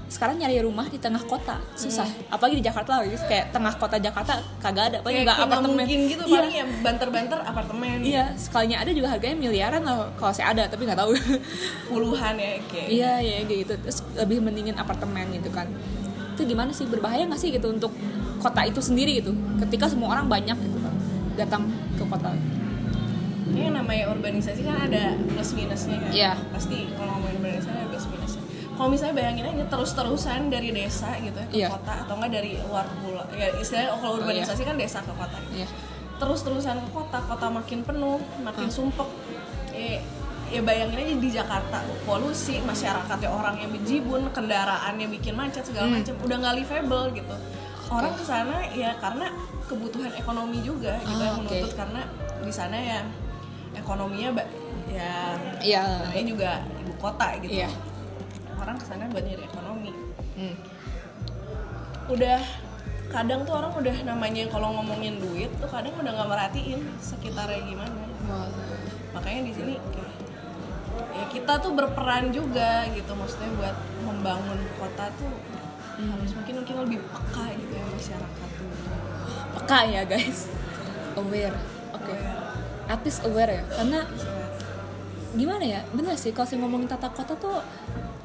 Sekarang 0.06 0.38
nyari 0.38 0.62
rumah 0.62 0.86
di 0.86 1.02
tengah 1.02 1.18
kota 1.26 1.58
susah. 1.74 2.06
Apalagi 2.30 2.62
di 2.62 2.64
Jakarta 2.70 3.02
lagi 3.02 3.18
kayak 3.26 3.50
tengah 3.50 3.74
kota 3.74 3.98
Jakarta 3.98 4.38
kagak 4.62 4.94
ada 4.94 4.98
paling 5.02 5.26
Kayak 5.26 5.34
juga 5.34 5.42
apartemen. 5.42 5.82
mungkin 5.82 5.98
gitu 6.06 6.22
iya, 6.22 6.34
paling 6.38 6.54
ya 6.54 6.66
banter-banter 6.78 7.38
apartemen. 7.42 7.96
Iya 8.06 8.24
sekalinya 8.38 8.86
ada 8.86 8.90
juga 8.94 9.08
harganya 9.10 9.34
miliaran 9.34 9.82
lah 9.82 10.06
kalau 10.14 10.30
saya 10.30 10.54
ada 10.54 10.70
tapi 10.70 10.86
nggak 10.86 10.98
tahu. 11.02 11.10
Puluhan 11.90 12.34
ya 12.38 12.52
kayak 12.70 12.86
Iya 12.86 13.12
ya 13.18 13.36
kayak 13.42 13.58
gitu. 13.66 13.74
Terus 13.82 13.98
lebih 14.14 14.38
mendingin 14.46 14.78
apartemen 14.78 15.26
gitu 15.34 15.50
kan. 15.50 15.66
Itu 16.38 16.46
gimana 16.46 16.70
sih 16.70 16.86
berbahaya 16.86 17.26
nggak 17.26 17.40
sih 17.42 17.50
gitu 17.50 17.66
untuk 17.66 17.90
kota 18.38 18.62
itu 18.62 18.78
sendiri 18.78 19.18
gitu? 19.18 19.34
Ketika 19.58 19.90
semua 19.90 20.14
orang 20.14 20.30
banyak 20.30 20.54
gitu 20.54 20.78
kan 20.78 20.95
datang 21.36 21.62
ke 21.94 22.04
kota 22.04 22.32
ini 23.46 23.60
yang 23.62 23.74
namanya 23.74 24.10
urbanisasi 24.10 24.60
kan 24.60 24.76
ada 24.82 25.14
plus 25.24 25.50
minusnya 25.52 25.96
kan 25.96 26.10
Iya. 26.10 26.32
pasti 26.50 26.90
kalau 26.92 27.14
ngomongin 27.14 27.36
urbanisasi 27.38 27.70
ada 27.70 27.86
plus 27.86 28.06
minusnya 28.08 28.42
kalau 28.76 28.88
misalnya 28.90 29.14
bayangin 29.14 29.44
aja 29.46 29.64
terus-terusan 29.66 30.52
dari 30.52 30.68
desa 30.68 31.08
gitu 31.18 31.38
ya, 31.38 31.46
ke 31.46 31.56
Iya. 31.56 31.68
kota 31.70 31.92
atau 32.02 32.14
enggak 32.16 32.32
dari 32.34 32.50
luar 32.60 32.84
pulau 32.98 33.24
ya 33.32 33.48
istilahnya 33.54 33.88
kalau 33.94 34.12
Oh, 34.12 34.18
urbanisasi 34.18 34.62
kan 34.62 34.76
desa 34.76 34.98
ke 35.00 35.12
kota 35.12 35.36
gitu. 35.42 35.54
Iya. 35.56 35.68
terus-terusan 36.16 36.76
ke 36.78 36.90
kota 36.90 37.18
kota 37.22 37.46
makin 37.50 37.80
penuh 37.82 38.16
makin 38.40 38.66
sumpek 38.66 39.04
ya, 39.70 40.00
ya 40.48 40.60
bayangin 40.60 40.96
aja 40.98 41.14
di 41.14 41.28
Jakarta 41.30 41.76
polusi 42.02 42.56
masyarakatnya 42.62 43.28
orang 43.28 43.56
yang 43.58 43.70
bejibun 43.70 44.24
kendaraannya 44.30 45.06
bikin 45.10 45.34
macet 45.34 45.62
segala 45.62 45.86
Hmm. 45.86 46.00
macam 46.00 46.14
udah 46.18 46.36
nggak 46.36 46.54
livable 46.56 47.04
gitu 47.12 47.36
orang 47.86 48.12
ke 48.12 48.24
sana 48.24 48.56
ya 48.68 48.90
karena 48.98 49.26
kebutuhan 49.64 50.12
ekonomi 50.12 50.58
juga 50.60 50.98
gitu 51.02 51.22
Ah, 51.22 51.26
yang 51.26 51.38
menuntut 51.40 51.72
karena 51.74 52.00
di 52.40 52.52
sana 52.52 52.76
ya 52.76 53.00
ekonominya 53.74 54.30
ya 54.86 55.34
Iya. 55.60 55.82
namanya 56.06 56.24
juga 56.24 56.50
ibu 56.80 56.92
kota 56.96 57.26
gitu 57.40 57.52
Iya. 57.52 57.70
orang 58.56 58.76
ke 58.76 58.84
sana 58.84 59.06
buat 59.08 59.22
nyari 59.22 59.44
ekonomi 59.44 59.90
Hmm. 60.36 60.56
udah 62.06 62.40
kadang 63.08 63.40
tuh 63.42 63.54
orang 63.56 63.72
udah 63.72 63.96
namanya 64.04 64.44
kalau 64.46 64.74
ngomongin 64.76 65.16
duit 65.16 65.48
tuh 65.56 65.66
kadang 65.66 65.94
udah 65.96 66.12
nggak 66.12 66.28
merhatiin 66.28 66.80
sekitarnya 66.98 67.62
gimana 67.64 68.02
Wah. 68.28 68.50
makanya 69.14 69.48
di 69.48 69.52
sini 69.54 69.74
kayak 69.80 70.12
ya 71.12 71.24
kita 71.28 71.52
tuh 71.58 71.72
berperan 71.72 72.28
juga 72.30 72.84
gitu 72.92 73.12
maksudnya 73.12 73.48
buat 73.56 73.76
membangun 74.04 74.60
kota 74.76 75.08
tuh 75.16 75.32
harus 75.96 76.32
mungkin 76.36 76.54
mungkin 76.60 76.74
lebih 76.84 76.98
peka 77.08 77.44
gitu 77.56 77.72
ya 77.72 77.84
masyarakat 77.88 78.48
tuh. 78.60 78.70
Peka 79.56 79.80
ya 79.88 80.02
guys. 80.04 80.52
Aware. 81.16 81.56
Oke. 81.96 82.14
At 82.86 83.00
least 83.02 83.24
aware 83.24 83.50
ya. 83.50 83.64
Karena 83.72 84.04
gimana 85.32 85.64
ya? 85.64 85.80
Bener 85.96 86.14
sih 86.20 86.36
kalau 86.36 86.44
saya 86.44 86.60
ngomongin 86.60 86.88
tata 86.88 87.08
kota 87.08 87.32
tuh 87.40 87.64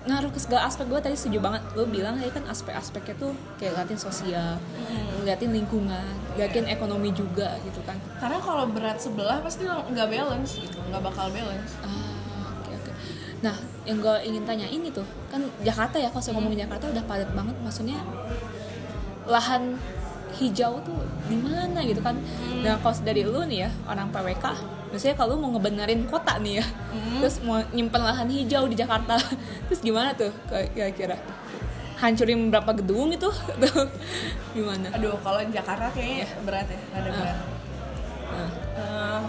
ngaruh 0.03 0.31
ke 0.33 0.39
segala 0.43 0.67
aspek. 0.67 0.83
Gue 0.91 0.99
tadi 0.99 1.15
setuju 1.15 1.39
banget. 1.39 1.63
Lo 1.79 1.87
bilang 1.87 2.19
tadi 2.19 2.31
kan 2.35 2.43
aspek-aspeknya 2.51 3.15
tuh 3.15 3.31
kayak 3.55 3.79
ngeliatin 3.79 3.99
sosial 3.99 4.59
ngeliatin 5.21 5.53
lingkungan 5.53 6.07
ngeliatin 6.33 6.65
ekonomi 6.67 7.13
juga 7.15 7.55
gitu 7.63 7.79
kan. 7.87 7.95
Karena 8.17 8.41
kalau 8.41 8.67
berat 8.67 8.97
sebelah 8.99 9.39
pasti 9.39 9.63
nggak 9.69 10.07
balance 10.09 10.59
gitu 10.59 10.77
nggak 10.89 11.03
bakal 11.03 11.31
balance. 11.31 11.77
Ah. 11.85 12.10
Nah, 13.41 13.57
yang 13.89 13.97
gue 13.97 14.15
ingin 14.21 14.45
tanya 14.45 14.69
ini 14.69 14.93
tuh, 14.93 15.05
kan 15.33 15.41
Jakarta 15.65 15.97
ya, 15.97 16.13
kalau 16.13 16.21
saya 16.21 16.37
ngomongin 16.37 16.61
Jakarta 16.65 16.85
udah 16.93 17.03
padat 17.09 17.29
banget, 17.33 17.57
maksudnya 17.65 17.97
lahan 19.25 19.77
hijau 20.37 20.79
tuh 20.85 21.01
di 21.25 21.37
mana 21.41 21.81
gitu 21.83 21.99
kan? 21.99 22.15
Nah, 22.61 22.77
kalau 22.79 22.95
dari 23.01 23.25
lu 23.25 23.41
nih 23.49 23.65
ya, 23.65 23.69
orang 23.89 24.13
PWK, 24.13 24.45
misalnya 24.93 25.17
kalau 25.17 25.35
mau 25.41 25.49
ngebenerin 25.57 26.05
kota 26.05 26.37
nih 26.37 26.61
ya, 26.61 26.65
terus 27.19 27.41
mau 27.41 27.59
nyimpen 27.73 28.01
lahan 28.01 28.29
hijau 28.29 28.69
di 28.69 28.77
Jakarta, 28.77 29.17
terus 29.67 29.81
gimana 29.81 30.13
tuh 30.13 30.29
kira-kira? 30.47 31.17
Hancurin 31.97 32.49
berapa 32.49 32.73
gedung 32.81 33.13
itu? 33.13 33.29
Gimana? 34.57 34.89
aduh 34.89 35.13
kalau 35.21 35.37
di 35.45 35.53
Jakarta 35.53 35.85
kayaknya 35.93 36.25
berat 36.41 36.65
ya 36.65 36.81
ada 36.97 37.09
berat 37.13 37.37
Nah, 38.31 38.49
Eh, 38.71 39.21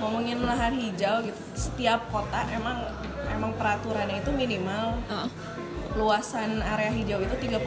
ngomongin 0.00 0.40
lahan 0.40 0.74
hijau 0.74 1.20
gitu 1.20 1.36
setiap 1.52 2.08
kota 2.08 2.48
emang 2.50 2.80
emang 3.28 3.52
peraturannya 3.54 4.18
itu 4.18 4.30
minimal 4.30 4.96
ah. 5.06 5.28
luasan 5.92 6.58
area 6.58 6.88
hijau 6.90 7.18
itu 7.18 7.34
30% 7.36 7.60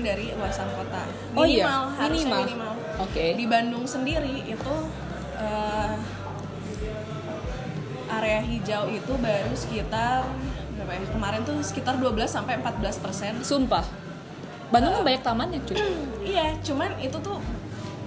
dari 0.00 0.32
luasan 0.32 0.66
kota 0.72 1.02
Oh 1.32 1.44
iya, 1.44 1.86
harusnya 1.94 2.42
minimal. 2.42 2.42
minimal 2.42 2.72
Oke. 3.00 3.26
di 3.32 3.44
Bandung 3.46 3.84
sendiri 3.84 4.42
itu 4.44 4.74
eh, 5.36 5.94
area 8.08 8.40
hijau 8.40 8.88
itu 8.88 9.12
baru 9.16 9.52
sekitar 9.52 10.24
berapa 10.72 10.92
ya 10.92 11.08
kemarin 11.08 11.40
tuh 11.42 11.56
sekitar 11.60 11.96
12 11.96 12.12
sampai 12.26 12.58
14 12.58 13.00
persen 13.00 13.32
Sumpah. 13.40 13.84
Bandung 14.66 14.92
kan 14.92 15.02
banyak 15.02 15.22
tamannya 15.22 15.60
cuy. 15.62 15.76
iya 16.34 16.52
cuman 16.60 16.98
itu 16.98 17.16
tuh 17.16 17.38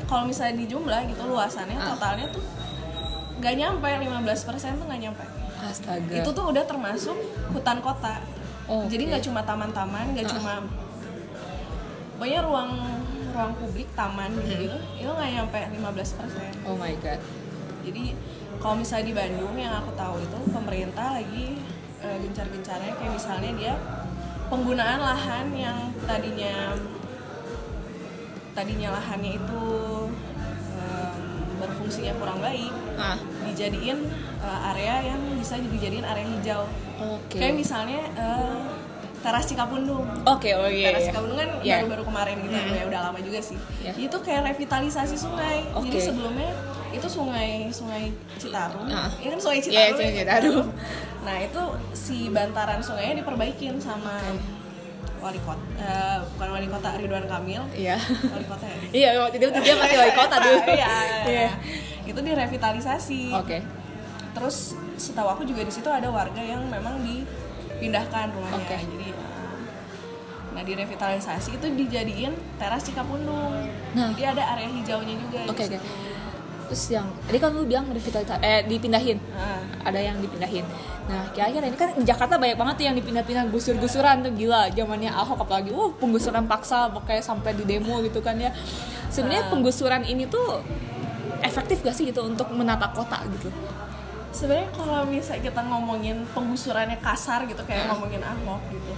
kalau 0.05 0.25
misalnya 0.25 0.57
di 0.57 0.65
jumlah 0.67 1.01
gitu 1.05 1.23
luasannya 1.23 1.75
Ah. 1.75 1.93
totalnya 1.93 2.27
tuh 2.29 2.43
nggak 3.39 3.55
nyampe 3.55 3.87
15 3.87 4.03
persen 4.45 4.71
tuh 4.75 4.85
nggak 4.85 5.01
nyampe 5.01 5.23
Astaga. 5.59 6.13
itu 6.13 6.29
tuh 6.29 6.45
udah 6.45 6.63
termasuk 6.63 7.15
hutan 7.49 7.79
kota 7.79 8.19
Oke. 8.65 8.87
jadi 8.87 9.03
nggak 9.09 9.23
cuma 9.23 9.41
taman-taman 9.41 10.11
nggak 10.11 10.23
Ah. 10.23 10.31
cuma 10.31 10.53
pokoknya 12.13 12.39
ruang 12.41 12.71
ruang 13.29 13.53
publik 13.55 13.87
taman 13.93 14.31
gitu 14.37 14.53
gitu 14.61 14.75
Hmm. 14.75 14.99
itu 14.99 15.09
nggak 15.09 15.31
nyampe 15.33 15.59
15 15.73 16.09
persen 16.13 16.51
Oh 16.63 16.75
my 16.75 16.91
god. 16.97 17.19
jadi 17.81 18.11
kalau 18.57 18.75
misalnya 18.75 19.05
di 19.05 19.15
Bandung 19.15 19.55
yang 19.55 19.73
aku 19.73 19.91
tahu 19.93 20.19
itu 20.19 20.37
pemerintah 20.49 21.15
lagi 21.15 21.55
eh, 21.99 22.17
gencar-gencarnya 22.21 22.91
kayak 22.93 23.11
misalnya 23.13 23.51
dia 23.53 23.73
penggunaan 24.45 24.99
lahan 24.99 25.47
yang 25.53 25.77
tadinya 26.03 26.75
tadinya 28.51 28.89
lahannya 28.91 29.31
itu 29.33 29.63
em, 30.73 31.15
berfungsinya 31.57 32.13
kurang 32.15 32.39
baik 32.39 32.71
Ah. 32.95 33.15
Dijadiin 33.49 33.97
eh, 34.39 34.69
area 34.69 34.95
yang 35.07 35.19
bisa 35.35 35.57
dijadiin 35.57 36.03
area 36.03 36.25
hijau 36.27 36.63
Oke. 36.99 37.35
kayak 37.35 37.55
misalnya 37.55 38.01
eh, 38.13 38.57
teras 39.19 39.43
Cikapundung 39.43 40.07
Oke, 40.23 40.47
oh 40.53 40.63
iya. 40.65 40.89
teras 40.89 41.01
iya. 41.01 41.07
Cikapundung 41.09 41.37
kan 41.37 41.49
Iya. 41.59 41.75
baru-baru 41.81 42.03
kemarin 42.07 42.35
gitu 42.39 42.55
ya 42.55 42.83
udah 42.87 43.01
lama 43.03 43.19
juga 43.19 43.39
sih 43.39 43.59
Iya. 43.79 43.91
itu 43.99 44.17
kayak 44.17 44.41
revitalisasi 44.47 45.15
sungai 45.15 45.67
Oke. 45.71 45.91
jadi 45.91 45.99
sebelumnya 46.07 46.51
itu 46.89 47.05
sungai 47.05 47.67
sungai 47.69 48.09
Citarum 48.35 48.87
Ah. 48.87 49.11
ini 49.17 49.29
kan 49.29 49.39
sungai 49.39 49.59
Iya, 49.59 49.65
Citarum 49.65 49.91
Sungai 49.93 50.07
ya. 50.07 50.17
Citarum. 50.17 50.67
nah 51.19 51.35
itu 51.37 51.61
si 51.91 52.17
bantaran 52.29 52.79
sungainya 52.79 53.19
diperbaikin 53.19 53.75
sama 53.77 54.23
wali 55.19 55.35
kota 55.37 55.59
eh, 55.75 56.17
bukan 56.31 56.49
wali 56.49 56.67
kota 56.67 56.89
Ridwan 56.95 57.27
Kamil 57.27 57.59
Iya. 57.75 57.99
wali 58.25 58.45
kota 58.47 58.65
ya 58.65 58.77
Iya, 59.03 59.09
waktu 59.19 59.35
itu 59.37 59.47
dia 59.53 59.75
masih 59.75 59.97
wali 59.99 60.13
kota 60.15 60.35
dulu. 60.39 60.59
iya, 60.79 60.91
Iya. 61.27 61.49
Itu 62.09 62.19
direvitalisasi 62.19 63.33
Oke. 63.33 63.61
terus 64.31 64.73
setahu 64.95 65.29
aku 65.29 65.43
juga 65.43 65.61
di 65.61 65.69
situ 65.69 65.87
ada 65.87 66.09
warga 66.09 66.39
yang 66.39 66.65
memang 66.65 66.99
dipindahkan 66.99 68.29
rumahnya 68.29 68.59
Oke. 68.59 68.77
jadi 68.77 69.09
uh, 69.13 69.57
nah 70.49 70.61
direvitalisasi 70.61 71.55
itu 71.55 71.65
dijadiin 71.69 72.33
teras 72.57 72.83
Cikapundung 72.83 73.69
Nah. 73.89 74.13
jadi 74.13 74.33
ada 74.33 74.53
area 74.53 74.69
hijaunya 74.69 75.15
juga 75.17 75.39
Oke, 75.47 75.65
oke. 75.65 75.77
situ. 75.77 75.89
Terus 76.69 76.83
yang 76.93 77.09
tadi 77.25 77.41
kan 77.41 77.49
lu 77.49 77.65
bilang 77.65 77.89
revitalisasi 77.89 78.45
eh 78.45 78.61
dipindahin. 78.61 79.17
Nah, 79.33 79.57
Ada 79.81 80.05
yang 80.05 80.21
dipindahin. 80.21 80.61
Nah, 81.09 81.25
kira-kira 81.33 81.65
ini 81.65 81.73
kan 81.73 81.97
di 81.97 82.05
Jakarta 82.05 82.37
banyak 82.37 82.53
banget 82.53 82.75
tuh 82.77 82.85
yang 82.85 82.93
dipindah-pindah 82.93 83.49
gusur-gusuran 83.49 84.21
tuh 84.21 84.29
gila. 84.37 84.69
Zamannya 84.69 85.09
Ahok 85.09 85.41
apalagi, 85.41 85.73
wah 85.73 85.89
penggusuran 85.97 86.45
paksa 86.45 86.93
pokoknya 86.93 87.25
sampai 87.25 87.57
di 87.57 87.65
demo 87.65 87.97
gitu 88.05 88.21
kan 88.21 88.37
ya. 88.37 88.53
Sebenarnya 89.09 89.49
penggusuran 89.49 90.05
ini 90.05 90.29
tuh 90.29 90.61
efektif 91.41 91.81
gak 91.81 91.91
sih 91.91 92.05
gitu 92.05 92.21
untuk 92.23 92.47
menata 92.51 92.89
kota 92.89 93.19
gitu? 93.29 93.49
sebenarnya 94.29 94.69
kalau 94.71 95.01
misalnya 95.03 95.41
kita 95.43 95.61
ngomongin 95.63 96.21
penggusurannya 96.29 96.97
kasar 96.97 97.43
gitu 97.43 97.61
kayak 97.63 97.83
Ah. 97.83 97.87
ngomongin 97.91 98.21
Ahok 98.21 98.61
gitu 98.69 98.93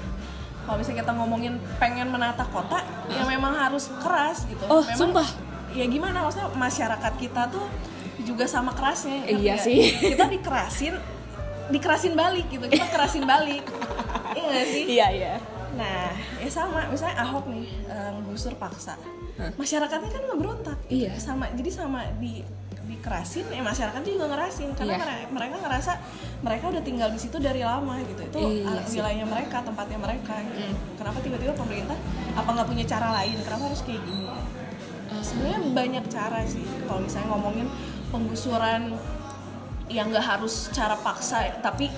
kalau 0.62 0.76
misalnya 0.78 1.00
kita 1.00 1.14
ngomongin 1.14 1.54
pengen 1.78 2.08
menata 2.08 2.44
kota 2.46 2.84
ya 3.08 3.24
memang 3.24 3.56
harus 3.56 3.90
keras 3.98 4.44
gitu 4.44 4.60
Oh, 4.66 4.84
memang, 4.84 4.98
sumpah? 4.98 5.28
ya 5.72 5.86
gimana 5.86 6.22
maksudnya 6.22 6.52
masyarakat 6.52 7.14
kita 7.16 7.48
tuh 7.48 7.64
juga 8.22 8.44
sama 8.46 8.72
kerasnya 8.72 9.24
Iya 9.26 9.56
sih. 9.56 9.96
kita 10.04 10.28
dikerasin 10.28 11.00
dikerasin 11.72 12.14
balik 12.14 12.46
gitu 12.48 12.68
kita 12.68 12.86
kerasin 12.86 13.24
balik 13.24 13.64
iya 14.38 14.62
sih 14.64 14.84
Iya, 14.92 15.08
iya. 15.10 15.34
Nah 15.74 16.12
ya 16.38 16.50
sama. 16.50 16.88
Misalnya 16.88 17.16
Ahok 17.20 17.46
nih 17.48 17.68
eh, 17.86 18.12
ngusur 18.24 18.56
paksa. 18.56 18.96
Masyarakatnya 19.58 20.10
kan 20.10 20.22
ngeberontak 20.28 20.78
Iya. 20.86 21.18
sama 21.18 21.50
jadi 21.52 21.72
sama 21.72 22.06
di 22.20 22.44
dikerasin 22.82 23.48
ya 23.50 23.64
masyarakat 23.64 24.02
juga 24.04 24.28
ngerasin. 24.28 24.70
Karena 24.76 24.94
Iya. 24.94 25.02
mere- 25.02 25.30
mereka 25.32 25.56
ngerasa 25.64 25.92
mereka 26.42 26.66
udah 26.70 26.84
tinggal 26.84 27.10
di 27.10 27.20
situ 27.20 27.38
dari 27.38 27.64
lama 27.64 27.98
gitu. 28.04 28.22
Itu 28.22 28.38
Iya 28.38 28.68
uh, 28.68 28.84
sih. 28.86 29.00
wilayahnya 29.00 29.26
mereka 29.26 29.64
tempatnya 29.64 29.98
mereka 29.98 30.34
gitu. 30.44 30.62
kenapa 31.00 31.18
tiba-tiba 31.20 31.54
pemerintah 31.56 31.98
apa 32.34 32.50
nggak 32.52 32.68
punya 32.68 32.86
cara 32.86 33.08
lain? 33.18 33.38
Kenapa 33.42 33.64
harus 33.66 33.82
kayak 33.82 34.02
gini? 34.04 34.28
Sebenarnya 35.12 35.60
banyak 35.72 36.06
cara 36.08 36.40
sih. 36.46 36.64
Kalau 36.86 37.02
misalnya 37.02 37.28
ngomongin 37.32 37.68
penggusuran 38.12 38.82
yang 39.88 40.08
nggak 40.08 40.24
harus 40.24 40.72
cara 40.72 40.96
paksa 40.96 41.48
tapi 41.60 41.92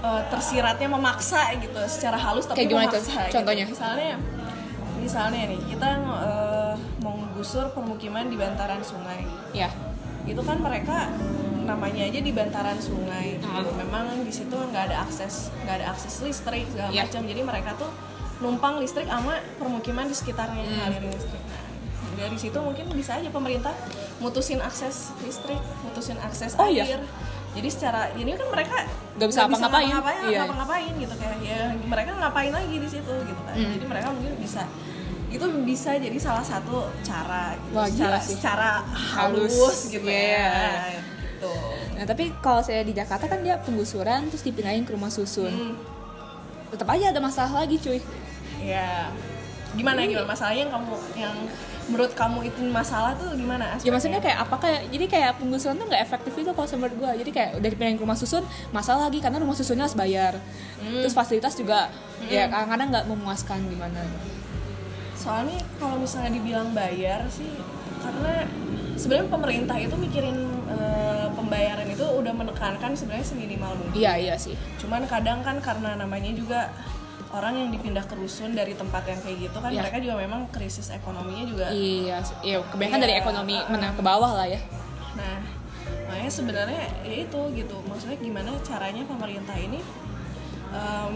uh, 0.00 0.22
tersiratnya 0.26 0.88
memaksa 0.88 1.40
gitu 1.56 1.80
secara 1.86 2.16
halus 2.16 2.44
tapi 2.44 2.62
Kayak 2.62 2.70
gimana 2.70 2.86
memaksa 2.90 3.12
gitu. 3.22 3.32
Contohnya? 3.32 3.64
misalnya 3.66 4.12
misalnya 4.96 5.40
nih 5.46 5.60
kita 5.68 5.88
uh, 6.02 6.74
menggusur 6.98 7.70
permukiman 7.70 8.26
di 8.26 8.34
bantaran 8.34 8.80
sungai 8.80 9.22
Iya. 9.52 9.70
itu 10.24 10.40
kan 10.40 10.58
mereka 10.58 11.06
namanya 11.62 12.02
aja 12.02 12.18
di 12.18 12.30
bantaran 12.30 12.78
sungai 12.78 13.38
Ah. 13.40 13.62
memang 13.72 14.22
di 14.22 14.30
situ 14.30 14.50
nggak 14.52 14.90
ada 14.90 15.02
akses 15.02 15.54
nggak 15.62 15.74
ada 15.78 15.86
akses 15.90 16.18
listrik 16.20 16.66
segala 16.66 16.90
Iya. 16.90 17.06
macam 17.06 17.22
jadi 17.22 17.42
mereka 17.42 17.70
tuh 17.76 17.90
numpang 18.36 18.78
listrik 18.78 19.06
sama 19.06 19.38
permukiman 19.56 20.04
di 20.04 20.14
sekitarnya 20.14 20.62
Hmm. 20.62 20.78
ngalirin 20.82 21.08
listrik 21.08 21.42
nah, 21.42 21.62
dari 22.18 22.36
situ 22.36 22.58
mungkin 22.58 22.84
bisa 22.90 23.14
aja 23.14 23.28
pemerintah 23.28 23.74
mutusin 24.18 24.58
akses 24.58 25.14
listrik 25.20 25.60
mutusin 25.82 26.18
akses 26.18 26.56
Oh, 26.56 26.66
iya? 26.66 26.98
Jadi 27.56 27.68
secara 27.68 28.00
jadi 28.12 28.30
kan 28.34 28.48
mereka 28.52 28.76
Nggak 29.16 29.28
bisa 29.32 29.40
apa-ngapain. 29.42 29.88
ngapa-ngapain 29.88 30.20
Iya. 30.28 30.38
ngapa-ngapain 30.38 30.92
gitu 30.94 31.14
kayak 31.16 31.36
ya 31.40 31.60
mereka 31.82 32.10
ngapain 32.14 32.52
lagi 32.52 32.76
di 32.76 32.86
situ 32.86 33.12
gitu 33.24 33.40
kan 33.42 33.54
Hmm. 33.54 33.72
jadi 33.72 33.84
mereka 33.86 34.08
mungkin 34.12 34.32
bisa 34.36 34.62
itu 35.26 35.42
bisa 35.64 35.90
jadi 35.92 36.16
salah 36.16 36.40
satu 36.40 36.86
cara 37.02 37.56
gitu, 37.58 37.74
Wah, 37.74 37.88
secara 37.88 38.18
sih. 38.20 38.32
secara 38.32 38.70
halus, 38.88 39.52
Halus, 39.52 39.78
gitu 39.88 40.06
iya. 40.06 40.52
ya 40.94 41.00
gitu 41.00 41.54
Nah, 41.96 42.04
tapi 42.04 42.28
kalau 42.38 42.60
saya 42.60 42.80
di 42.80 42.92
Jakarta 42.92 43.24
kan 43.24 43.40
dia 43.40 43.56
penggusuran 43.56 44.28
terus 44.28 44.40
dipindahin 44.42 44.84
ke 44.84 44.92
rumah 44.92 45.08
susun. 45.08 45.48
Hmm, 45.48 45.74
Tetap 46.68 46.84
aja 46.86 47.08
ada 47.08 47.20
masalah 47.20 47.64
lagi, 47.64 47.76
cuy. 47.78 48.04
ya 48.58 49.08
gimana 49.72 50.00
gimana 50.02 50.24
masalahnya 50.26 50.62
yang 50.62 50.72
kamu 50.72 50.92
yang 51.14 51.34
menurut 51.86 52.12
kamu 52.12 52.38
itu 52.44 52.58
masalah 52.66 53.14
tuh 53.14 53.30
gimana 53.32 53.62
Ya 53.62 53.70
aspeknya? 53.78 53.92
maksudnya 53.94 54.20
kayak 54.20 54.38
apa 54.42 54.56
kayak 54.58 54.80
jadi 54.90 55.04
kayak 55.06 55.32
penggusuran 55.38 55.74
tuh 55.74 55.86
nggak 55.86 56.02
efektif 56.02 56.32
itu 56.34 56.50
kalau 56.50 56.66
menurut 56.74 56.94
gue. 56.96 57.10
Jadi 57.22 57.30
kayak 57.30 57.50
udah 57.56 57.68
dipindahin 57.70 57.96
ke 57.96 58.02
rumah 58.02 58.18
susun, 58.18 58.42
masalah 58.70 59.06
lagi 59.06 59.22
karena 59.22 59.38
rumah 59.38 59.54
susunnya 59.54 59.86
harus 59.86 59.94
bayar. 59.94 60.34
Terus 60.82 61.14
fasilitas 61.14 61.54
juga 61.54 61.88
ya 62.26 62.46
kadang-kadang 62.46 62.88
nggak 62.90 63.06
memuaskan 63.06 63.58
gimana. 63.66 64.02
soalnya 65.16 65.58
kalau 65.80 65.96
misalnya 65.98 66.30
dibilang 66.30 66.70
bayar 66.70 67.24
sih 67.26 67.48
karena 67.98 68.46
sebenarnya 68.94 69.26
pemerintah 69.26 69.74
itu 69.74 69.96
mikirin 69.96 70.38
eh, 70.68 71.26
pembayaran 71.32 71.88
itu 71.88 72.04
menekankan 72.30 72.92
sebenarnya 72.94 73.26
seminimal 73.26 73.74
mungkin 73.74 73.96
iya 73.96 74.14
iya 74.14 74.34
sih 74.36 74.54
cuman 74.78 75.02
kadang 75.08 75.42
kan 75.42 75.58
karena 75.58 75.98
namanya 75.98 76.30
juga 76.30 76.70
orang 77.28 77.54
yang 77.56 77.68
dipindah 77.70 78.02
ke 78.02 78.14
rusun 78.14 78.52
dari 78.52 78.72
tempat 78.72 79.02
yang 79.04 79.18
kayak 79.18 79.38
gitu 79.42 79.56
kan 79.56 79.68
Iya. 79.68 79.80
mereka 79.82 79.98
juga 79.98 80.14
memang 80.16 80.40
krisis 80.48 80.88
ekonominya 80.88 81.44
juga 81.44 81.66
iya 81.68 82.16
iya 82.40 82.56
kebanyakan 82.62 83.00
dari 83.00 83.14
Iya. 83.14 83.20
ekonomi 83.20 83.56
menang 83.66 83.94
ke 83.94 84.02
bawah 84.02 84.32
lah 84.32 84.46
ya 84.46 84.60
Nah, 85.16 85.40
makanya 86.04 86.28
sebenarnya 86.28 86.76
ya 87.00 87.24
itu 87.24 87.40
gitu. 87.50 87.76
Maksudnya 87.82 88.20
gimana 88.20 88.52
caranya 88.60 89.00
pemerintah 89.02 89.56
ini 89.56 89.80
em, 90.76 91.14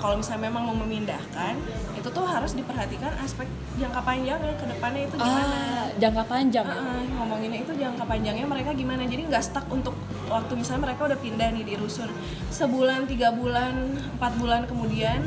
kalau 0.00 0.20
misalnya 0.20 0.52
memang 0.52 0.68
mau 0.68 0.76
memindahkan, 0.84 1.56
itu 1.96 2.08
tuh 2.12 2.24
harus 2.28 2.52
diperhatikan 2.52 3.16
aspek 3.24 3.48
jangka 3.80 4.04
panjangnya 4.04 4.52
ke 4.60 4.68
depannya 4.68 5.08
itu 5.08 5.16
gimana. 5.16 5.48
ah 5.48 5.86
jangka 5.96 6.24
panjang 6.28 6.66
ya? 6.68 6.76
Heeh, 6.76 7.02
ngomonginnya 7.16 7.58
itu 7.64 7.72
jangka 7.72 8.04
panjangnya 8.04 8.44
mereka 8.44 8.76
gimana. 8.76 9.08
Jadi 9.08 9.22
nggak 9.32 9.40
stuck 9.40 9.64
untuk 9.72 9.96
waktu 10.28 10.52
misalnya 10.60 10.92
mereka 10.92 11.08
udah 11.08 11.16
pindah 11.16 11.48
nih 11.56 11.64
di 11.64 11.74
rusun. 11.80 12.12
Sebulan 12.52 13.08
tiga 13.08 13.32
bulan 13.32 13.96
empat 14.20 14.32
bulan 14.36 14.68
kemudian 14.68 15.24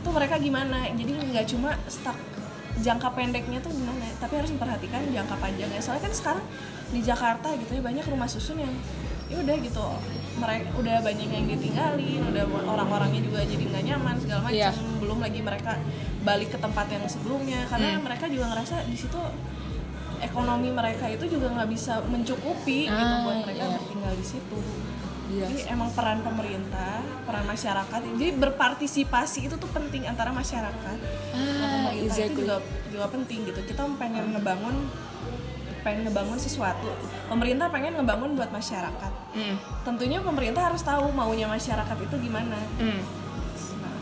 tuh 0.00 0.12
mereka 0.16 0.40
gimana? 0.40 0.88
Jadi 0.96 1.12
nggak 1.36 1.46
cuma 1.52 1.76
stuck. 1.84 2.16
Jangka 2.80 3.12
pendeknya 3.12 3.60
tuh 3.60 3.68
gimana? 3.68 4.08
Tapi 4.16 4.40
harus 4.40 4.48
diperhatikan 4.48 5.12
jangka 5.12 5.36
panjangnya. 5.36 5.84
Soalnya 5.84 6.08
kan 6.08 6.14
sekarang 6.16 6.44
di 6.88 7.04
Jakarta 7.04 7.52
gitu 7.52 7.76
ya 7.76 7.82
banyak 7.84 8.08
rumah 8.08 8.26
susun 8.26 8.56
yang 8.56 8.72
ya 9.30 9.36
udah 9.44 9.56
gitu 9.62 9.84
mereka 10.32 10.68
udah 10.72 10.96
banyak 11.00 11.28
yang 11.28 11.46
ditinggalin 11.48 12.20
udah 12.22 12.44
orang-orangnya 12.64 13.20
juga 13.20 13.40
jadi 13.42 13.64
nggak 13.66 13.84
nyaman 13.84 14.14
segala 14.16 14.40
macam 14.44 14.54
Iya. 14.54 14.70
belum 14.98 15.18
lagi 15.18 15.40
mereka 15.40 15.72
balik 16.20 16.48
ke 16.50 16.58
tempat 16.58 16.86
yang 16.86 17.04
sebelumnya 17.04 17.66
karena 17.66 17.96
Hmm. 17.96 18.04
mereka 18.04 18.24
juga 18.26 18.44
ngerasa 18.48 18.84
di 18.84 18.94
situ 18.94 19.18
ekonomi 20.20 20.68
mereka 20.70 21.08
itu 21.08 21.24
juga 21.26 21.48
nggak 21.50 21.68
bisa 21.68 22.04
mencukupi 22.04 22.84
gitu 22.84 22.92
Ah, 22.92 23.24
buat 23.24 23.38
mereka 23.42 23.64
iya. 23.66 23.78
tinggal 23.82 24.12
di 24.12 24.26
situ. 24.26 24.58
iya 25.30 25.46
Jadi 25.46 25.62
emang 25.66 25.88
peran 25.90 26.20
pemerintah, 26.20 26.98
peran 27.22 27.46
masyarakat, 27.46 28.00
jadi 28.12 28.26
berpartisipasi 28.36 29.46
itu 29.46 29.54
tuh 29.56 29.70
penting 29.70 30.04
antara 30.04 30.28
masyarakat 30.30 30.96
dan 30.98 30.98
ah 31.32 31.88
pemerintah 31.88 31.94
itu 31.94 32.04
exactly 32.04 32.42
juga 32.42 32.56
juga 32.86 33.06
penting 33.08 33.38
gitu. 33.46 33.60
Kita 33.64 33.82
pengen 33.96 34.24
ngebangun 34.34 34.76
pengen 35.80 36.06
ngebangun 36.06 36.36
sesuatu. 36.36 36.88
Pemerintah 37.26 37.68
pengen 37.68 37.96
ngebangun 37.96 38.34
buat 38.34 38.50
masyarakat. 38.50 39.12
Mm, 39.32 39.56
Tentunya 39.82 40.18
pemerintah 40.20 40.68
harus 40.68 40.80
tahu 40.80 41.10
maunya 41.10 41.46
masyarakat 41.46 41.96
itu 41.98 42.14
gimana. 42.20 42.56
mm. 42.78 43.00
Nah, 43.78 43.96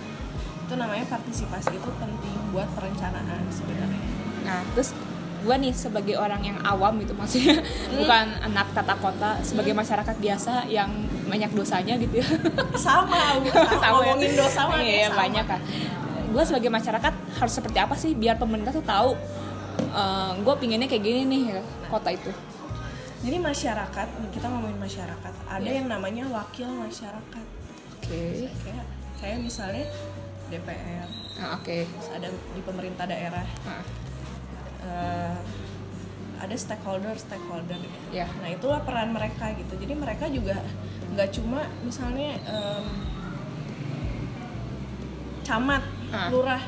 itu 0.65 0.75
namanya 0.75 1.05
partisipasi 1.07 1.75
itu 1.75 1.91
penting 1.97 2.35
buat 2.51 2.69
perencanaan 2.75 3.43
sebenarnya. 3.49 4.03
Nah, 4.45 4.61
terus 4.73 4.93
gue 5.39 5.55
nih 5.55 5.71
sebagai 5.71 6.19
orang 6.19 6.43
yang 6.43 6.59
awam 6.67 6.99
gitu 6.99 7.15
maksudnya 7.15 7.63
bukan 7.95 8.27
anak 8.43 8.67
tata 8.75 8.99
kota 8.99 9.39
sebagai 9.41 9.71
masyarakat 9.71 10.19
biasa 10.19 10.67
yang 10.67 10.91
banyak 11.31 11.55
dosanya 11.55 11.95
gitu 11.95 12.19
ya 12.19 12.27
sama, 12.75 13.39
Bu. 13.39 13.47
Sama 13.79 14.03
ya? 14.03 14.19
ngomongin 14.19 14.35
dosa 14.35 14.61
iya 14.83 15.07
sama. 15.07 15.19
banyak 15.23 15.47
kan 15.47 15.61
gue 16.29 16.43
sebagai 16.43 16.69
masyarakat 16.69 17.15
harus 17.39 17.53
seperti 17.55 17.79
apa 17.79 17.95
sih 17.95 18.19
biar 18.19 18.35
pemerintah 18.35 18.75
tuh 18.75 18.83
tahu 18.83 19.15
gue 20.39 20.55
pinginnya 20.57 20.87
kayak 20.87 21.03
gini 21.03 21.21
nih 21.25 21.43
ya, 21.51 21.61
kota 21.89 22.11
itu 22.11 22.31
Jadi 23.19 23.35
masyarakat, 23.35 24.09
kita 24.31 24.47
ngomongin 24.47 24.79
masyarakat, 24.79 25.33
ada 25.45 25.59
Iya. 25.61 25.83
yang 25.83 25.91
namanya 25.91 26.25
wakil 26.29 26.71
masyarakat. 26.71 27.47
oke 27.99 28.23
Kayak 28.63 28.87
kayak 29.19 29.39
misalnya 29.43 29.85
DPR, 30.49 31.09
Ah, 31.37 31.59
oke 31.59 31.83
terus 31.83 32.09
ada 32.09 32.31
di 32.31 32.61
pemerintah 32.63 33.05
daerah, 33.05 33.43
Ah, 33.65 33.83
eh, 34.81 35.35
ada 36.39 36.55
stakeholder 36.55 37.19
stakeholder. 37.19 37.75
ya 38.09 38.31
Nah 38.39 38.49
itulah 38.49 38.87
peran 38.87 39.11
mereka 39.11 39.51
gitu. 39.53 39.75
Jadi 39.75 39.93
mereka 39.93 40.31
juga 40.31 40.63
nggak 41.11 41.29
cuma 41.33 41.67
misalnya 41.83 42.39
em, 42.39 42.87
camat, 45.43 45.83
Ah. 46.09 46.31
lurah. 46.31 46.63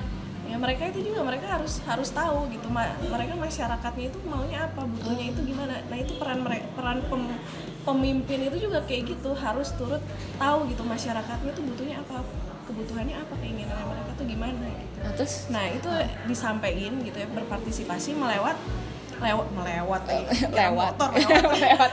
Ya 0.50 0.58
mereka 0.58 0.90
itu 0.90 1.06
juga 1.06 1.22
mereka 1.22 1.46
harus 1.46 1.78
harus 1.86 2.10
tahu 2.10 2.50
gitu. 2.50 2.66
Ma- 2.66 2.90
mereka 3.06 3.38
masyarakatnya 3.38 4.10
itu 4.10 4.18
maunya 4.26 4.66
apa, 4.66 4.82
butuhnya 4.82 5.30
itu 5.30 5.40
gimana. 5.46 5.78
Nah 5.86 5.96
itu 5.96 6.12
peran 6.18 6.42
mereka 6.42 6.66
peran 6.74 6.98
pem- 7.06 7.38
pemimpin 7.80 8.38
itu 8.44 8.68
juga 8.68 8.82
kayak 8.84 9.14
gitu 9.14 9.30
harus 9.32 9.72
turut 9.74 10.02
tahu 10.36 10.66
gitu 10.68 10.82
masyarakatnya 10.82 11.50
itu 11.50 11.62
butuhnya 11.64 11.96
apa, 12.02 12.20
kebutuhannya 12.66 13.16
apa, 13.16 13.34
keinginannya 13.38 13.86
mereka 13.88 14.10
tuh 14.14 14.26
gimana 14.26 14.66
gitu. 14.68 14.98
nah 15.00 15.12
terus 15.16 15.34
Nah 15.48 15.64
itu 15.66 15.88
disampaikan 16.26 17.00
gitu 17.00 17.16
ya 17.16 17.28
berpartisipasi 17.30 18.14
melewat 18.14 18.54
lewat 19.20 19.48
melewat 19.52 20.02
eh, 20.08 20.24
lewat 20.60 20.96
motor 20.96 21.10
lewat 21.20 21.56
lewat 21.56 21.90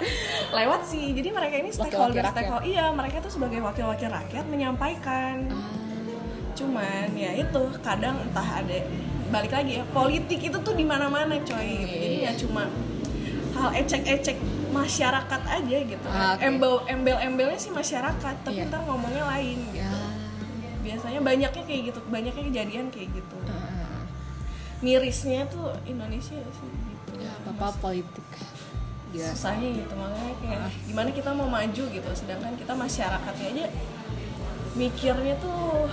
lewat 0.54 0.82
sih 0.84 1.12
jadi 1.12 1.30
mereka 1.32 1.56
ini 1.60 1.70
stakeholder 1.72 2.24
stakeholder 2.24 2.63
iya 2.63 2.88
mereka 2.91 3.20
tuh 3.20 3.32
sebagai 3.32 3.60
wakil-wakil 3.60 4.08
rakyat 4.08 4.46
menyampaikan 4.48 5.52
Ah, 5.52 5.87
cuman 6.58 7.08
ya 7.13 7.32
itu 7.34 7.62
kadang 7.80 8.17
entah 8.20 8.50
ada 8.58 8.78
balik 9.28 9.52
lagi 9.52 9.78
ya 9.78 9.84
politik 9.88 10.39
itu 10.41 10.58
tuh 10.58 10.74
di 10.74 10.84
mana-mana 10.84 11.38
coy 11.39 11.70
gitu. 11.80 11.96
jadi 11.96 12.17
Iya. 12.17 12.26
ya 12.26 12.39
cuma 12.39 12.63
hal 13.54 13.70
ecek-ecek 13.76 14.38
masyarakat 14.70 15.41
aja 15.43 15.78
gitu 15.84 16.08
Ah, 16.08 16.34
oke. 16.34 16.41
embel 16.41 16.74
embel-embelnya 16.86 17.58
sih 17.58 17.70
masyarakat 17.72 18.36
tapi 18.41 18.58
Iya. 18.58 18.67
ntar 18.67 18.82
ngomongnya 18.84 19.24
lain 19.28 19.58
gitu. 19.67 19.80
ya 19.80 19.91
biasanya 20.80 21.20
banyaknya 21.22 21.63
kayak 21.63 21.82
gitu 21.86 22.00
banyaknya 22.08 22.43
kejadian 22.46 22.88
kayak 22.88 23.10
gitu 23.13 23.38
Ah, 23.46 24.02
mirisnya 24.80 25.46
tuh 25.48 25.76
Indonesia 25.86 26.38
sih 26.38 26.70
gitu 26.88 27.12
ya 27.20 27.34
apa 27.43 27.67
politik 27.78 28.28
Gila. 29.08 29.24
susahnya 29.32 29.70
gitu 29.76 29.93
makanya 29.93 30.34
kayak 30.38 30.60
Ah. 30.62 30.72
gimana 30.84 31.10
kita 31.12 31.30
mau 31.32 31.48
maju 31.48 31.84
gitu 31.86 32.10
sedangkan 32.13 32.54
kita 32.56 32.74
masyarakatnya 32.74 33.48
aja 33.52 33.65
mikirnya 34.74 35.36
tuh 35.38 35.89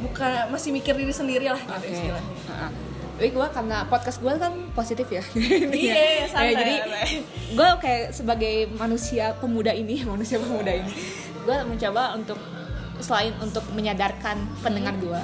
bukan 0.00 0.48
masih 0.48 0.70
mikir 0.70 0.94
diri 0.94 1.10
sendiri 1.10 1.46
lah 1.46 1.58
gitu 1.58 1.86
istilahnya 1.88 2.34
Heeh. 2.46 2.70
Tapi 3.18 3.28
gue 3.28 3.46
karena 3.50 3.82
podcast 3.84 4.18
gue 4.18 4.30
kan 4.30 4.54
positif 4.72 5.10
ya. 5.10 5.18
Iya, 5.34 5.98
santai, 6.30 6.46
Ya, 6.46 6.54
jadi 6.54 6.74
gue 7.50 7.68
kayak 7.82 8.14
sebagai 8.14 8.54
manusia 8.72 9.34
pemuda 9.34 9.74
ini, 9.74 10.02
manusia 10.06 10.38
pemuda 10.38 10.70
ini, 10.70 10.94
gue 11.42 11.56
mencoba 11.66 12.14
untuk 12.14 12.38
selain 12.98 13.34
untuk 13.38 13.66
menyadarkan 13.74 14.38
pendengar 14.60 14.94
Hmm. 14.94 15.02
gue, 15.02 15.20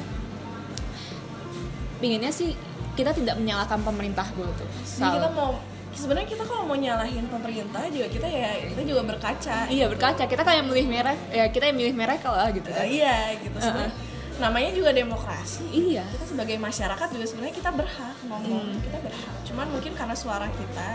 pinginnya 2.00 2.30
sih 2.30 2.58
kita 2.94 3.10
tidak 3.10 3.34
menyalahkan 3.36 3.78
pemerintah 3.80 4.26
gue 4.32 4.46
tuh. 4.52 4.68
Jadi 4.84 5.08
kita 5.14 5.28
mau 5.30 5.50
sebenarnya 5.90 6.28
kita 6.28 6.42
kalau 6.42 6.62
mau 6.64 6.74
nyalahin 6.74 7.26
pemerintah 7.26 7.86
juga 7.86 8.06
kita 8.06 8.26
ya 8.26 8.50
kita 8.68 8.82
juga 8.82 9.02
berkaca 9.04 9.70
Iya 9.70 9.86
berkaca, 9.86 10.22
kita 10.24 10.42
kayak 10.42 10.66
milih 10.66 10.86
merek, 10.88 11.18
ya 11.30 11.46
kita 11.46 11.70
yang 11.70 11.78
milih 11.78 11.94
merek 11.94 12.22
lah 12.22 12.50
gitu 12.50 12.66
kan. 12.66 12.82
iya 12.82 13.38
gitu 13.38 13.54
sebenarnya 13.54 13.94
namanya 14.36 14.70
juga 14.70 14.90
demokrasi 14.90 15.62
Iya. 15.70 16.02
kita 16.08 16.24
sebagai 16.26 16.56
masyarakat 16.58 17.08
juga 17.08 17.24
sebenarnya 17.24 17.54
kita 17.54 17.70
berhak 17.70 18.16
ngomong 18.24 18.66
Hmm. 18.66 18.82
kita 18.82 18.98
berhak 19.00 19.34
cuman 19.44 19.66
mungkin 19.70 19.92
karena 19.94 20.14
suara 20.14 20.46
kita 20.48 20.88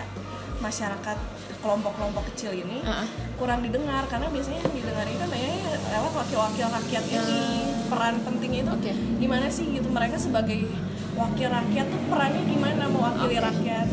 masyarakat 0.59 1.17
kelompok-kelompok 1.57 2.23
kecil 2.29 2.51
ini 2.53 2.79
Heeh. 2.81 3.07
kurang 3.35 3.63
didengar 3.63 4.03
karena 4.05 4.27
biasanya 4.27 4.59
yang 4.59 4.75
didengar 4.75 5.07
itu 5.07 5.19
kan 5.21 5.29
ya 5.31 5.51
lewat 5.89 6.11
wakil-wakil 6.17 6.67
rakyat 6.69 7.03
ini 7.05 7.39
peran 7.87 8.15
pentingnya 8.21 8.59
itu 8.61 8.71
Oke. 8.73 8.91
gimana 9.17 9.47
sih 9.47 9.65
gitu 9.69 9.87
mereka 9.87 10.19
sebagai 10.19 10.67
wakil 11.15 11.47
rakyat 11.47 11.85
tuh 11.85 12.01
perannya 12.05 12.43
gimana 12.45 12.83
mewakili 12.87 13.35
Oke. 13.35 13.45
rakyat 13.45 13.87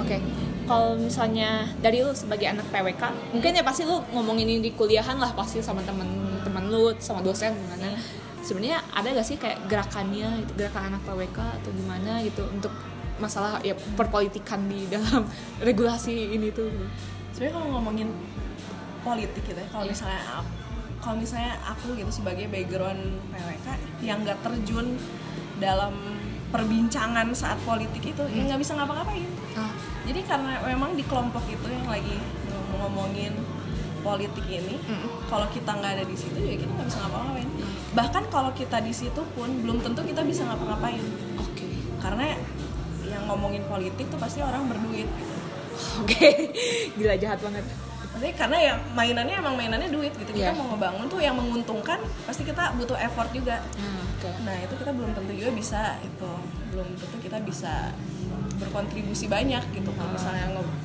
Oke, 0.00 0.16
kalau 0.64 0.96
misalnya 0.96 1.48
dari 1.76 2.00
lu 2.00 2.10
sebagai 2.10 2.48
anak 2.48 2.64
PWK, 2.68 3.02
mungkin 3.30 3.52
ya 3.52 3.60
pasti 3.60 3.84
lu 3.84 4.00
ngomongin 4.10 4.48
ini 4.48 4.60
di 4.60 4.72
kuliahan 4.72 5.14
lah 5.14 5.30
pasti 5.30 5.60
sama 5.60 5.84
temen-temen 5.84 6.64
lu, 6.66 6.96
sama 6.98 7.20
dosen 7.20 7.52
gimana. 7.52 7.94
Sebenarnya 8.40 8.80
ada 8.90 9.08
gak 9.10 9.22
sih 9.22 9.36
kayak 9.36 9.64
gerakannya, 9.64 10.28
gitu, 10.40 10.52
gerakan 10.56 10.82
anak 10.90 11.02
PWK 11.02 11.38
atau 11.38 11.70
gimana 11.70 12.20
gitu 12.20 12.42
untuk 12.46 12.72
masalah 13.16 13.60
ya 13.60 13.76
perpolitikan 13.94 14.64
di 14.64 14.88
dalam 14.88 15.28
regulasi 15.60 16.32
ini 16.32 16.48
tuh. 16.50 16.72
sebenarnya 17.30 17.52
kalau 17.54 17.68
ngomongin 17.74 18.08
politik 19.00 19.44
gitu 19.44 19.54
ya 19.54 19.68
kalau 19.68 19.84
Iya. 19.84 19.92
misalnya 19.92 20.20
kalau 20.98 21.16
misalnya 21.16 21.52
aku 21.62 21.92
gitu 21.94 22.10
sebagai 22.10 22.48
background 22.48 23.00
PWK 23.28 23.66
yang 24.00 24.20
nggak 24.20 24.40
terjun 24.40 24.96
dalam 25.56 25.92
perbincangan 26.50 27.28
saat 27.30 27.60
politik 27.60 28.02
itu 28.02 28.22
ya 28.26 28.42
nggak 28.46 28.58
bisa 28.58 28.72
ngapa-ngapain 28.74 29.28
Ah, 29.52 29.68
jadi 30.02 30.20
karena 30.22 30.52
memang 30.66 30.92
di 30.92 31.04
kelompok 31.04 31.44
itu 31.46 31.66
yang 31.66 31.86
lagi 31.86 32.16
ngomongin 32.74 33.32
politik 34.00 34.44
ini 34.44 34.76
Mm. 34.78 35.08
kalau 35.26 35.46
kita 35.48 35.70
nggak 35.70 35.92
ada 35.94 36.04
di 36.04 36.14
situ 36.14 36.36
ya 36.36 36.54
kita 36.54 36.68
nggak 36.68 36.86
bisa 36.86 36.98
ngapa-ngapain 37.00 37.48
bahkan 37.90 38.22
kalau 38.26 38.50
kita 38.52 38.78
di 38.78 38.92
situ 38.92 39.22
pun 39.30 39.48
belum 39.58 39.80
tentu 39.80 40.00
kita 40.02 40.22
bisa 40.22 40.42
ngapa-ngapain 40.44 41.02
Oke. 41.36 41.66
karena 41.98 42.34
yang 43.04 43.24
ngomongin 43.26 43.62
politik 43.64 44.06
tuh 44.06 44.16
pasti 44.16 44.40
orang 44.40 44.66
berduit 44.66 45.06
gitu 45.08 45.34
Oke. 46.02 46.52
Gila 46.92 47.16
jahat 47.16 47.40
banget. 47.40 47.64
Maksudnya 48.10 48.34
karena 48.36 48.56
ya 48.60 48.72
mainannya 48.90 49.32
emang 49.34 49.54
mainannya 49.54 49.88
duit 49.88 50.12
gitu 50.12 50.28
kita 50.28 50.50
Iya. 50.50 50.54
mau 50.54 50.68
ngebangun 50.68 51.06
tuh 51.06 51.18
yang 51.18 51.32
menguntungkan 51.34 51.96
pasti 52.22 52.42
kita 52.42 52.74
butuh 52.74 52.98
effort 52.98 53.30
juga 53.30 53.64
Nah, 53.74 53.96
oke. 54.18 54.28
nah 54.42 54.56
itu 54.58 54.74
kita 54.76 54.92
belum 54.92 55.10
tentu 55.10 55.32
juga 55.32 55.50
bisa 55.52 55.80
itu 56.00 56.30
belum 56.68 56.88
tentu 56.96 57.16
kita 57.18 57.38
bisa 57.40 57.96
berkontribusi 58.56 59.24
banyak 59.26 59.62
gitu 59.72 59.90
kalau 59.90 60.10
misalnya 60.10 60.52
ngom- 60.52 60.76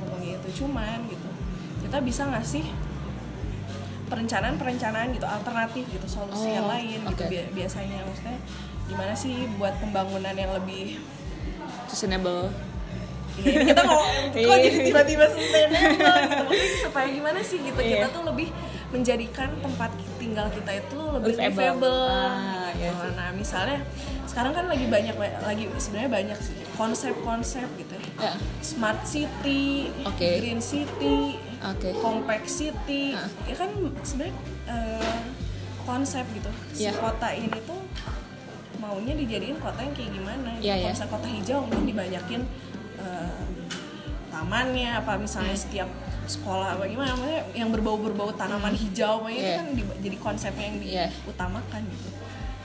ngomongin 0.00 0.34
itu 0.36 0.48
cuman 0.58 0.98
gitu 1.06 1.29
kita 1.90 1.98
bisa 2.00 2.22
ngasih 2.24 2.62
perencanaan-perencanaan 4.06 5.10
gitu 5.10 5.26
alternatif 5.26 5.84
gitu 5.86 6.06
solusi 6.06 6.46
Oh, 6.46 6.54
yang 6.54 6.66
lain 6.68 6.98
gitu 7.04 7.10
oke. 7.16 7.26
Bi- 7.26 7.50
biasanya 7.52 7.98
maksudnya 8.02 8.38
gimana 8.86 9.12
sih 9.12 9.34
buat 9.54 9.74
pembangunan 9.76 10.30
yang 10.32 10.50
lebih 10.52 11.02
sustainable 11.86 12.50
Iya, 13.32 13.62
kita 13.64 13.82
mau 13.82 14.02
kok 14.34 14.36
Iya. 14.36 14.54
jadi 14.60 14.78
tiba-tiba 14.84 15.24
sustainable 15.26 15.86
gitu 16.20 16.42
Maksudnya 16.44 16.78
supaya 16.80 17.08
gimana 17.08 17.38
sih 17.40 17.58
gitu 17.60 17.78
kita 17.78 18.06
Iya. 18.06 18.10
tuh 18.10 18.22
lebih 18.24 18.48
menjadikan 18.90 19.50
tempat 19.56 19.90
tinggal 20.16 20.46
kita 20.48 20.70
itu 20.76 20.98
lebih 21.12 21.34
Livable. 21.36 22.06
Ah, 22.06 22.70
gitu. 22.72 22.86
iya 23.02 23.10
nah 23.12 23.30
misalnya 23.30 23.78
sekarang 24.26 24.50
kan 24.52 24.66
lagi 24.66 24.86
banyak 24.86 25.14
lagi 25.40 25.66
sebenarnya 25.76 26.10
banyak 26.12 26.38
sih 26.38 26.54
konsep-konsep 26.72 27.66
gitu 27.76 27.94
ya 27.94 28.06
ya 28.20 28.32
smart 28.60 29.02
city, 29.04 29.90
Oke. 30.02 30.38
green 30.38 30.58
city, 30.60 31.38
Oke. 31.60 31.92
compact 31.94 32.46
city, 32.46 33.12
Ah. 33.12 33.28
ya 33.44 33.54
kan 33.54 33.68
sebenarnya 34.00 34.34
eh, 34.66 35.20
konsep 35.82 36.24
gitu. 36.30 36.48
Si 36.70 36.84
Iya. 36.84 36.94
kota 36.94 37.28
ini 37.30 37.52
tuh 37.62 37.80
maunya 38.76 39.12
dijadiin 39.12 39.58
kota 39.58 39.76
yang 39.78 39.92
kayak 39.92 40.10
gimana? 40.10 40.50
Iya, 40.56 40.72
Kalau 40.72 40.80
iya. 40.80 40.90
misalnya 40.90 41.12
kota 41.12 41.26
hijau 41.28 41.58
mungkin 41.62 41.84
dibanyakin 41.86 42.42
eh, 42.96 43.44
tamannya, 44.30 44.90
apa 44.94 45.16
misalnya 45.16 45.52
Hmm. 45.52 45.64
setiap 45.64 45.88
sekolah 46.26 46.76
apa 46.76 46.86
gimana, 46.86 47.10
maksudnya 47.10 47.42
yang 47.52 47.68
berbau-berbau 47.68 48.30
tanaman 48.32 48.70
hijau, 48.72 49.20
makanya 49.20 49.36
itu 49.36 49.44
Iya. 49.46 49.56
kan 49.56 49.66
di- 49.74 49.98
jadi 50.00 50.16
konsepnya 50.18 50.64
yang 50.64 50.78
Iya. 50.78 51.06
diutamakan 51.18 51.82
gitu. 51.82 52.08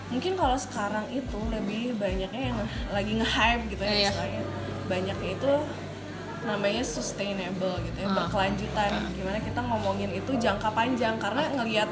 Mungkin 0.06 0.34
kalau 0.36 0.54
sekarang 0.54 1.10
itu 1.10 1.40
lebih 1.50 1.98
banyaknya 1.98 2.54
yang 2.54 2.58
lagi 2.92 3.12
nge-hype 3.16 3.64
gitu 3.68 3.82
ya 3.82 3.90
Iya. 3.92 4.10
istilahnya. 4.12 4.42
Banyaknya 4.86 5.30
itu 5.34 5.52
namanya 6.46 6.82
sustainable 6.82 7.76
gitu 7.84 7.98
ya, 8.00 8.08
Ah. 8.08 8.16
berkelanjutan. 8.16 8.92
Gimana 9.12 9.38
kita 9.40 9.60
ngomongin 9.60 10.10
itu 10.14 10.32
jangka 10.36 10.70
panjang 10.70 11.18
karena 11.18 11.50
ngelihat 11.52 11.90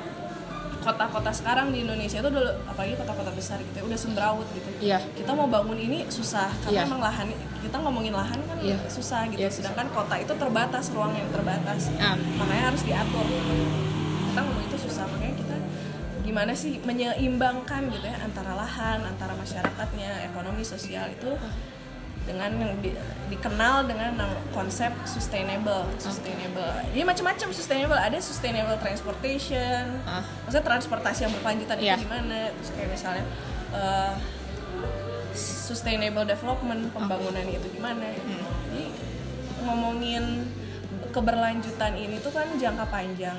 kota-kota 0.79 1.31
sekarang 1.31 1.71
di 1.71 1.87
Indonesia 1.87 2.19
itu 2.19 2.27
udah 2.27 2.59
apalagi 2.67 2.99
kota-kota 2.99 3.31
besar 3.31 3.55
gitu 3.57 3.75
ya, 3.79 3.83
udah 3.83 3.95
semrawut 3.95 4.43
gitu. 4.51 4.67
Iya. 4.83 4.99
Kita 5.15 5.31
mau 5.31 5.47
bangun 5.47 5.79
ini 5.79 6.03
susah 6.11 6.51
karena 6.59 6.83
Iya. 6.83 6.87
emang 6.87 6.99
lahan 6.99 7.27
kita 7.63 7.77
ngomongin 7.79 8.11
lahan 8.11 8.35
kan 8.43 8.57
Iya. 8.59 8.77
susah 8.91 9.23
gitu. 9.31 9.39
Susah. 9.39 9.63
Sedangkan 9.63 9.87
kota 9.89 10.15
itu 10.19 10.33
terbatas, 10.35 10.91
ruang 10.91 11.15
yang 11.15 11.29
terbatas. 11.31 11.87
Ah. 11.97 12.19
Makanya 12.35 12.63
harus 12.69 12.83
diatur. 12.83 13.23
Kita 13.23 14.39
ngomong 14.43 14.63
itu 14.67 14.77
susah 14.77 15.07
makanya 15.07 15.35
kita 15.39 15.55
gimana 16.23 16.51
sih 16.51 16.79
menyeimbangkan 16.79 17.81
gitu 17.87 18.03
ya 18.03 18.15
antara 18.19 18.51
lahan, 18.51 18.99
antara 19.03 19.31
masyarakatnya, 19.35 20.27
ekonomi 20.27 20.63
sosial 20.63 21.07
itu 21.07 21.31
dengan 22.23 22.51
yang 22.55 22.73
di- 22.79 22.95
dikenal 23.27 23.83
dengan 23.83 24.15
konsep 24.49 24.93
sustainable, 25.03 25.83
sustainable. 25.97 26.71
Jadi 26.87 27.03
macam-macam 27.03 27.47
sustainable. 27.51 27.97
Ada 27.97 28.17
sustainable 28.19 28.77
transportation, 28.77 29.99
Ah. 30.03 30.23
maksudnya 30.43 30.63
transportasi 30.63 31.19
yang 31.25 31.33
berkelanjutan 31.33 31.77
Iya. 31.77 31.93
itu 31.93 32.05
gimana? 32.05 32.39
Terus 32.53 32.69
kayak 32.71 32.89
misalnya 32.89 33.25
eh, 33.73 34.13
sustainable 35.33 36.23
development, 36.23 36.93
pembangunan 36.93 37.41
itu 37.43 37.67
gimana? 37.71 38.05
Jadi 38.05 38.85
ngomongin 39.59 40.45
keberlanjutan 41.09 41.93
ini 41.93 42.17
tuh 42.19 42.29
kan 42.29 42.49
jangka 42.53 42.85
panjang. 42.87 43.37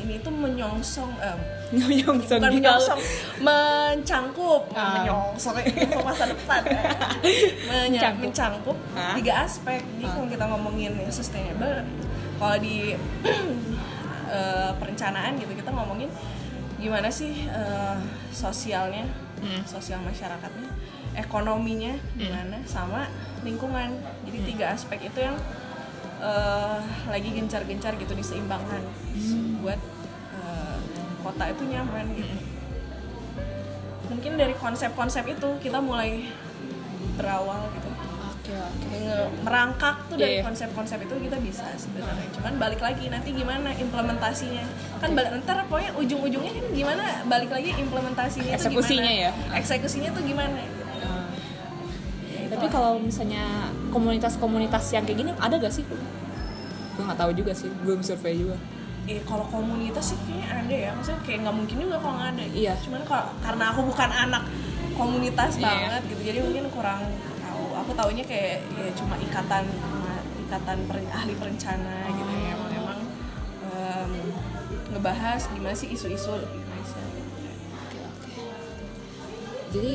Ini 0.00 0.14
tuh 0.20 0.32
menyongsong, 0.32 1.12
eh, 1.18 1.36
Menyongsong 1.70 2.40
bukan 2.40 2.50
menyongsong, 2.52 3.00
mencangkup, 3.40 4.62
Ah. 4.72 4.98
menyongsong 4.98 5.54
itu 5.62 5.86
masa 6.00 6.24
depan. 6.26 6.60
ya. 6.64 6.82
Menya- 7.68 8.10
Mencangkup. 8.10 8.20
mencangkup 8.20 8.76
Ah. 8.92 9.14
tiga 9.14 9.32
aspek. 9.44 9.78
Jadi 9.78 10.06
kalau 10.06 10.26
kita 10.26 10.44
ngomongin 10.46 10.92
yang 10.96 11.10
sustainable, 11.10 11.84
kalau 12.36 12.56
di 12.58 12.96
eh, 14.30 14.70
perencanaan 14.74 15.36
gitu 15.36 15.52
kita 15.52 15.70
ngomongin 15.70 16.10
gimana 16.76 17.08
sih 17.08 17.44
eh, 17.44 17.96
sosialnya, 18.30 19.04
Hmm. 19.38 19.62
sosial 19.64 20.00
masyarakatnya, 20.00 20.68
ekonominya 21.14 21.96
gimana, 22.12 22.60
sama 22.64 23.08
lingkungan. 23.40 23.94
Jadi 24.22 24.38
tiga 24.46 24.72
aspek 24.72 25.00
itu 25.02 25.20
yang 25.20 25.36
eh, 26.20 26.78
lagi 27.06 27.30
gencar-gencar 27.30 27.96
gitu 27.96 28.12
diseimbangkan 28.12 28.84
buat 29.60 29.80
eh, 30.34 30.76
kota 31.20 31.44
itu 31.48 31.62
nyaman 31.68 32.06
gitu. 32.16 32.34
Mungkin 34.10 34.32
dari 34.34 34.54
konsep-konsep 34.58 35.24
itu 35.28 35.48
kita 35.62 35.78
mulai 35.78 36.26
berawal 37.14 37.70
gitu. 37.78 37.88
Oke 38.30 38.52
oke. 38.56 38.86
Nge- 38.90 39.30
merangkak 39.46 39.96
tuh 40.10 40.16
dari 40.18 40.40
iya. 40.40 40.42
konsep-konsep 40.42 40.98
itu 41.06 41.14
kita 41.14 41.38
bisa 41.38 41.68
sebenarnya. 41.78 42.26
Cuman 42.34 42.58
balik 42.58 42.80
lagi 42.82 43.06
nanti 43.06 43.30
gimana 43.30 43.70
implementasinya. 43.70 44.64
Kan 44.98 45.14
balik 45.14 45.30
ntar 45.44 45.62
pokoknya 45.68 45.92
ujung-ujungnya 45.94 46.52
kan 46.56 46.66
gimana 46.74 47.04
balik 47.30 47.50
lagi 47.52 47.70
implementasinya 47.78 48.50
itu 48.50 48.58
Eksekusinya 48.58 49.12
gimana. 49.12 49.24
ya. 49.28 49.56
Eksekusinya 49.60 50.10
tuh 50.10 50.22
gimana? 50.26 50.58
Ah. 51.04 51.30
Ya, 52.26 52.38
itu 52.48 52.52
Tapi 52.56 52.66
lah. 52.66 52.72
kalau 52.74 52.92
misalnya 52.98 53.44
komunitas-komunitas 53.94 54.84
yang 54.90 55.04
kayak 55.06 55.18
gini 55.22 55.30
ada 55.38 55.54
gak 55.54 55.70
sih? 55.70 55.84
Gue 55.86 57.02
nggak 57.06 57.20
tahu 57.20 57.30
juga 57.32 57.52
sih, 57.54 57.70
belum 57.86 58.00
survei 58.02 58.34
juga. 58.34 58.56
Eh, 59.04 59.20
kalau 59.24 59.46
komunitas 59.46 60.12
sih 60.12 60.18
kayaknya 60.20 60.48
ada 60.52 60.74
ya. 60.76 60.90
Maksudnya 60.92 61.20
kayak 61.22 61.38
nggak 61.42 61.56
mungkin 61.56 61.76
juga 61.78 61.96
kalau 61.98 62.14
nggak 62.16 62.30
ada. 62.30 62.42
gitu. 62.44 62.56
Iya. 62.58 62.72
Cuman 62.78 63.00
kalau 63.02 63.26
karena 63.38 63.64
aku 63.68 63.80
bukan 63.84 64.10
anak 64.10 64.42
komunitas 64.92 65.52
Iya. 65.56 65.64
banget 65.64 66.02
gitu, 66.06 66.20
jadi 66.22 66.38
mungkin 66.40 66.64
kurang 66.68 67.00
tahu. 67.40 67.64
Aku 67.74 67.90
taunya 67.94 68.22
kayak 68.22 68.60
ya 68.70 68.90
cuma 68.92 69.14
ikatan 69.16 69.64
ikatan 70.42 70.78
per- 70.84 71.10
ahli 71.10 71.32
perencana 71.34 71.94
gitu 72.08 72.32
ya. 72.36 72.52
Emang 72.52 72.70
emang 72.74 72.98
em, 73.70 74.12
ngebahas 74.90 75.40
gimana 75.48 75.72
sih 75.72 75.88
isu-isu 75.88 76.36
Indonesia. 76.36 77.00
gitu. 77.06 77.30
Oke 77.78 77.98
oke. 78.04 78.32
Jadi 79.70 79.92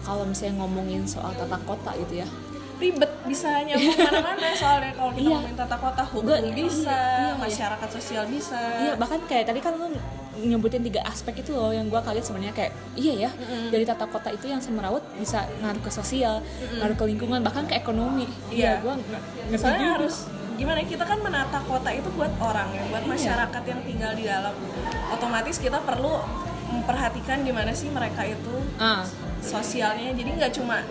kalau 0.00 0.24
misalnya 0.24 0.54
ngomongin 0.56 1.02
soal 1.04 1.34
tata 1.34 1.58
kota 1.60 1.90
gitu 1.98 2.22
ya, 2.22 2.28
Ribet 2.76 3.12
bisa 3.26 3.48
nyambung 3.60 3.98
mana-mana 3.98 4.48
soalnya 4.52 4.92
kalau 4.92 5.10
kita 5.10 5.20
Iya. 5.20 5.34
ngomongin 5.34 5.56
tata 5.56 5.76
kota 5.76 6.02
hukum 6.04 6.24
Gua- 6.24 6.42
bisa, 6.48 6.96
iya, 6.96 7.26
iya. 7.26 7.32
masyarakat 7.36 7.88
sosial 7.90 8.24
bisa. 8.26 8.60
Iya 8.78 8.92
bahkan 8.94 9.18
kayak 9.22 9.44
tadi 9.46 9.60
kan 9.60 9.74
lu 9.74 9.86
nyebutin 10.38 10.82
tiga 10.82 11.00
aspek 11.02 11.40
itu 11.40 11.50
loh 11.50 11.70
yang 11.70 11.86
gua 11.86 12.00
kaget 12.00 12.24
sebenarnya 12.24 12.52
kayak 12.52 12.68
iya 12.94 13.12
ya 13.18 13.30
dari 13.68 13.82
tata 13.82 14.04
kota 14.04 14.28
itu 14.28 14.46
yang 14.46 14.58
semerawut 14.58 15.00
bisa 15.16 15.42
ngaruh 15.58 15.80
ke 15.80 15.90
sosial, 15.90 16.44
ngaruh 16.74 16.92
ke 16.94 17.04
lingkungan 17.06 17.40
bahkan 17.40 17.64
ke 17.64 17.74
ekonomi. 17.74 18.28
Iya. 18.48 18.80
gua 18.80 18.94
nggak 18.94 19.22
ngerti 19.48 19.58
soalnya 19.58 19.80
juga. 19.82 19.94
harus 19.96 20.16
gimana 20.54 20.80
kita 20.82 21.04
kan 21.04 21.18
menata 21.20 21.60
kota 21.62 21.90
itu 21.90 22.08
buat 22.10 22.32
orang 22.38 22.68
ya 22.70 22.82
buat 22.86 23.02
Iya. 23.02 23.10
masyarakat 23.10 23.62
yang 23.66 23.80
tinggal 23.82 24.12
di 24.12 24.24
dalam 24.24 24.54
otomatis 25.10 25.56
kita 25.56 25.78
perlu 25.80 26.16
memperhatikan 26.66 27.40
gimana 27.40 27.70
sih 27.70 27.88
mereka 27.88 28.22
itu 28.22 28.54
ah 28.76 29.04
sosialnya 29.38 30.10
jadi 30.12 30.30
nggak 30.34 30.52
cuma 30.52 30.82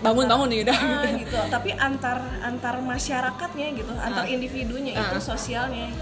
bangun-bangun 0.00 0.48
nih 0.48 0.60
udah. 0.64 0.78
ah, 0.78 1.04
gitu 1.12 1.36
tapi 1.48 1.70
antar 1.72 2.18
antar 2.40 2.74
masyarakatnya 2.80 3.66
gitu 3.74 3.92
antar 3.94 4.24
Ah. 4.24 4.28
individunya 4.28 4.92
itu 4.94 5.16
Ah. 5.16 5.22
sosialnya 5.22 5.92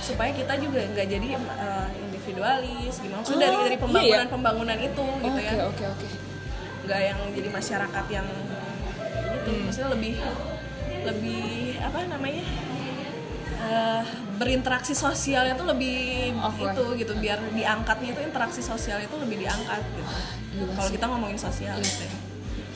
supaya 0.00 0.30
kita 0.30 0.56
juga 0.56 0.82
nggak 0.84 1.06
jadi 1.06 1.28
eh, 1.36 1.88
individualis 2.02 2.94
gimana 2.98 3.14
Oh, 3.14 3.22
maksudnya 3.22 3.46
dari 3.46 3.54
dari 3.54 3.62
iya 3.62 3.70
ya? 3.70 3.78
pembangunan 3.78 4.26
pembangunan 4.28 4.78
itu 4.80 5.04
gitu 5.20 5.38
Oke 5.38 5.44
ya 5.48 5.64
oke 5.64 5.84
oke. 5.86 6.06
nggak 6.82 7.00
yang 7.04 7.18
jadi 7.30 7.48
masyarakat 7.50 8.04
yang 8.10 8.26
gitu 9.32 9.48
Hmm. 9.48 9.62
maksudnya 9.64 9.90
lebih 9.90 10.14
lebih 11.02 11.44
apa 11.78 11.98
namanya 12.06 12.44
eh, 13.62 14.02
berinteraksi 14.34 14.90
sosialnya 14.92 15.54
tuh 15.54 15.68
lebih 15.68 16.34
Oke. 16.36 16.66
itu 16.66 16.84
gitu 16.96 17.12
biar 17.16 17.38
diangkatnya 17.48 18.08
itu 18.10 18.20
interaksi 18.24 18.58
sosial 18.60 18.98
itu 18.98 19.14
lebih 19.14 19.38
diangkat 19.38 19.82
gitu 19.92 20.12
Gila 20.52 20.72
kalau 20.74 20.90
kita 20.90 21.04
ngomongin 21.06 21.38
sosial 21.38 21.76
Iya. 21.76 21.84
gitu 21.84 22.02
ya. 22.02 22.14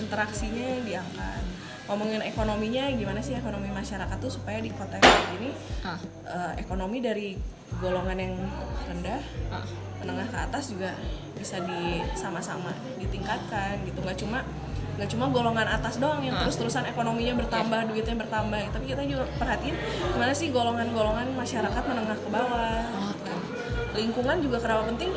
Interaksinya 0.06 0.86
diangkat 0.86 1.42
ngomongin 1.86 2.18
ekonominya 2.20 2.90
gimana 2.92 3.20
sih 3.20 3.34
ekonomi 3.34 3.70
masyarakat 3.70 4.16
tuh 4.18 4.30
supaya 4.32 4.58
di 4.58 4.70
kota 4.70 4.98
yang 4.98 5.06
kayak 5.06 5.28
gini 5.34 5.50
Ah, 5.82 5.94
eh, 6.26 6.52
ekonomi 6.58 6.98
dari 6.98 7.38
golongan 7.78 8.16
yang 8.16 8.34
rendah 8.84 9.22
ah. 9.48 9.62
menengah 9.98 10.26
ke 10.26 10.38
atas 10.40 10.70
juga 10.70 10.94
bisa 11.36 11.58
di 11.60 12.02
sama-sama 12.12 12.74
ditingkatkan 12.98 13.82
gitu 13.82 13.98
nggak 14.00 14.18
cuma 14.18 14.42
nggak 14.96 15.06
cuma 15.06 15.28
golongan 15.28 15.68
atas 15.68 15.98
doang 15.98 16.18
yang 16.20 16.34
Ah. 16.34 16.42
terus-terusan 16.42 16.86
ekonominya 16.86 17.38
bertambah 17.38 17.86
duitnya 17.86 18.18
bertambah 18.18 18.58
tapi 18.66 18.84
kita 18.88 19.02
juga 19.04 19.22
perhatiin 19.38 19.74
gimana 20.10 20.32
sih 20.32 20.50
golongan-golongan 20.50 21.38
masyarakat 21.38 21.82
menengah 21.86 22.18
ke 22.18 22.28
bawah 22.28 22.82
Oke. 23.14 23.32
lingkungan 23.94 24.42
juga 24.42 24.58
kenapa 24.58 24.90
penting 24.90 25.10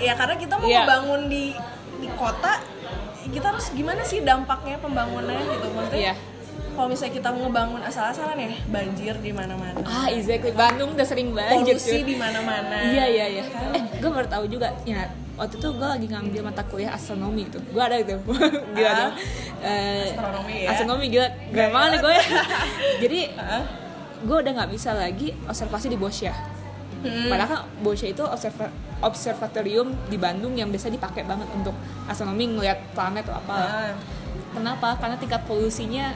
ya, 0.00 0.16
karena 0.16 0.34
kita 0.34 0.54
mau 0.56 0.66
Iya. 0.66 0.88
bangun 0.88 1.28
di 1.28 1.52
di 1.98 2.08
kota 2.14 2.64
kita 3.28 3.46
harus 3.46 3.66
gimana 3.70 4.02
sih 4.02 4.20
dampaknya 4.20 4.76
pembangunan 4.78 5.36
gitu 5.36 5.68
maksudnya 5.70 6.00
Iya. 6.00 6.14
kalau 6.72 6.88
misalnya 6.88 7.14
kita 7.14 7.28
ngebangun 7.30 7.82
asal-asalan 7.82 8.36
ya 8.38 8.50
banjir 8.66 9.14
di 9.16 9.30
mana-mana 9.30 9.78
Ah, 9.80 10.06
exactly. 10.08 10.52
Bandung 10.52 10.92
udah 10.92 11.04
sering 11.04 11.30
banget. 11.30 11.58
polusi 11.60 11.98
di 12.02 12.14
mana-mana 12.14 12.76
Iya 12.84 13.04
iya 13.06 13.26
iya. 13.30 13.42
Eh, 13.72 13.82
gue 13.94 14.08
baru 14.08 14.26
tahu 14.26 14.44
juga 14.46 14.70
ya. 14.82 15.06
Waktu 15.34 15.54
itu 15.56 15.68
gue 15.70 15.88
lagi 15.88 16.06
ngambil 16.08 16.42
mata 16.44 16.62
kuliah 16.64 16.90
astronomi 16.92 17.44
itu. 17.44 17.58
Gue 17.68 17.78
ada 17.78 17.94
itu. 17.94 18.14
gila 18.74 18.88
Ah. 18.88 18.94
dong. 18.96 19.12
Eh, 19.60 20.06
Astronomi 20.08 20.54
ya. 20.56 20.68
Astronomi 20.68 21.06
gila. 21.08 21.28
Gila 21.48 21.66
banget 21.68 21.90
nih 21.90 22.00
gue. 22.00 22.16
Jadi 23.00 23.20
Heeh. 23.32 23.62
gue 24.20 24.36
udah 24.36 24.52
nggak 24.52 24.70
bisa 24.72 24.90
lagi 24.92 25.28
observasi 25.44 25.86
di 25.88 25.96
Bosya 25.96 26.34
Hmm. 26.98 27.30
padahal 27.30 27.46
kan 27.48 27.60
Bosya 27.78 28.10
itu 28.10 28.22
observa- 28.24 28.74
observatorium 29.00 29.94
di 30.06 30.16
Bandung 30.16 30.52
yang 30.52 30.68
biasa 30.68 30.88
dipakai 30.88 31.22
banget 31.22 31.46
untuk 31.52 31.74
astronomi 32.04 32.48
ngeliat 32.48 32.78
planet 32.92 33.24
atau 33.24 33.36
apa 33.36 33.56
Ah, 33.56 33.92
kenapa 34.50 34.96
karena 34.96 35.16
tingkat 35.16 35.42
polusinya 35.44 36.10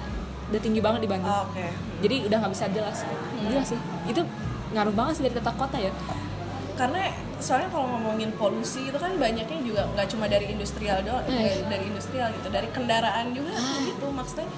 udah 0.48 0.60
tinggi 0.60 0.80
banget 0.80 1.00
di 1.00 1.08
Bandung 1.08 1.32
Oke. 1.46 1.64
jadi 2.00 2.26
udah 2.26 2.36
nggak 2.38 2.52
bisa 2.52 2.66
jelas 2.68 2.98
gila 3.40 3.62
sih 3.62 3.78
itu 4.04 4.20
ngaruh 4.70 4.92
banget 4.92 5.12
sih 5.14 5.22
dari 5.22 5.34
tata 5.34 5.52
kota 5.52 5.78
ya 5.78 5.92
Karena 6.72 7.04
soalnya 7.36 7.68
kalau 7.68 7.84
ngomongin 7.86 8.32
polusi 8.32 8.88
itu 8.88 8.96
kan 8.96 9.12
banyaknya 9.14 9.60
juga 9.60 9.84
nggak 9.88 10.08
cuma 10.08 10.24
dari 10.24 10.48
industrial 10.48 11.04
doang, 11.04 11.20
Eh. 11.24 11.36
dari, 11.36 11.60
dari 11.68 11.84
industrial 11.84 12.32
gitu, 12.32 12.48
dari 12.48 12.64
kendaraan 12.72 13.36
juga 13.36 13.52
gitu 13.84 14.08
maksudnya. 14.08 14.48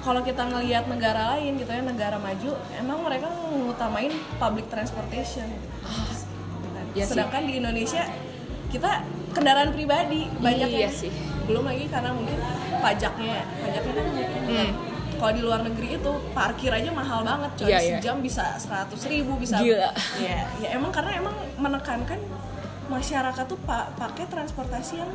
Kalau 0.00 0.20
kita 0.20 0.44
ngelihat 0.46 0.84
negara 0.84 1.32
lain 1.34 1.56
gitu 1.56 1.68
ya 1.68 1.80
negara 1.80 2.16
maju, 2.16 2.50
emang 2.72 2.98
mereka 3.02 3.28
ngutamain 3.50 4.12
public 4.36 4.68
transportation. 4.68 5.48
Gitu. 6.90 6.96
Iya 6.96 7.04
sih. 7.04 7.10
Sedangkan 7.12 7.42
di 7.42 7.52
Indonesia 7.56 8.02
kita 8.68 8.90
kendaraan 9.30 9.70
pribadi 9.70 10.26
banyak 10.36 10.68
Iya 10.68 10.80
yang- 10.86 10.94
sih. 10.96 11.10
belum 11.40 11.64
lagi 11.64 11.84
karena 11.84 12.10
mungkin 12.10 12.38
pajaknya 12.76 13.42
pajaknya 13.58 13.92
kan 13.94 14.06
Hmm. 14.44 14.70
kalau 15.16 15.32
di 15.32 15.42
luar 15.42 15.60
negeri 15.60 15.88
itu 15.92 16.10
parkir 16.30 16.70
aja 16.70 16.90
mahal 16.90 17.20
banget 17.20 17.50
coy 17.56 17.66
Iya, 17.66 17.78
iya. 17.80 17.96
sejam 17.98 18.16
bisa 18.18 18.54
seratus 18.54 19.02
ribu 19.04 19.34
bisa 19.34 19.58
Gila. 19.58 19.90
ya 20.16 20.46
ya 20.56 20.68
emang 20.70 20.90
karena 20.90 21.10
emang 21.16 21.34
menekankan 21.56 22.22
masyarakat 22.86 23.44
tuh 23.44 23.58
pa- 23.60 23.90
pakai 23.92 24.26
transportasi 24.26 24.98
yang 24.98 25.10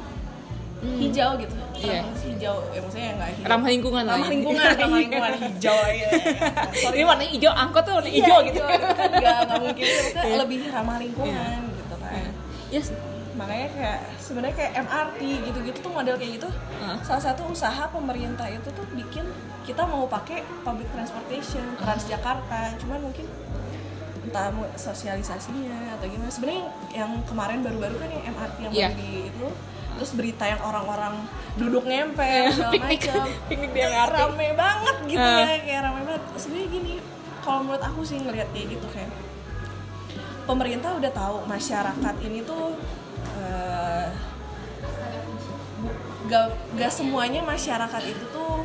hijau 0.84 1.30
gitu. 1.36 1.54
Hmm. 1.56 1.64
Iya. 1.76 2.02
hijau. 2.24 2.56
Ya 2.72 2.80
maksudnya 2.80 3.10
nggak 3.16 3.30
hijau. 3.32 3.48
Ramah 3.48 3.68
lingkungan 3.70 4.04
lah 4.04 4.14
ramah 4.16 4.26
ya. 4.26 4.32
lingkungan 4.32 4.64
ramah 4.76 5.00
lingkungan. 5.04 5.32
Hijau 5.36 5.80
ya 5.88 6.08
ini 6.92 7.04
warnanya 7.04 7.32
hijau 7.32 7.52
angkot 7.54 7.84
tuh 7.84 7.94
warna 7.94 8.10
Iya, 8.10 8.18
hijau. 8.18 8.38
Gitu 8.44 8.60
kan 8.60 8.80
nggak 9.12 9.38
nggak 9.46 9.60
mungkin. 9.62 9.86
Maksudnya 9.96 10.24
Iya. 10.26 10.36
lebih 10.40 10.58
ramah 10.70 10.98
lingkungan 10.98 11.58
gitu 11.74 11.96
kan. 11.98 12.12
Yes. 12.70 12.88
Makanya 13.36 13.68
kayak 13.70 14.00
sebenarnya 14.16 14.56
kayak 14.56 14.72
MRT 14.80 15.20
gitu-gitu 15.44 15.78
tuh 15.82 15.92
model 15.92 16.16
kayak 16.16 16.40
gitu 16.40 16.48
Hah? 16.80 16.96
salah 17.04 17.20
satu 17.22 17.44
usaha 17.46 17.84
pemerintah 17.86 18.48
itu 18.48 18.64
tuh 18.72 18.88
bikin 18.96 19.28
kita 19.68 19.84
mau 19.84 20.08
pakai 20.08 20.40
public 20.64 20.88
transportation 20.90 21.76
Transjakarta. 21.76 22.80
Cuman 22.80 23.04
mungkin 23.04 23.28
entah 24.24 24.50
sosialisasinya 24.76 26.00
atau 26.00 26.08
gimana. 26.08 26.32
Sebenarnya 26.32 26.64
yang 26.94 27.12
kemarin 27.26 27.60
baru-baru 27.60 27.96
kan 27.98 28.10
yang 28.10 28.24
MRT 28.26 28.56
yang 28.58 28.72
Iya. 28.72 28.88
baru 28.88 28.96
di 28.96 29.10
itu 29.28 29.48
terus 29.96 30.12
berita 30.12 30.44
yang 30.44 30.62
orang-orang 30.62 31.16
duduk 31.56 31.84
nempel 31.84 32.52
segala 32.52 32.72
piknik 32.72 33.02
macam 33.06 33.26
piknik 33.46 33.72
di 33.72 33.82
MRT 33.82 34.16
rame 34.18 34.48
banget 34.54 34.96
gitu 35.06 35.24
Ah. 35.24 35.44
ya 35.46 35.58
kayak 35.58 35.82
rame 35.84 36.02
banget 36.04 36.24
sebenarnya 36.36 36.70
gini 36.70 36.94
kalau 37.40 37.60
menurut 37.62 37.84
aku 37.84 38.02
sih 38.02 38.18
ngelihat 38.18 38.48
kayak 38.50 38.68
gitu 38.72 38.88
kayak 38.90 39.12
pemerintah 40.44 40.92
udah 40.94 41.12
tahu 41.12 41.36
masyarakat 41.46 42.16
ini 42.22 42.40
tuh 42.42 42.76
eh, 43.36 44.08
gak, 46.26 46.46
gak 46.76 46.92
semuanya 46.92 47.42
masyarakat 47.42 48.04
itu 48.04 48.26
tuh 48.28 48.62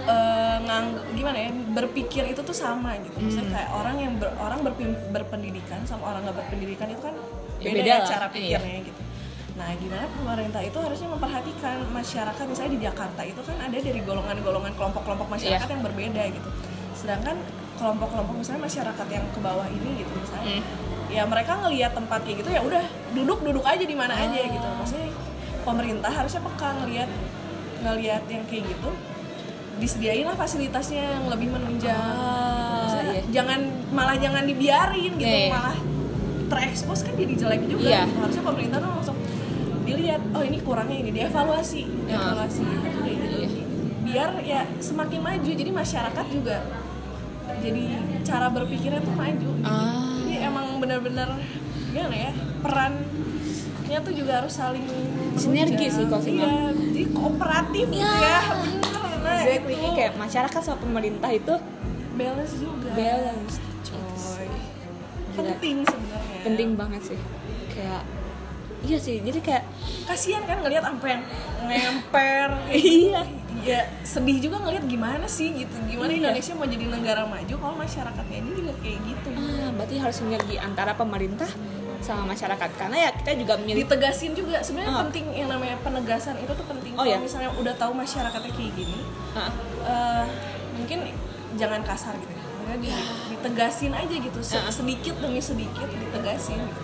eh, 0.00 0.56
ngang 0.60 0.86
gimana 1.12 1.38
ya 1.38 1.50
berpikir 1.72 2.24
itu 2.26 2.40
tuh 2.40 2.54
sama 2.54 2.94
gitu 2.98 3.16
maksudnya 3.18 3.50
kayak 3.52 3.70
orang 3.72 3.96
yang 3.98 4.12
ber- 4.16 4.36
orang 4.36 4.60
berpendidikan 5.08 5.82
sama 5.84 6.08
orang 6.08 6.24
nggak 6.24 6.38
berpendidikan 6.38 6.88
itu 6.88 7.02
kan 7.02 7.16
Ya, 7.58 7.74
beda, 7.74 7.76
beda 7.76 7.90
ya 7.90 7.96
lah. 7.96 8.06
cara 8.06 8.26
Iya. 8.28 8.32
pikirnya 8.32 8.78
gitu 8.86 9.00
nah 9.58 9.74
gimana 9.74 10.06
pemerintah 10.08 10.62
itu 10.62 10.78
harusnya 10.78 11.08
memperhatikan 11.10 11.82
masyarakat 11.90 12.44
misalnya 12.46 12.72
di 12.72 12.80
Jakarta 12.80 13.20
itu 13.22 13.40
kan 13.42 13.58
ada 13.58 13.74
dari 13.76 14.00
golongan-golongan 14.00 14.72
kelompok-kelompok 14.72 15.26
masyarakat 15.28 15.66
Iya. 15.66 15.74
yang 15.74 15.82
berbeda 15.82 16.22
gitu 16.30 16.48
sedangkan 16.94 17.36
kelompok-kelompok 17.74 18.34
misalnya 18.36 18.62
masyarakat 18.64 19.06
yang 19.08 19.24
ke 19.28 19.38
bawah 19.38 19.66
ini 19.66 19.90
gitu 19.98 20.12
misalnya 20.14 20.46
Hmm. 20.56 20.62
ya 21.08 21.22
mereka 21.24 21.58
ngelihat 21.58 21.92
tempat 21.92 22.22
kayak 22.22 22.36
gitu 22.38 22.50
ya 22.50 22.60
udah 22.60 22.84
duduk 23.12 23.38
duduk 23.42 23.64
aja 23.64 23.82
di 23.82 23.92
mana 23.92 24.14
aja 24.14 24.30
Ah. 24.36 24.46
gitu 24.46 24.68
maksudnya 24.72 25.08
pemerintah 25.60 26.10
harusnya 26.12 26.40
peka 26.40 26.68
ngelihat 26.78 27.10
ngelihat 27.80 28.22
yang 28.26 28.42
kayak 28.44 28.64
gitu 28.68 28.90
disediain 29.78 30.22
lah 30.24 30.34
fasilitasnya 30.34 31.02
yang 31.12 31.24
lebih 31.28 31.50
menunjang 31.50 31.94
ah, 31.94 32.98
iya. 33.04 33.22
jangan 33.28 33.60
malah 33.88 34.14
jangan 34.16 34.42
dibiarin 34.42 35.14
gitu 35.14 35.22
Iya, 35.24 35.38
iya. 35.40 35.50
malah 35.50 35.76
terekspos 36.48 37.02
kan 37.02 37.14
jadi 37.14 37.34
jelek 37.36 37.62
juga 37.64 37.86
Iya. 37.88 38.02
harusnya 38.08 38.42
pemerintah 38.42 38.78
tuh 38.80 38.90
langsung 38.92 39.17
dilihat 39.88 40.20
oh 40.30 40.42
ini 40.42 40.58
kurangnya 40.58 40.98
ini 40.98 41.10
dievaluasi 41.12 41.82
Ya. 42.04 42.16
evaluasi 42.18 42.62
Udah 42.62 42.92
gitu. 43.02 43.26
Iya. 43.34 43.48
biar 44.04 44.30
ya 44.42 44.62
semakin 44.78 45.20
maju 45.20 45.50
jadi 45.50 45.70
masyarakat 45.70 46.26
juga 46.28 46.56
jadi 47.58 47.82
cara 48.22 48.46
berpikirnya 48.48 49.00
tuh 49.00 49.14
maju 49.14 49.50
ah 49.62 50.20
jadi 50.22 50.46
emang 50.46 50.76
benar-benar 50.78 51.28
gimana 51.88 52.16
ya 52.18 52.32
perannya 52.60 53.98
tuh 53.98 54.12
juga 54.12 54.32
harus 54.38 54.52
saling 54.52 54.84
Sinergi 55.34 55.86
sih 55.88 56.04
kalau 56.04 56.20
sih, 56.20 56.34
iya 56.34 56.68
jadi 56.70 57.02
kooperatif 57.10 57.86
Iya. 57.90 58.12
ya 58.12 58.40
bener 58.52 59.18
nah 59.18 59.38
exactly 59.38 59.74
itu 59.74 59.88
kayak 59.92 60.12
masyarakat 60.16 60.60
sama 60.62 60.78
pemerintah 60.78 61.30
itu 61.30 61.54
balance 62.14 62.54
juga 62.54 62.88
balance 62.92 63.54
coy 63.82 64.44
Gila. 64.44 65.36
penting 65.36 65.76
sebenarnya 65.82 66.38
penting 66.42 66.68
banget 66.74 67.02
sih 67.06 67.18
kayak 67.70 68.02
iya 68.80 68.96
sih 68.96 69.18
jadi 69.18 69.38
kayak 69.38 69.64
kasihan 70.04 70.42
kan 70.42 70.60
ngelihat 70.60 70.84
sampai 70.84 71.08
yang 71.10 71.22
ngemper 71.60 72.48
iya 72.72 73.20
ya 73.58 73.80
sedih 74.00 74.38
juga 74.40 74.56
ngelihat 74.60 74.86
gimana 74.86 75.26
sih 75.26 75.50
gitu 75.52 75.74
gimana 75.84 76.08
Iya. 76.08 76.30
Indonesia 76.30 76.52
mau 76.54 76.64
jadi 76.64 76.86
negara 76.86 77.22
maju 77.24 77.54
kalau 77.54 77.74
masyarakatnya 77.76 78.36
ini 78.38 78.50
juga 78.54 78.72
kayak 78.78 78.98
gitu 79.02 79.28
ah 79.34 79.68
berarti 79.72 79.94
harus 79.98 80.16
sinergi 80.16 80.56
antara 80.56 80.94
pemerintah 80.94 81.50
sama 81.98 82.22
masyarakat 82.28 82.70
karena 82.78 82.96
ya 82.96 83.10
kita 83.12 83.34
juga 83.34 83.58
memilih 83.58 83.82
ditegasin 83.82 84.30
juga 84.32 84.62
sebenarnya 84.62 84.92
Ah. 84.92 85.02
penting 85.02 85.26
yang 85.34 85.50
namanya 85.50 85.74
penegasan 85.78 86.38
itu 86.38 86.52
tuh 86.52 86.62
penting 86.64 86.94
Oh, 86.94 87.02
kalau 87.02 87.10
iya? 87.10 87.18
misalnya 87.18 87.50
udah 87.52 87.74
tahu 87.74 87.90
masyarakatnya 87.92 88.52
kayak 88.52 88.72
gini 88.72 88.98
Ah, 89.34 89.50
eh, 89.82 90.24
mungkin 90.74 91.10
jangan 91.54 91.82
kasar 91.82 92.14
gitu 92.14 92.32
di- 92.78 92.92
ditegasin 93.28 93.90
aja 93.90 94.14
gitu 94.14 94.38
Ah. 94.54 94.70
sedikit 94.70 95.18
demi 95.18 95.42
sedikit 95.42 95.88
ditegasin 95.88 96.62
gitu. 96.62 96.80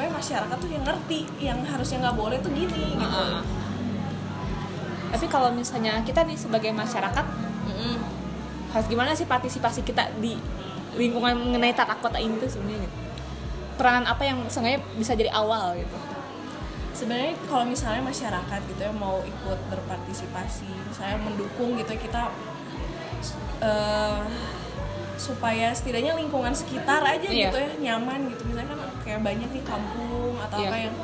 Supaya 0.00 0.16
masyarakat 0.16 0.56
tuh 0.56 0.70
yang 0.72 0.80
ngerti 0.80 1.20
yang 1.44 1.60
harusnya 1.60 2.08
nggak 2.08 2.16
boleh 2.16 2.40
tuh 2.40 2.48
gini 2.56 2.96
gitu 2.96 3.04
ah, 3.20 3.44
ah. 3.44 3.44
tapi 5.12 5.28
kalau 5.28 5.52
misalnya 5.52 6.00
kita 6.08 6.24
nih 6.24 6.40
sebagai 6.40 6.72
masyarakat 6.72 7.20
Mm-mm. 7.68 8.00
harus 8.72 8.86
gimana 8.88 9.12
sih 9.12 9.28
partisipasi 9.28 9.84
kita 9.84 10.08
di 10.16 10.40
lingkungan 10.96 11.36
mengenai 11.36 11.76
tata 11.76 12.00
kota 12.00 12.16
ini 12.16 12.32
tuh 12.40 12.48
sebenarnya 12.48 12.88
gitu? 12.88 12.96
peranan 13.76 14.08
apa 14.08 14.24
yang 14.24 14.40
sengaja 14.48 14.80
bisa 14.96 15.12
jadi 15.12 15.36
awal 15.36 15.76
gitu 15.76 15.96
sebenarnya 16.96 17.36
kalau 17.44 17.68
misalnya 17.68 18.00
masyarakat 18.00 18.60
gitu 18.72 18.80
ya 18.80 18.96
mau 18.96 19.20
ikut 19.20 19.60
berpartisipasi 19.68 20.64
misalnya 20.88 21.20
mendukung 21.28 21.76
gitu 21.76 21.92
kita 21.92 22.32
eh, 23.60 24.24
supaya 25.20 25.68
setidaknya 25.70 26.16
lingkungan 26.16 26.50
sekitar 26.50 27.04
aja 27.04 27.22
Iya. 27.22 27.52
gitu 27.52 27.58
ya 27.60 27.68
nyaman 27.92 28.32
gitu 28.32 28.42
misalnya 28.48 28.72
kan 28.72 28.80
kayak 29.04 29.20
banyak 29.20 29.48
nih 29.52 29.62
kampung 29.62 30.32
atau 30.40 30.58
Iya. 30.58 30.68
apa 30.68 30.76
yang 30.80 30.94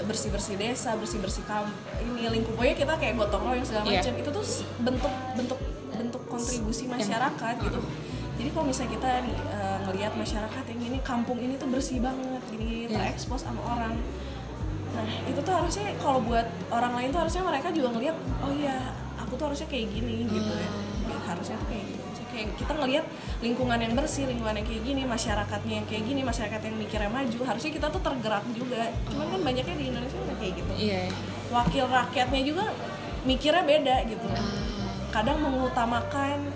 bersih 0.00 0.28
bersih 0.28 0.56
desa 0.56 0.96
bersih 0.96 1.20
bersih 1.20 1.44
kamp 1.44 1.70
ini 2.00 2.26
lingkup 2.26 2.56
pokoknya 2.56 2.74
kita 2.74 2.94
kayak 2.96 3.14
gotong 3.16 3.42
royong 3.46 3.62
segala 3.62 3.84
Iya. 3.86 4.00
macam 4.02 4.14
itu 4.18 4.30
tuh 4.32 4.44
bentuk 4.80 5.12
bentuk 5.36 5.58
bentuk 5.90 6.22
kontribusi 6.26 6.84
masyarakat 6.86 7.54
gitu 7.62 7.80
jadi 8.34 8.48
kalau 8.50 8.66
misalnya 8.66 8.90
kita 8.90 9.10
eh, 9.52 9.78
ngelihat 9.84 10.12
masyarakat 10.14 10.64
yang 10.66 10.80
ini 10.82 10.98
kampung 11.00 11.38
ini 11.38 11.54
tuh 11.54 11.68
bersih 11.68 12.00
banget 12.00 12.42
gini 12.48 12.84
Iya. 12.84 12.98
terekspos 12.98 13.46
sama 13.46 13.62
orang 13.64 13.94
Nah, 14.90 15.06
itu 15.22 15.38
tuh 15.38 15.54
harusnya 15.54 15.86
kalau 15.96 16.18
buat 16.18 16.42
orang 16.68 16.98
lain 16.98 17.08
tuh 17.08 17.22
harusnya 17.22 17.46
mereka 17.46 17.70
juga 17.70 17.94
ngelihat, 17.94 18.16
oh 18.42 18.50
iya, 18.50 18.90
aku 19.16 19.38
tuh 19.38 19.46
harusnya 19.46 19.70
kayak 19.70 19.86
gini 19.86 20.26
gitu 20.26 20.50
ya. 20.50 20.66
Ya, 21.06 21.18
harusnya 21.24 21.54
tuh 21.56 21.68
kayak 21.70 21.84
gitu. 21.86 21.99
Kayak 22.40 22.56
kita 22.56 22.72
ngelihat 22.72 23.04
lingkungan 23.44 23.76
yang 23.84 23.92
bersih, 23.92 24.24
lingkungan 24.24 24.56
yang 24.56 24.64
kayak 24.64 24.80
gini, 24.80 25.02
masyarakatnya 25.04 25.74
yang 25.76 25.86
kayak 25.92 26.04
gini, 26.08 26.20
masyarakat 26.24 26.60
yang 26.64 26.76
mikirnya 26.80 27.10
maju, 27.12 27.38
harusnya 27.44 27.70
kita 27.76 27.86
tuh 27.92 28.00
tergerak 28.00 28.44
juga. 28.56 28.82
Cuman 29.12 29.26
kan 29.28 29.40
banyaknya 29.44 29.76
di 29.76 29.84
Indonesia 29.92 30.16
udah 30.24 30.36
kayak 30.40 30.52
gitu. 30.56 30.72
iya 30.80 31.02
Wakil 31.52 31.84
rakyatnya 31.84 32.40
juga 32.48 32.64
mikirnya 33.28 33.60
beda 33.68 33.96
gitu. 34.08 34.24
Kadang 35.12 35.36
mengutamakan 35.44 36.48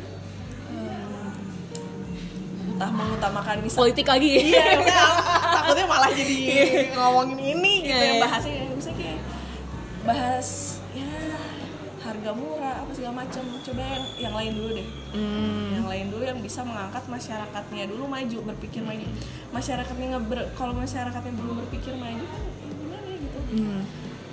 entah 2.75 2.91
mengutamakan 2.91 3.63
misal 3.63 3.87
politik 3.87 4.03
lagi 4.03 4.51
iya 4.51 4.75
maksudnya 4.75 5.07
takutnya 5.55 5.85
malah 5.87 6.11
jadi 6.11 6.39
ngomongin 6.91 7.39
ini 7.39 7.73
gitu 7.87 7.95
Iya, 7.95 8.03
yang 8.03 8.19
iya. 8.19 8.25
bahasnya 8.27 8.55
misalnya 8.75 8.99
kayak 8.99 9.19
bahas 10.03 10.49
ya 10.74 10.74
harga 12.15 12.31
murah 12.31 12.75
apa 12.87 12.91
segala 12.95 13.27
macam 13.27 13.43
coba 13.59 13.83
yang 13.83 14.05
yang 14.23 14.35
lain 14.39 14.53
dulu 14.55 14.71
deh. 14.79 14.89
Hmm. 15.15 15.67
yang 15.75 15.87
lain 15.91 16.07
dulu 16.15 16.23
yang 16.23 16.39
bisa 16.39 16.63
mengangkat 16.63 17.03
masyarakatnya 17.11 17.91
dulu 17.91 18.07
maju 18.07 18.39
berpikir 18.55 18.87
maju. 18.87 19.03
Masyarakatnya 19.51 20.07
nggak 20.15 20.25
ber, 20.31 20.39
kalau 20.55 20.73
masyarakatnya 20.79 21.35
belum 21.35 21.55
berpikir 21.67 21.99
maju 21.99 22.23
kan 22.23 22.41
ya 22.47 22.71
gimana 22.71 23.11
gitu? 23.19 23.39
Hmm. 23.59 23.83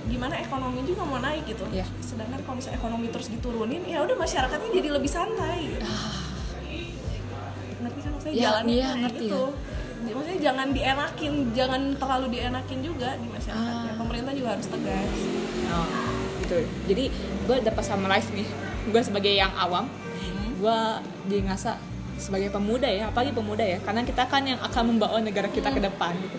gimana 0.01 0.33
ekonomi 0.37 0.81
juga 0.85 1.01
mau 1.05 1.17
naik 1.21 1.45
gitu. 1.49 1.65
Iya. 1.73 1.85
sedangkan 2.01 2.41
kalau 2.45 2.57
misalnya 2.57 2.77
ekonomi 2.77 3.07
terus 3.09 3.27
diturunin 3.33 3.81
ya 3.85 4.01
udah 4.05 4.17
masyarakatnya 4.17 4.69
jadi 4.77 4.89
lebih 4.93 5.09
santai. 5.09 5.59
Gitu. 5.73 5.87
ngerti 7.81 7.99
kan 8.05 8.11
maksudnya? 8.13 8.33
Ya, 8.37 8.41
jalannya 8.45 8.73
iya, 8.77 8.85
kayak 8.85 9.01
ngerti 9.09 9.25
gitu. 9.25 9.43
maksudnya 10.01 10.39
jangan 10.41 10.67
dienakin 10.73 11.33
jangan 11.53 11.81
terlalu 11.97 12.25
dienakin 12.33 12.79
juga 12.81 13.09
di 13.17 13.27
masyarakat 13.29 13.73
Ah. 13.73 13.85
Ya, 13.89 13.93
pemerintah 13.97 14.33
juga 14.37 14.49
harus 14.57 14.67
tegas. 14.69 15.13
Oh, 15.71 15.87
gitu. 16.51 16.67
Jadi 16.91 17.03
gue 17.47 17.57
dapat 17.63 17.83
summarize 17.83 18.27
nih. 18.35 18.47
Gue 18.91 18.99
sebagai 18.99 19.31
yang 19.31 19.53
awam, 19.55 19.87
gue 20.59 20.77
jadi 21.29 21.47
ngerasa 21.47 21.79
sebagai 22.19 22.51
pemuda 22.51 22.85
ya, 22.85 23.09
apalagi 23.09 23.31
pemuda 23.31 23.63
ya, 23.63 23.79
karena 23.81 24.03
kita 24.03 24.27
kan 24.27 24.43
yang 24.43 24.59
akan 24.59 24.93
membawa 24.93 25.17
negara 25.23 25.47
kita 25.47 25.71
ke 25.71 25.79
depan 25.79 26.13
gitu. 26.19 26.37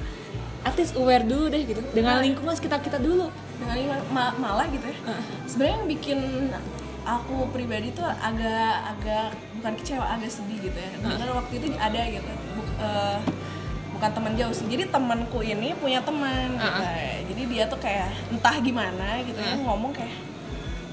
At 0.63 0.79
least 0.79 0.95
aware 0.95 1.27
dulu 1.27 1.51
deh 1.51 1.67
gitu, 1.67 1.83
dengan 1.91 2.23
lingkungan 2.23 2.55
sekitar 2.55 2.79
kita 2.79 3.03
dulu. 3.03 3.27
dengan 3.63 3.99
ma- 4.11 4.35
malah 4.39 4.67
gitu 4.71 4.87
ya. 4.87 4.99
Sebenarnya 5.47 5.75
yang 5.79 5.87
bikin 5.87 6.19
aku 7.03 7.51
pribadi 7.51 7.91
tuh 7.91 8.07
agak 8.07 8.95
agak 8.95 9.35
bukan 9.59 9.73
kecewa 9.79 10.07
agak 10.07 10.31
sedih 10.31 10.59
gitu 10.63 10.79
ya. 10.79 10.91
Karena 10.99 11.35
waktu 11.35 11.53
itu 11.63 11.67
ada 11.79 12.03
gitu. 12.11 12.31
Buk- 12.59 12.75
eh, 12.79 13.19
bukan 14.03 14.19
teman 14.19 14.35
jauh 14.35 14.51
sih 14.51 14.67
jadi 14.67 14.91
temanku 14.91 15.39
ini 15.41 15.79
punya 15.79 16.03
teman 16.03 16.59
gitu 16.59 16.83
Ah. 16.83 17.23
jadi 17.23 17.43
dia 17.47 17.65
tuh 17.71 17.79
kayak 17.79 18.11
entah 18.29 18.59
gimana 18.59 19.23
gitu 19.23 19.39
ya 19.39 19.55
Ah. 19.55 19.63
ngomong 19.63 19.95
kayak 19.95 20.11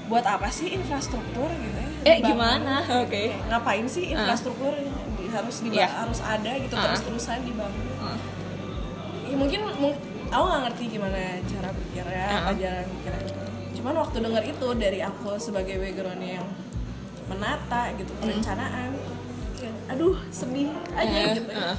buat 0.06 0.22
apa 0.22 0.46
sih 0.46 0.70
infrastruktur 0.70 1.50
gitu 1.50 1.74
ya 1.74 1.90
Eh, 2.00 2.22
gimana? 2.22 2.86
Oke. 3.02 3.34
Kayak, 3.34 3.50
ngapain 3.50 3.82
sih 3.84 4.08
infrastruktur 4.08 4.78
di- 5.18 5.26
harus 5.28 5.56
diba- 5.58 5.74
Iya. 5.76 5.90
harus 5.90 6.22
ada 6.22 6.54
gitu 6.54 6.70
Ah. 6.72 6.82
terus 6.86 7.02
terusan 7.02 7.42
dibangun 7.42 7.82
Ah. 7.98 8.14
ya 9.26 9.34
mungkin 9.34 9.60
mung- 9.74 9.98
aku 10.28 10.44
nggak 10.46 10.62
ngerti 10.64 10.84
gimana 10.88 11.18
cara 11.44 11.68
pikirnya 11.74 12.26
apa 12.30 12.46
Ah. 12.46 12.54
jalan 12.54 12.84
pikirnya 12.88 13.26
cuman 13.74 13.94
waktu 13.98 14.16
denger 14.22 14.44
itu 14.46 14.66
dari 14.76 14.98
aku 15.02 15.30
sebagai 15.36 15.76
background 15.76 16.22
yang 16.22 16.46
menata 17.26 17.90
gitu 17.92 18.12
perencanaan 18.16 18.94
kayak, 19.52 19.74
aduh 19.88 20.14
sedih 20.30 20.70
aja 20.94 21.10
Eh, 21.10 21.34
gitu 21.34 21.50
ya. 21.50 21.74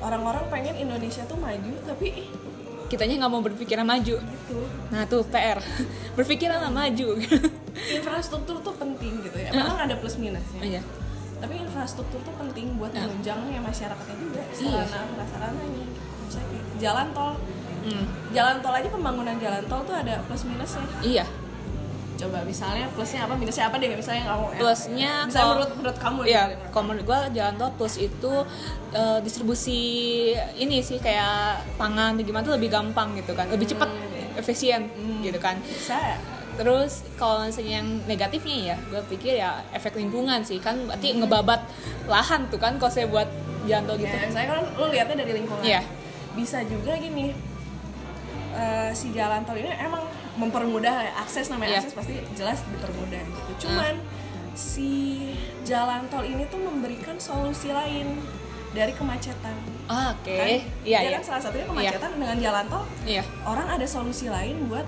Orang-orang 0.00 0.44
pengen 0.48 0.74
Indonesia 0.78 1.22
tuh 1.24 1.36
maju 1.36 1.72
tapi 1.84 2.26
Kitanya 2.90 3.22
nggak 3.22 3.30
mau 3.30 3.38
berpikiran 3.38 3.86
maju. 3.86 4.18
gitu 4.18 4.58
Nah 4.90 5.06
tuh 5.06 5.22
PR, 5.24 5.62
berpikiranlah 6.18 6.68
maju. 6.68 7.22
infrastruktur 7.96 8.58
tuh 8.60 8.74
penting 8.74 9.22
gitu 9.22 9.36
ya 9.36 9.50
memang 9.52 9.78
ada 9.80 9.94
plus 9.94 10.16
minusnya 10.16 10.58
Iya. 10.60 10.82
tapi 11.38 11.56
infrastruktur 11.56 12.20
tuh 12.20 12.34
penting 12.36 12.76
buat 12.76 12.92
menunjangnya 12.92 13.56
masyarakatnya 13.58 14.16
juga 14.18 14.42
Iya. 14.52 14.82
sarana 14.84 15.12
prasarananya 15.14 15.86
misalnya 16.20 16.60
jalan 16.76 17.08
tol 17.10 17.32
Hmm. 17.80 18.04
jalan 18.30 18.60
tol 18.60 18.76
aja 18.76 18.84
pembangunan 18.86 19.36
jalan 19.38 19.64
tol 19.64 19.80
tuh 19.82 19.96
ada 19.96 20.20
plus 20.20 20.44
minusnya 20.44 20.84
Iya. 21.00 21.24
Coba 22.20 22.38
misalnya 22.42 22.84
plusnya 22.90 23.20
apa 23.22 23.34
minusnya 23.34 23.64
apa 23.64 23.76
deh 23.76 23.88
misalnya 23.90 24.24
kamu 24.26 24.44
ya. 24.46 24.58
Plusnya 24.58 25.12
misalnya 25.22 25.32
kalau- 25.32 25.54
menurut 25.56 25.72
menurut 25.74 25.98
kamu 25.98 26.18
Iya, 26.22 26.42
gitu. 26.46 26.64
kalau 26.68 26.84
menurut 26.84 27.04
gue 27.06 27.18
jalan 27.32 27.54
tol 27.56 27.70
plus 27.74 27.94
itu 27.98 28.32
eh, 28.92 29.18
distribusi 29.20 29.80
ini 30.54 30.78
sih 30.80 30.98
kayak 30.98 31.38
pangan 31.74 32.18
gimana 32.18 32.42
tuh 32.42 32.54
lebih 32.54 32.68
gampang 32.68 33.14
gitu 33.14 33.32
kan, 33.32 33.48
lebih 33.48 33.64
cepat, 33.66 33.88
efisien 34.34 34.90
gitu 35.20 35.38
kan. 35.38 35.56
bisa 35.60 36.20
Terus 36.52 37.08
kalau 37.14 37.40
misalnya 37.42 37.80
yang 37.80 37.88
negatifnya 38.04 38.56
ya, 38.66 38.76
gue 38.84 39.00
pikir 39.08 39.32
ya 39.34 39.64
efek 39.72 39.96
lingkungan 39.96 40.42
sih 40.42 40.58
kan, 40.58 40.76
berarti 40.84 41.16
ngebabat 41.16 41.64
lahan 42.04 42.44
tuh 42.46 42.60
kan 42.60 42.76
kalau 42.76 42.90
saya 42.90 43.06
buat 43.06 43.24
jalan 43.62 43.84
tol 43.86 43.96
gitu. 43.96 44.10
ya 44.10 44.28
saya 44.28 44.44
kan 44.46 44.60
lu 44.70 44.86
lihatnya 44.86 45.16
dari 45.18 45.32
lingkungan 45.34 45.62
Iya. 45.62 45.80
bisa 46.32 46.60
juga 46.62 46.92
gini 46.94 47.32
eh, 48.52 48.90
si 48.92 49.08
jalan 49.10 49.40
tol 49.40 49.54
ini 49.54 49.70
emang 49.72 50.04
mempermudah 50.40 50.94
akses 51.18 51.46
namanya 51.48 51.76
Iya. 51.76 51.80
akses 51.82 51.94
pasti 51.94 52.14
jelas 52.32 52.58
dipermudah 52.66 53.20
gitu 53.20 53.68
cuman 53.68 53.94
si 54.52 54.90
jalan 55.62 56.08
tol 56.08 56.24
ini 56.24 56.42
tuh 56.46 56.58
memberikan 56.58 57.14
solusi 57.16 57.70
lain 57.70 58.16
dari 58.70 58.92
kemacetan 58.92 59.56
Oke, 59.86 60.30
kan 60.32 60.46
iya 60.82 60.98
iya. 61.02 61.18
kan 61.18 61.22
salah 61.26 61.42
satunya 61.42 61.66
kemacetan 61.66 62.10
dengan 62.16 62.38
jalan 62.40 62.64
tol 62.66 62.84
Iya. 63.04 63.22
orang 63.42 63.66
ada 63.68 63.84
solusi 63.84 64.26
lain 64.26 64.66
buat 64.66 64.86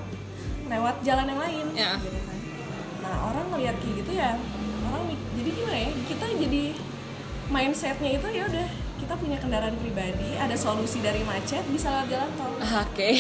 lewat 0.67 0.97
jalan 1.03 1.27
yang 1.27 1.41
lain 1.41 1.67
Ya. 1.75 1.99
gitu 1.99 2.17
kan. 2.17 2.39
nah 3.03 3.17
orang 3.29 3.45
ngeliat 3.51 3.77
kayak 3.77 3.95
gitu 4.01 4.13
ya 4.15 4.31
orang 4.83 5.03
jadi 5.35 5.51
gimana 5.53 5.77
ya 5.79 5.91
kita 6.07 6.25
jadi 6.39 6.65
mindsetnya 7.49 8.11
itu 8.15 8.29
ya 8.31 8.45
udah 8.47 8.69
kita 8.97 9.15
punya 9.19 9.37
kendaraan 9.37 9.75
pribadi 9.77 10.31
ada 10.37 10.55
solusi 10.55 11.03
dari 11.03 11.21
macet 11.23 11.61
bisa 11.69 11.91
lewat 11.91 12.09
jalan 12.09 12.31
tol 12.35 12.53
Oke. 12.81 13.11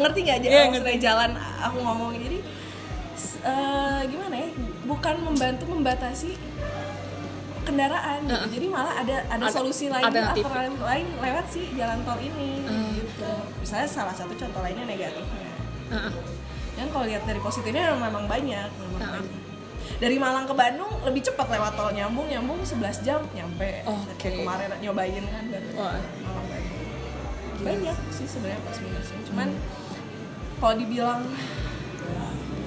Ngerti 0.00 0.18
nggak 0.20 0.36
aja 0.36 0.48
Iya, 0.48 0.62
maksudnya 0.66 0.98
jalan 0.98 1.30
aku 1.58 1.76
ngomong 1.78 2.10
jadi 2.14 2.38
eh, 3.42 4.00
gimana 4.06 4.34
ya 4.36 4.48
bukan 4.84 5.14
membantu 5.22 5.64
membatasi 5.66 6.30
kendaraan 7.60 8.24
gitu. 8.24 8.46
jadi 8.50 8.66
malah 8.68 8.94
ada 8.96 9.16
ada 9.28 9.44
Ada 9.44 9.52
solusi 9.52 9.86
lain 9.86 10.02
alternatif. 10.02 10.44
lain 10.80 11.06
lewat 11.14 11.44
si 11.46 11.62
jalan 11.72 12.00
tol 12.02 12.18
ini 12.18 12.64
Hmm. 12.64 12.90
gitu 12.96 13.30
misalnya 13.60 13.86
salah 13.86 14.10
satu 14.10 14.32
contoh 14.32 14.60
lainnya 14.60 14.84
negatifnya 14.84 15.50
Heeh. 15.88 16.12
kan 16.72 16.86
kalau 16.88 17.04
lihat 17.04 17.22
dari 17.22 17.38
positifnya 17.38 17.92
memang 17.94 18.24
banyak 18.26 18.68
memang 18.72 18.98
Ah. 18.98 19.12
banyak. 19.14 19.38
dari 19.96 20.16
Malang 20.16 20.46
ke 20.46 20.54
Bandung 20.54 20.88
lebih 21.02 21.20
cepat 21.22 21.46
lewat 21.50 21.72
tol 21.74 21.92
nyambung 21.92 22.26
nyambung 22.26 22.60
11 22.62 22.80
jam 23.02 23.20
nyampe 23.30 23.84
Oke. 23.84 24.16
kayak 24.18 24.34
kemarin 24.40 24.68
nyobain 24.80 25.24
kan 25.26 25.44
baru 25.46 25.68
Wah. 25.76 26.00
Malang 26.18 26.46
Bandung 26.46 26.78
banyak 27.60 27.96
sih 28.08 28.24
sebenarnya 28.24 28.60
plus 28.64 28.78
minusnya 28.80 29.20
cuman 29.22 29.48
kalau 30.60 30.74
dibilang 30.76 31.24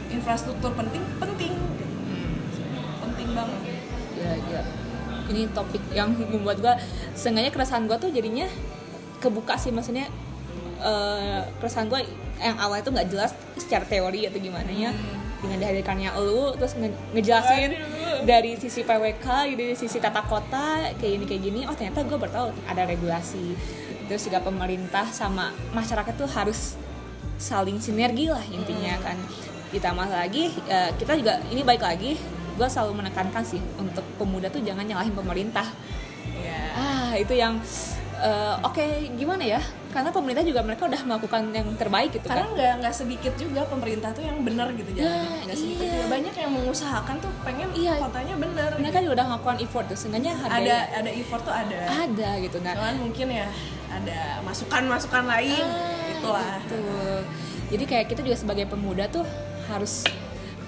infrastruktur 0.10 0.74
penting 0.74 1.04
penting. 1.22 1.54
Penting 3.00 3.30
banget. 3.38 3.62
Ya 4.18 4.34
ya 4.50 4.62
ini 5.32 5.48
topik 5.56 5.80
yang 5.96 6.12
membuat 6.14 6.60
gua 6.60 6.76
sengaja 7.16 7.50
keresahan 7.50 7.88
gua 7.88 7.96
tuh 7.96 8.12
jadinya 8.12 8.44
kebuka 9.24 9.56
sih 9.56 9.72
maksudnya 9.72 10.12
eh, 10.84 11.42
keresahan 11.62 11.88
gua 11.88 12.04
yang 12.44 12.60
awal 12.60 12.82
itu 12.82 12.92
nggak 12.92 13.08
jelas 13.08 13.32
secara 13.56 13.88
teori 13.88 14.28
atau 14.28 14.42
gimana 14.42 14.70
ya. 14.70 14.92
Dengan 15.44 15.60
dihadirkannya 15.60 16.12
lu 16.24 16.56
terus 16.56 16.76
nge- 16.80 17.00
ngejelasin 17.16 17.72
dari 18.24 18.56
sisi 18.56 18.80
PWK 18.88 19.28
gitu 19.52 19.62
dari 19.64 19.76
sisi 19.76 20.00
tata 20.00 20.24
kota 20.24 20.88
kayak 20.96 21.20
gini 21.20 21.26
kayak 21.28 21.42
gini 21.44 21.60
oh 21.68 21.76
ternyata 21.76 22.00
gue 22.08 22.16
baru 22.16 22.32
tahu 22.32 22.48
ada 22.68 22.84
regulasi. 22.88 23.56
Terus 24.08 24.24
juga 24.28 24.40
pemerintah 24.40 25.08
sama 25.12 25.52
masyarakat 25.76 26.16
tuh 26.16 26.28
harus 26.32 26.76
saling 27.38 27.78
sinergi 27.78 28.30
lah 28.30 28.44
intinya 28.48 28.98
kan. 29.00 29.18
Ditambah 29.70 30.08
lagi 30.08 30.54
eh, 30.66 30.90
kita 30.96 31.18
juga 31.18 31.42
ini 31.50 31.62
baik 31.62 31.82
lagi 31.82 32.14
gue 32.54 32.68
selalu 32.70 33.02
menekankan 33.02 33.42
sih 33.42 33.58
untuk 33.76 34.06
pemuda 34.16 34.46
tuh 34.48 34.62
jangan 34.62 34.86
nyalahin 34.86 35.12
pemerintah. 35.12 35.66
Ya 36.38 36.62
ah 36.74 37.12
itu 37.14 37.34
yang 37.34 37.58
eh, 38.18 38.56
oke 38.62 38.86
gimana 39.16 39.44
ya? 39.44 39.62
Karena 39.94 40.10
pemerintah 40.10 40.42
juga 40.42 40.66
mereka 40.66 40.90
udah 40.90 41.02
melakukan 41.06 41.54
yang 41.54 41.70
terbaik 41.78 42.10
gitu 42.14 42.26
karena 42.26 42.46
kan. 42.46 42.54
nggak 42.58 42.74
nggak 42.82 42.94
sedikit 42.94 43.34
juga 43.38 43.62
pemerintah 43.66 44.10
tuh 44.10 44.26
yang 44.26 44.42
benar 44.42 44.74
gitu 44.74 44.90
Nah, 44.98 45.38
nggak 45.46 45.54
sedikit 45.54 45.86
iya. 45.86 45.94
juga. 45.94 46.06
banyak 46.10 46.34
yang 46.34 46.52
mengusahakan 46.52 47.16
tuh 47.22 47.30
pengen 47.46 47.70
Iya. 47.78 47.94
kotanya 48.02 48.36
benar 48.38 48.70
mereka 48.74 48.98
juga 49.02 49.14
udah 49.22 49.26
melakukan 49.30 49.58
effort 49.62 49.86
tuh 49.86 49.98
seenggaknya 49.98 50.34
ada 50.42 50.78
ada 50.98 51.10
effort 51.14 51.42
tuh 51.46 51.54
ada. 51.54 51.80
Ada 52.10 52.30
gitu 52.42 52.58
nah. 52.66 52.74
Cuman 52.74 52.96
mungkin 53.06 53.28
ya 53.30 53.46
ada 53.90 54.20
masukan-masukan 54.42 55.24
lain. 55.30 55.62
Ah, 55.62 56.03
itulah 56.24 56.48
gitu. 56.64 56.80
jadi 57.76 57.84
kayak 57.84 58.06
kita 58.10 58.22
juga 58.24 58.38
sebagai 58.40 58.66
pemuda 58.66 59.06
tuh 59.12 59.28
harus 59.68 60.08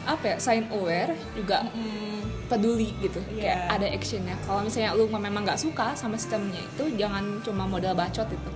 apa 0.06 0.36
ya 0.36 0.38
sign 0.38 0.68
aware 0.70 1.16
juga 1.34 1.66
Hmm, 1.72 2.22
peduli 2.46 2.94
gitu. 3.02 3.18
Iya. 3.34 3.42
kayak 3.42 3.60
ada 3.74 3.88
actionnya. 3.90 4.36
Kalau 4.46 4.62
misalnya 4.62 4.94
lu 4.94 5.10
memang 5.10 5.42
nggak 5.42 5.58
suka 5.58 5.98
sama 5.98 6.14
sistemnya 6.14 6.62
itu 6.62 6.94
jangan 6.94 7.42
cuma 7.42 7.66
modal 7.66 7.98
bacot 7.98 8.30
itu. 8.30 8.52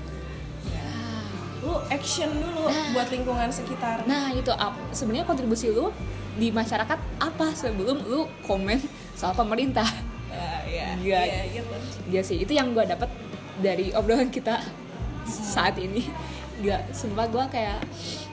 Lu 1.59 1.75
action 1.91 2.29
dulu 2.39 2.69
buat 2.95 3.09
lingkungan 3.11 3.49
sekitar. 3.51 4.05
Nah 4.07 4.31
itu 4.31 4.47
sebenarnya 4.93 5.25
kontribusi 5.25 5.73
lu 5.73 5.89
di 6.37 6.53
masyarakat 6.53 6.99
apa 7.19 7.47
sebelum 7.51 7.99
lu 8.05 8.29
komen 8.45 8.79
soal 9.17 9.35
pemerintah? 9.35 9.89
Ya 11.01 11.25
ya 11.25 11.43
gitu 11.49 11.73
Iya 12.07 12.21
sih 12.21 12.37
itu 12.45 12.53
yang 12.53 12.71
gue 12.71 12.85
dapet 12.85 13.09
dari 13.59 13.91
obrolan 13.91 14.29
kita 14.29 14.61
saat 15.25 15.75
ini 15.81 16.05
Gak, 16.59 16.91
sumpah 16.91 17.23
gue 17.25 17.45
kayak 17.49 17.79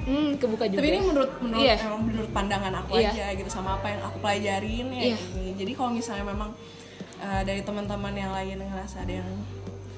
hmm, 0.03 0.35
kebuka 0.37 0.67
juga 0.67 0.79
tapi 0.79 0.89
ini 0.89 1.01
menurut 1.01 1.31
menurut 1.39 1.63
Iya. 1.63 1.75
emang 1.81 2.03
menurut 2.03 2.31
pandangan 2.31 2.73
aku 2.77 2.91
Iya. 2.97 3.11
aja 3.11 3.27
gitu 3.33 3.47
sama 3.49 3.75
apa 3.75 3.87
yang 3.89 4.03
aku 4.03 4.19
pelajarin 4.19 4.87
ya 4.89 5.03
Iya. 5.05 5.17
gini. 5.17 5.51
jadi 5.55 5.73
kalau 5.73 5.91
misalnya 5.93 6.25
memang 6.27 6.51
uh, 7.17 7.43
dari 7.43 7.63
teman-teman 7.63 8.13
yang 8.13 8.33
lain 8.33 8.59
ngerasa 8.59 8.97
ada 9.01 9.15
yang 9.17 9.29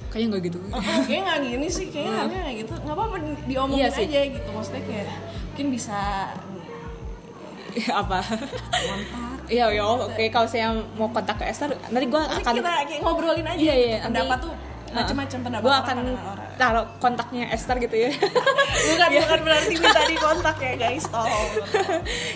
kayaknya 0.09 0.29
nggak 0.31 0.43
gitu 0.47 0.59
oh, 0.62 0.72
oh, 0.72 0.83
kayaknya 1.03 1.22
nggak 1.22 1.41
gini 1.43 1.66
sih 1.68 1.87
kayaknya 1.87 2.12
harusnya 2.14 2.41
nggak 2.43 2.57
gitu 2.59 2.74
nggak 2.79 2.97
apa-apa 2.97 3.16
di- 3.18 3.43
diomongin 3.47 3.81
Iya 3.81 3.89
sih. 3.91 4.05
aja 4.07 4.20
gitu 4.31 4.49
maksudnya 4.51 4.83
kayak 4.83 5.07
mungkin 5.49 5.66
bisa 5.70 5.99
apa 7.95 8.18
kontak 8.20 9.26
Iya, 9.49 9.64
ya 9.70 9.81
oke 9.81 10.24
kalau 10.29 10.45
saya 10.45 10.68
mau 10.93 11.09
kontak 11.09 11.37
ke 11.37 11.45
Esther, 11.47 11.72
nanti 11.89 12.05
gue 12.05 12.20
akan 12.20 12.53
kita 12.53 12.70
ngobrolin 13.01 13.41
aja 13.43 13.57
Iya, 13.57 13.72
gitu. 13.72 13.87
iya, 13.87 13.97
pendapat 14.03 14.29
nanti- 14.35 14.45
tuh 14.45 14.53
macam-macam 14.91 15.39
pendapat 15.41 15.62
gue 15.62 15.70
orang 15.70 15.81
akan 15.81 15.97
pandangan 15.97 16.26
orang. 16.29 16.47
Taruh 16.59 16.84
kontaknya 16.98 17.48
Esther 17.54 17.78
gitu 17.78 17.94
ya. 17.94 18.11
Bukan 18.88 19.09
bukan 19.14 19.40
berarti 19.46 19.74
minta 19.78 20.02
di 20.04 20.16
kontak 20.18 20.56
ya 20.59 20.74
guys 20.76 21.04
tolong. 21.09 21.50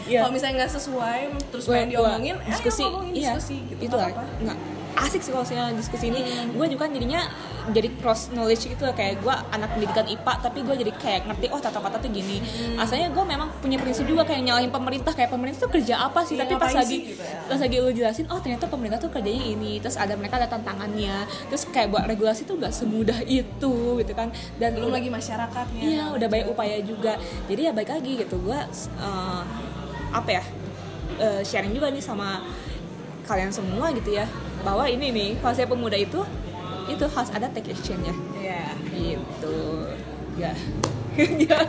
Iya. 0.06 0.26
kalau 0.26 0.32
misalnya 0.34 0.54
nggak 0.64 0.72
sesuai 0.74 1.20
terus 1.50 1.64
pengen 1.68 1.88
diomongin 1.94 2.36
eh, 2.36 2.48
diskusi. 2.50 2.82
ngomongin 2.84 3.12
iya 3.14 3.32
diskusi 3.36 3.56
gitu 3.70 3.80
itu 3.86 3.94
nggak 3.94 4.58
asik 4.94 5.20
sih 5.20 5.30
kalau 5.30 5.44
diskusi 5.72 6.08
ini 6.08 6.20
Hmm. 6.22 6.52
gue 6.52 6.66
juga 6.68 6.84
kan 6.84 6.92
jadinya 6.92 7.20
jadi 7.68 7.88
cross 7.96 8.28
knowledge 8.28 8.66
gitu 8.66 8.84
kayak 8.88 9.18
gue 9.18 9.34
anak 9.48 9.70
pendidikan 9.70 10.04
IPA 10.04 10.32
tapi 10.40 10.58
gue 10.60 10.74
jadi 10.76 10.92
kayak 10.92 11.20
ngerti 11.24 11.46
oh 11.48 11.58
tata 11.58 11.78
kata 11.78 11.96
tuh 11.96 12.08
gini 12.08 12.38
Hmm. 12.38 12.76
asalnya 12.76 13.08
gue 13.08 13.24
memang 13.24 13.48
punya 13.58 13.76
prinsip 13.76 14.04
juga 14.04 14.22
kayak 14.22 14.42
nyalahin 14.42 14.68
pemerintah 14.68 15.10
kayak 15.10 15.28
pemerintah 15.28 15.60
tuh 15.60 15.72
kerja 15.72 15.94
apa 16.02 16.20
sih 16.22 16.34
Iya, 16.34 16.44
tapi 16.44 16.54
pas 16.56 16.72
lagi 16.72 16.96
gitu 17.08 17.20
ya. 17.20 17.38
pas 17.44 17.58
lagi 17.58 17.76
lu 17.78 17.90
jelasin 17.90 18.26
oh 18.26 18.38
ternyata 18.38 18.64
pemerintah 18.66 18.98
tuh 18.98 19.08
kerjanya 19.08 19.44
ini 19.48 19.72
terus 19.78 19.94
ada 19.94 20.12
mereka 20.12 20.36
ada 20.36 20.48
tantangannya 20.48 21.16
terus 21.46 21.64
kayak 21.66 21.88
buat 21.88 22.04
regulasi 22.04 22.42
tuh 22.42 22.56
gak 22.56 22.72
semudah 22.72 23.20
itu 23.22 23.72
gitu 23.96 24.12
kan 24.12 24.28
dan 24.56 24.72
belum 24.72 24.90
lagi 24.90 25.08
masyarakatnya 25.08 25.82
Iya, 25.82 26.04
udah 26.10 26.26
banyak 26.26 26.48
upaya 26.48 26.76
juga. 26.80 27.14
Jadi 27.44 27.60
ya 27.60 27.72
baik 27.72 27.90
lagi 27.90 28.12
gitu. 28.18 28.36
Gua 28.38 28.64
eh, 28.64 29.42
apa 30.10 30.30
ya? 30.30 30.42
eh, 31.14 31.40
sharing 31.40 31.70
juga 31.70 31.86
nih 31.86 32.00
sama 32.00 32.42
kalian 33.22 33.48
semua 33.48 33.90
gitu 33.90 34.10
ya. 34.12 34.26
Bahwa 34.62 34.86
ini 34.86 35.10
nih, 35.10 35.30
fase 35.42 35.66
pemuda 35.66 35.98
itu 35.98 36.22
itu 36.86 37.04
harus 37.06 37.30
ada 37.30 37.46
take 37.50 37.74
action-nya. 37.74 38.14
Iya. 38.38 38.64
Gitu. 38.90 39.58
Ya. 40.38 40.52
Ya. 41.12 41.60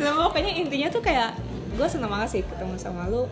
Nah, 0.00 0.12
pokoknya 0.24 0.48
intinya 0.56 0.88
tuh 0.88 1.04
kayak 1.04 1.36
gue 1.76 1.84
seneng 1.84 2.08
banget 2.08 2.28
sih 2.32 2.42
ketemu 2.48 2.80
sama 2.80 3.04
lu 3.12 3.28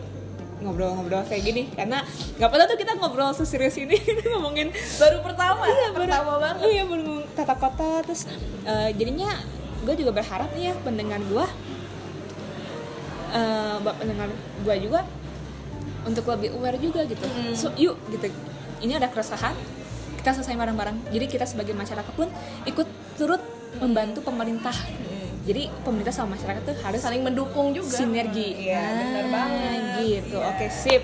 ngobrol-ngobrol 0.61 1.25
kayak 1.25 1.41
gini 1.41 1.67
karena 1.73 2.05
nggak 2.37 2.49
pernah 2.53 2.65
tuh 2.69 2.77
kita 2.77 2.93
ngobrol 2.95 3.33
seserius 3.33 3.75
ini 3.81 3.97
ngomongin 4.31 4.69
baru 5.01 5.19
pertama 5.25 5.65
iya 5.67 5.89
pertama 5.91 6.37
baru- 6.37 6.41
banget 6.41 6.69
iya 6.69 6.83
baru 6.85 7.25
tata 7.33 7.55
kota 7.57 8.05
terus 8.05 8.29
eh, 8.63 8.89
jadinya 8.95 9.35
gue 9.83 9.93
juga 9.97 10.15
berharap 10.15 10.53
nih 10.53 10.71
ya 10.71 10.73
pendengar 10.85 11.19
gue 11.25 11.45
eh 13.35 13.75
buat 13.83 13.95
pendengar 13.99 14.29
gue 14.63 14.75
juga 14.79 15.01
untuk 16.05 16.25
lebih 16.27 16.53
aware 16.53 16.77
juga 16.77 17.03
gitu 17.03 17.25
Mm. 17.25 17.53
so 17.53 17.69
yuk 17.75 17.97
gitu 18.07 18.29
ini 18.79 18.93
ada 18.93 19.07
keresahan 19.07 19.53
kita 20.15 20.31
selesai 20.33 20.53
bareng-bareng 20.53 21.09
jadi 21.09 21.25
kita 21.25 21.45
sebagai 21.45 21.73
masyarakat 21.73 22.13
pun 22.13 22.29
ikut 22.63 22.87
turut 23.15 23.41
membantu 23.77 24.21
pemerintah 24.21 24.73
jadi 25.43 25.69
pemerintah 25.81 26.09
sama 26.09 26.33
masyarakat 26.33 26.61
tuh 26.63 26.73
harus 26.79 26.97
saling 26.99 27.21
mendukung 27.21 27.69
juga 27.69 27.93
sinergi. 27.93 28.65
iya 28.65 28.81
benar 28.81 29.13
Nah, 29.13 29.29
banget 29.31 29.81
Gitu. 29.95 30.35
Iya. 30.35 30.49
Oke, 30.49 30.65
sip. 30.67 31.01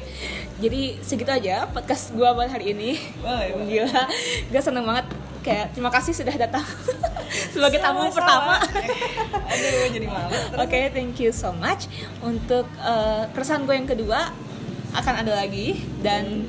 Jadi 0.57 0.81
segitu 0.99 1.29
aja 1.29 1.63
podcast 1.65 2.09
gua 2.11 2.33
buat 2.33 2.49
hari 2.49 2.73
ini. 2.73 2.97
Boleh, 3.17 3.49
boleh. 3.55 3.65
Gila. 3.67 4.03
Gue 4.49 4.61
seneng 4.61 4.83
banget 4.83 5.05
kayak 5.41 5.71
terima 5.71 5.89
kasih 5.89 6.11
sudah 6.11 6.33
datang 6.35 6.65
sebagai 7.53 7.77
tamu 7.79 8.09
Sama-sama. 8.09 8.17
pertama. 8.17 8.55
aduh 9.51 9.89
jadi 9.89 10.05
malu 10.05 10.33
Oke, 10.57 10.79
thank 10.89 11.17
you 11.17 11.29
so 11.29 11.53
much. 11.53 11.85
Untuk 12.19 12.65
eh, 12.77 13.23
keresahan 13.31 13.61
gue 13.63 13.73
yang 13.73 13.85
kedua 13.85 14.33
akan 14.91 15.13
ada 15.23 15.31
lagi 15.43 15.79
dan 16.03 16.47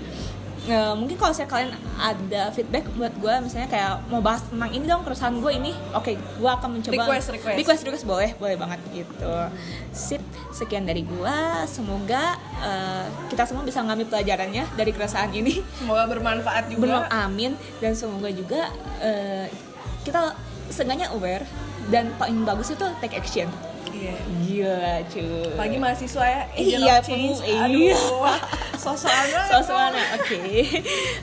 eh, 0.66 0.94
mungkin 0.94 1.18
kalau 1.18 1.34
saya 1.34 1.50
kalian 1.50 1.74
ada 1.98 2.50
feedback 2.54 2.86
buat 2.94 3.14
gue 3.18 3.34
misalnya 3.42 3.66
kayak 3.70 4.06
mau 4.06 4.22
bahas 4.22 4.46
tentang 4.46 4.70
ini 4.70 4.84
dong 4.86 5.02
keresahan 5.02 5.38
gue 5.42 5.52
ini, 5.54 5.72
oke, 5.94 6.12
gue 6.14 6.50
akan 6.50 6.68
mencoba 6.78 7.02
Request, 7.02 7.26
request. 7.34 7.58
request, 7.58 7.80
request 7.86 8.04
boleh, 8.06 8.30
boleh 8.38 8.56
banget 8.58 8.78
gitu. 8.94 9.34
Sip, 9.90 10.22
sekian 10.54 10.86
dari 10.86 11.02
gue. 11.02 11.36
Semoga 11.66 12.38
eh, 12.62 13.06
kita 13.30 13.42
semua 13.46 13.66
bisa 13.66 13.82
ngambil 13.82 14.06
pelajarannya 14.10 14.64
dari 14.78 14.90
keresahan 14.94 15.30
ini. 15.34 15.62
semoga 15.78 16.06
bermanfaat 16.06 16.70
juga 16.70 16.82
Belum 16.82 17.04
amin 17.10 17.52
dan 17.82 17.92
semoga 17.98 18.30
juga 18.30 18.70
eh, 19.02 19.46
kita 20.02 20.34
seenggaknya 20.70 21.10
aware 21.14 21.46
dan 21.90 22.14
paling 22.18 22.46
bagus 22.46 22.70
itu 22.70 22.86
take 23.02 23.18
action. 23.18 23.50
Iya. 24.02 24.14
Gila 24.42 24.94
cuy. 25.06 25.54
Pagi 25.54 25.76
mahasiswa 25.76 26.24
ya 26.24 26.40
agent 26.50 26.82
Iya, 27.40 27.62
aduh 27.62 27.78
iya. 27.78 27.96
sosokan 28.74 29.26
Sosokan 29.48 29.92
oke. 30.14 30.40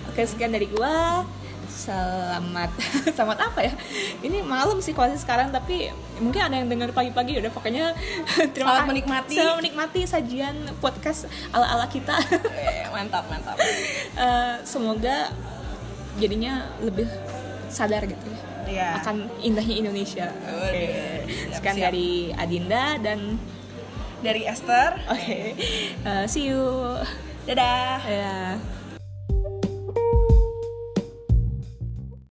Oke 0.07 0.21
sekian 0.23 0.49
dari 0.49 0.67
gua. 0.67 1.27
Selamat 1.69 2.69
Selamat 3.15 3.39
apa 3.41 3.59
ya? 3.61 3.73
Ini 4.19 4.41
malam 4.41 4.77
sih 4.77 4.91
kualitas 4.91 5.21
sekarang 5.21 5.47
Tapi 5.49 5.87
mungkin 6.17 6.41
ada 6.41 6.55
yang 6.55 6.67
dengar 6.67 6.91
pagi-pagi 6.91 7.39
Udah 7.39 7.49
pokoknya 7.49 7.95
terima 8.53 8.67
Selamat 8.67 8.77
kasih. 8.77 8.89
menikmati. 8.89 9.33
Selamat 9.33 9.57
menikmati 9.57 9.99
sajian 10.03 10.55
podcast 10.77 11.25
ala-ala 11.49 11.87
kita. 11.87 12.19
Mantap 12.89 13.25
mantap. 13.27 13.57
Eh, 14.13 14.55
Semoga 14.63 15.31
Jadinya 16.17 16.67
lebih 16.79 17.07
sadar 17.69 18.03
gitu 18.03 18.27
ya 18.27 18.39
Iya. 18.69 18.89
akan 19.01 19.15
indahnya 19.41 19.75
Indonesia. 19.81 20.27
Oke. 20.45 20.85
Siap, 21.25 21.57
Sekian 21.57 21.75
siap. 21.75 21.85
dari 21.89 22.09
Adinda 22.33 22.85
dan 23.01 23.19
dari 24.19 24.43
Esther 24.45 24.99
oke. 25.07 25.37
Eh, 26.05 26.23
see 26.27 26.51
you. 26.51 26.95
dadah 27.47 27.97
Ya. 28.05 28.59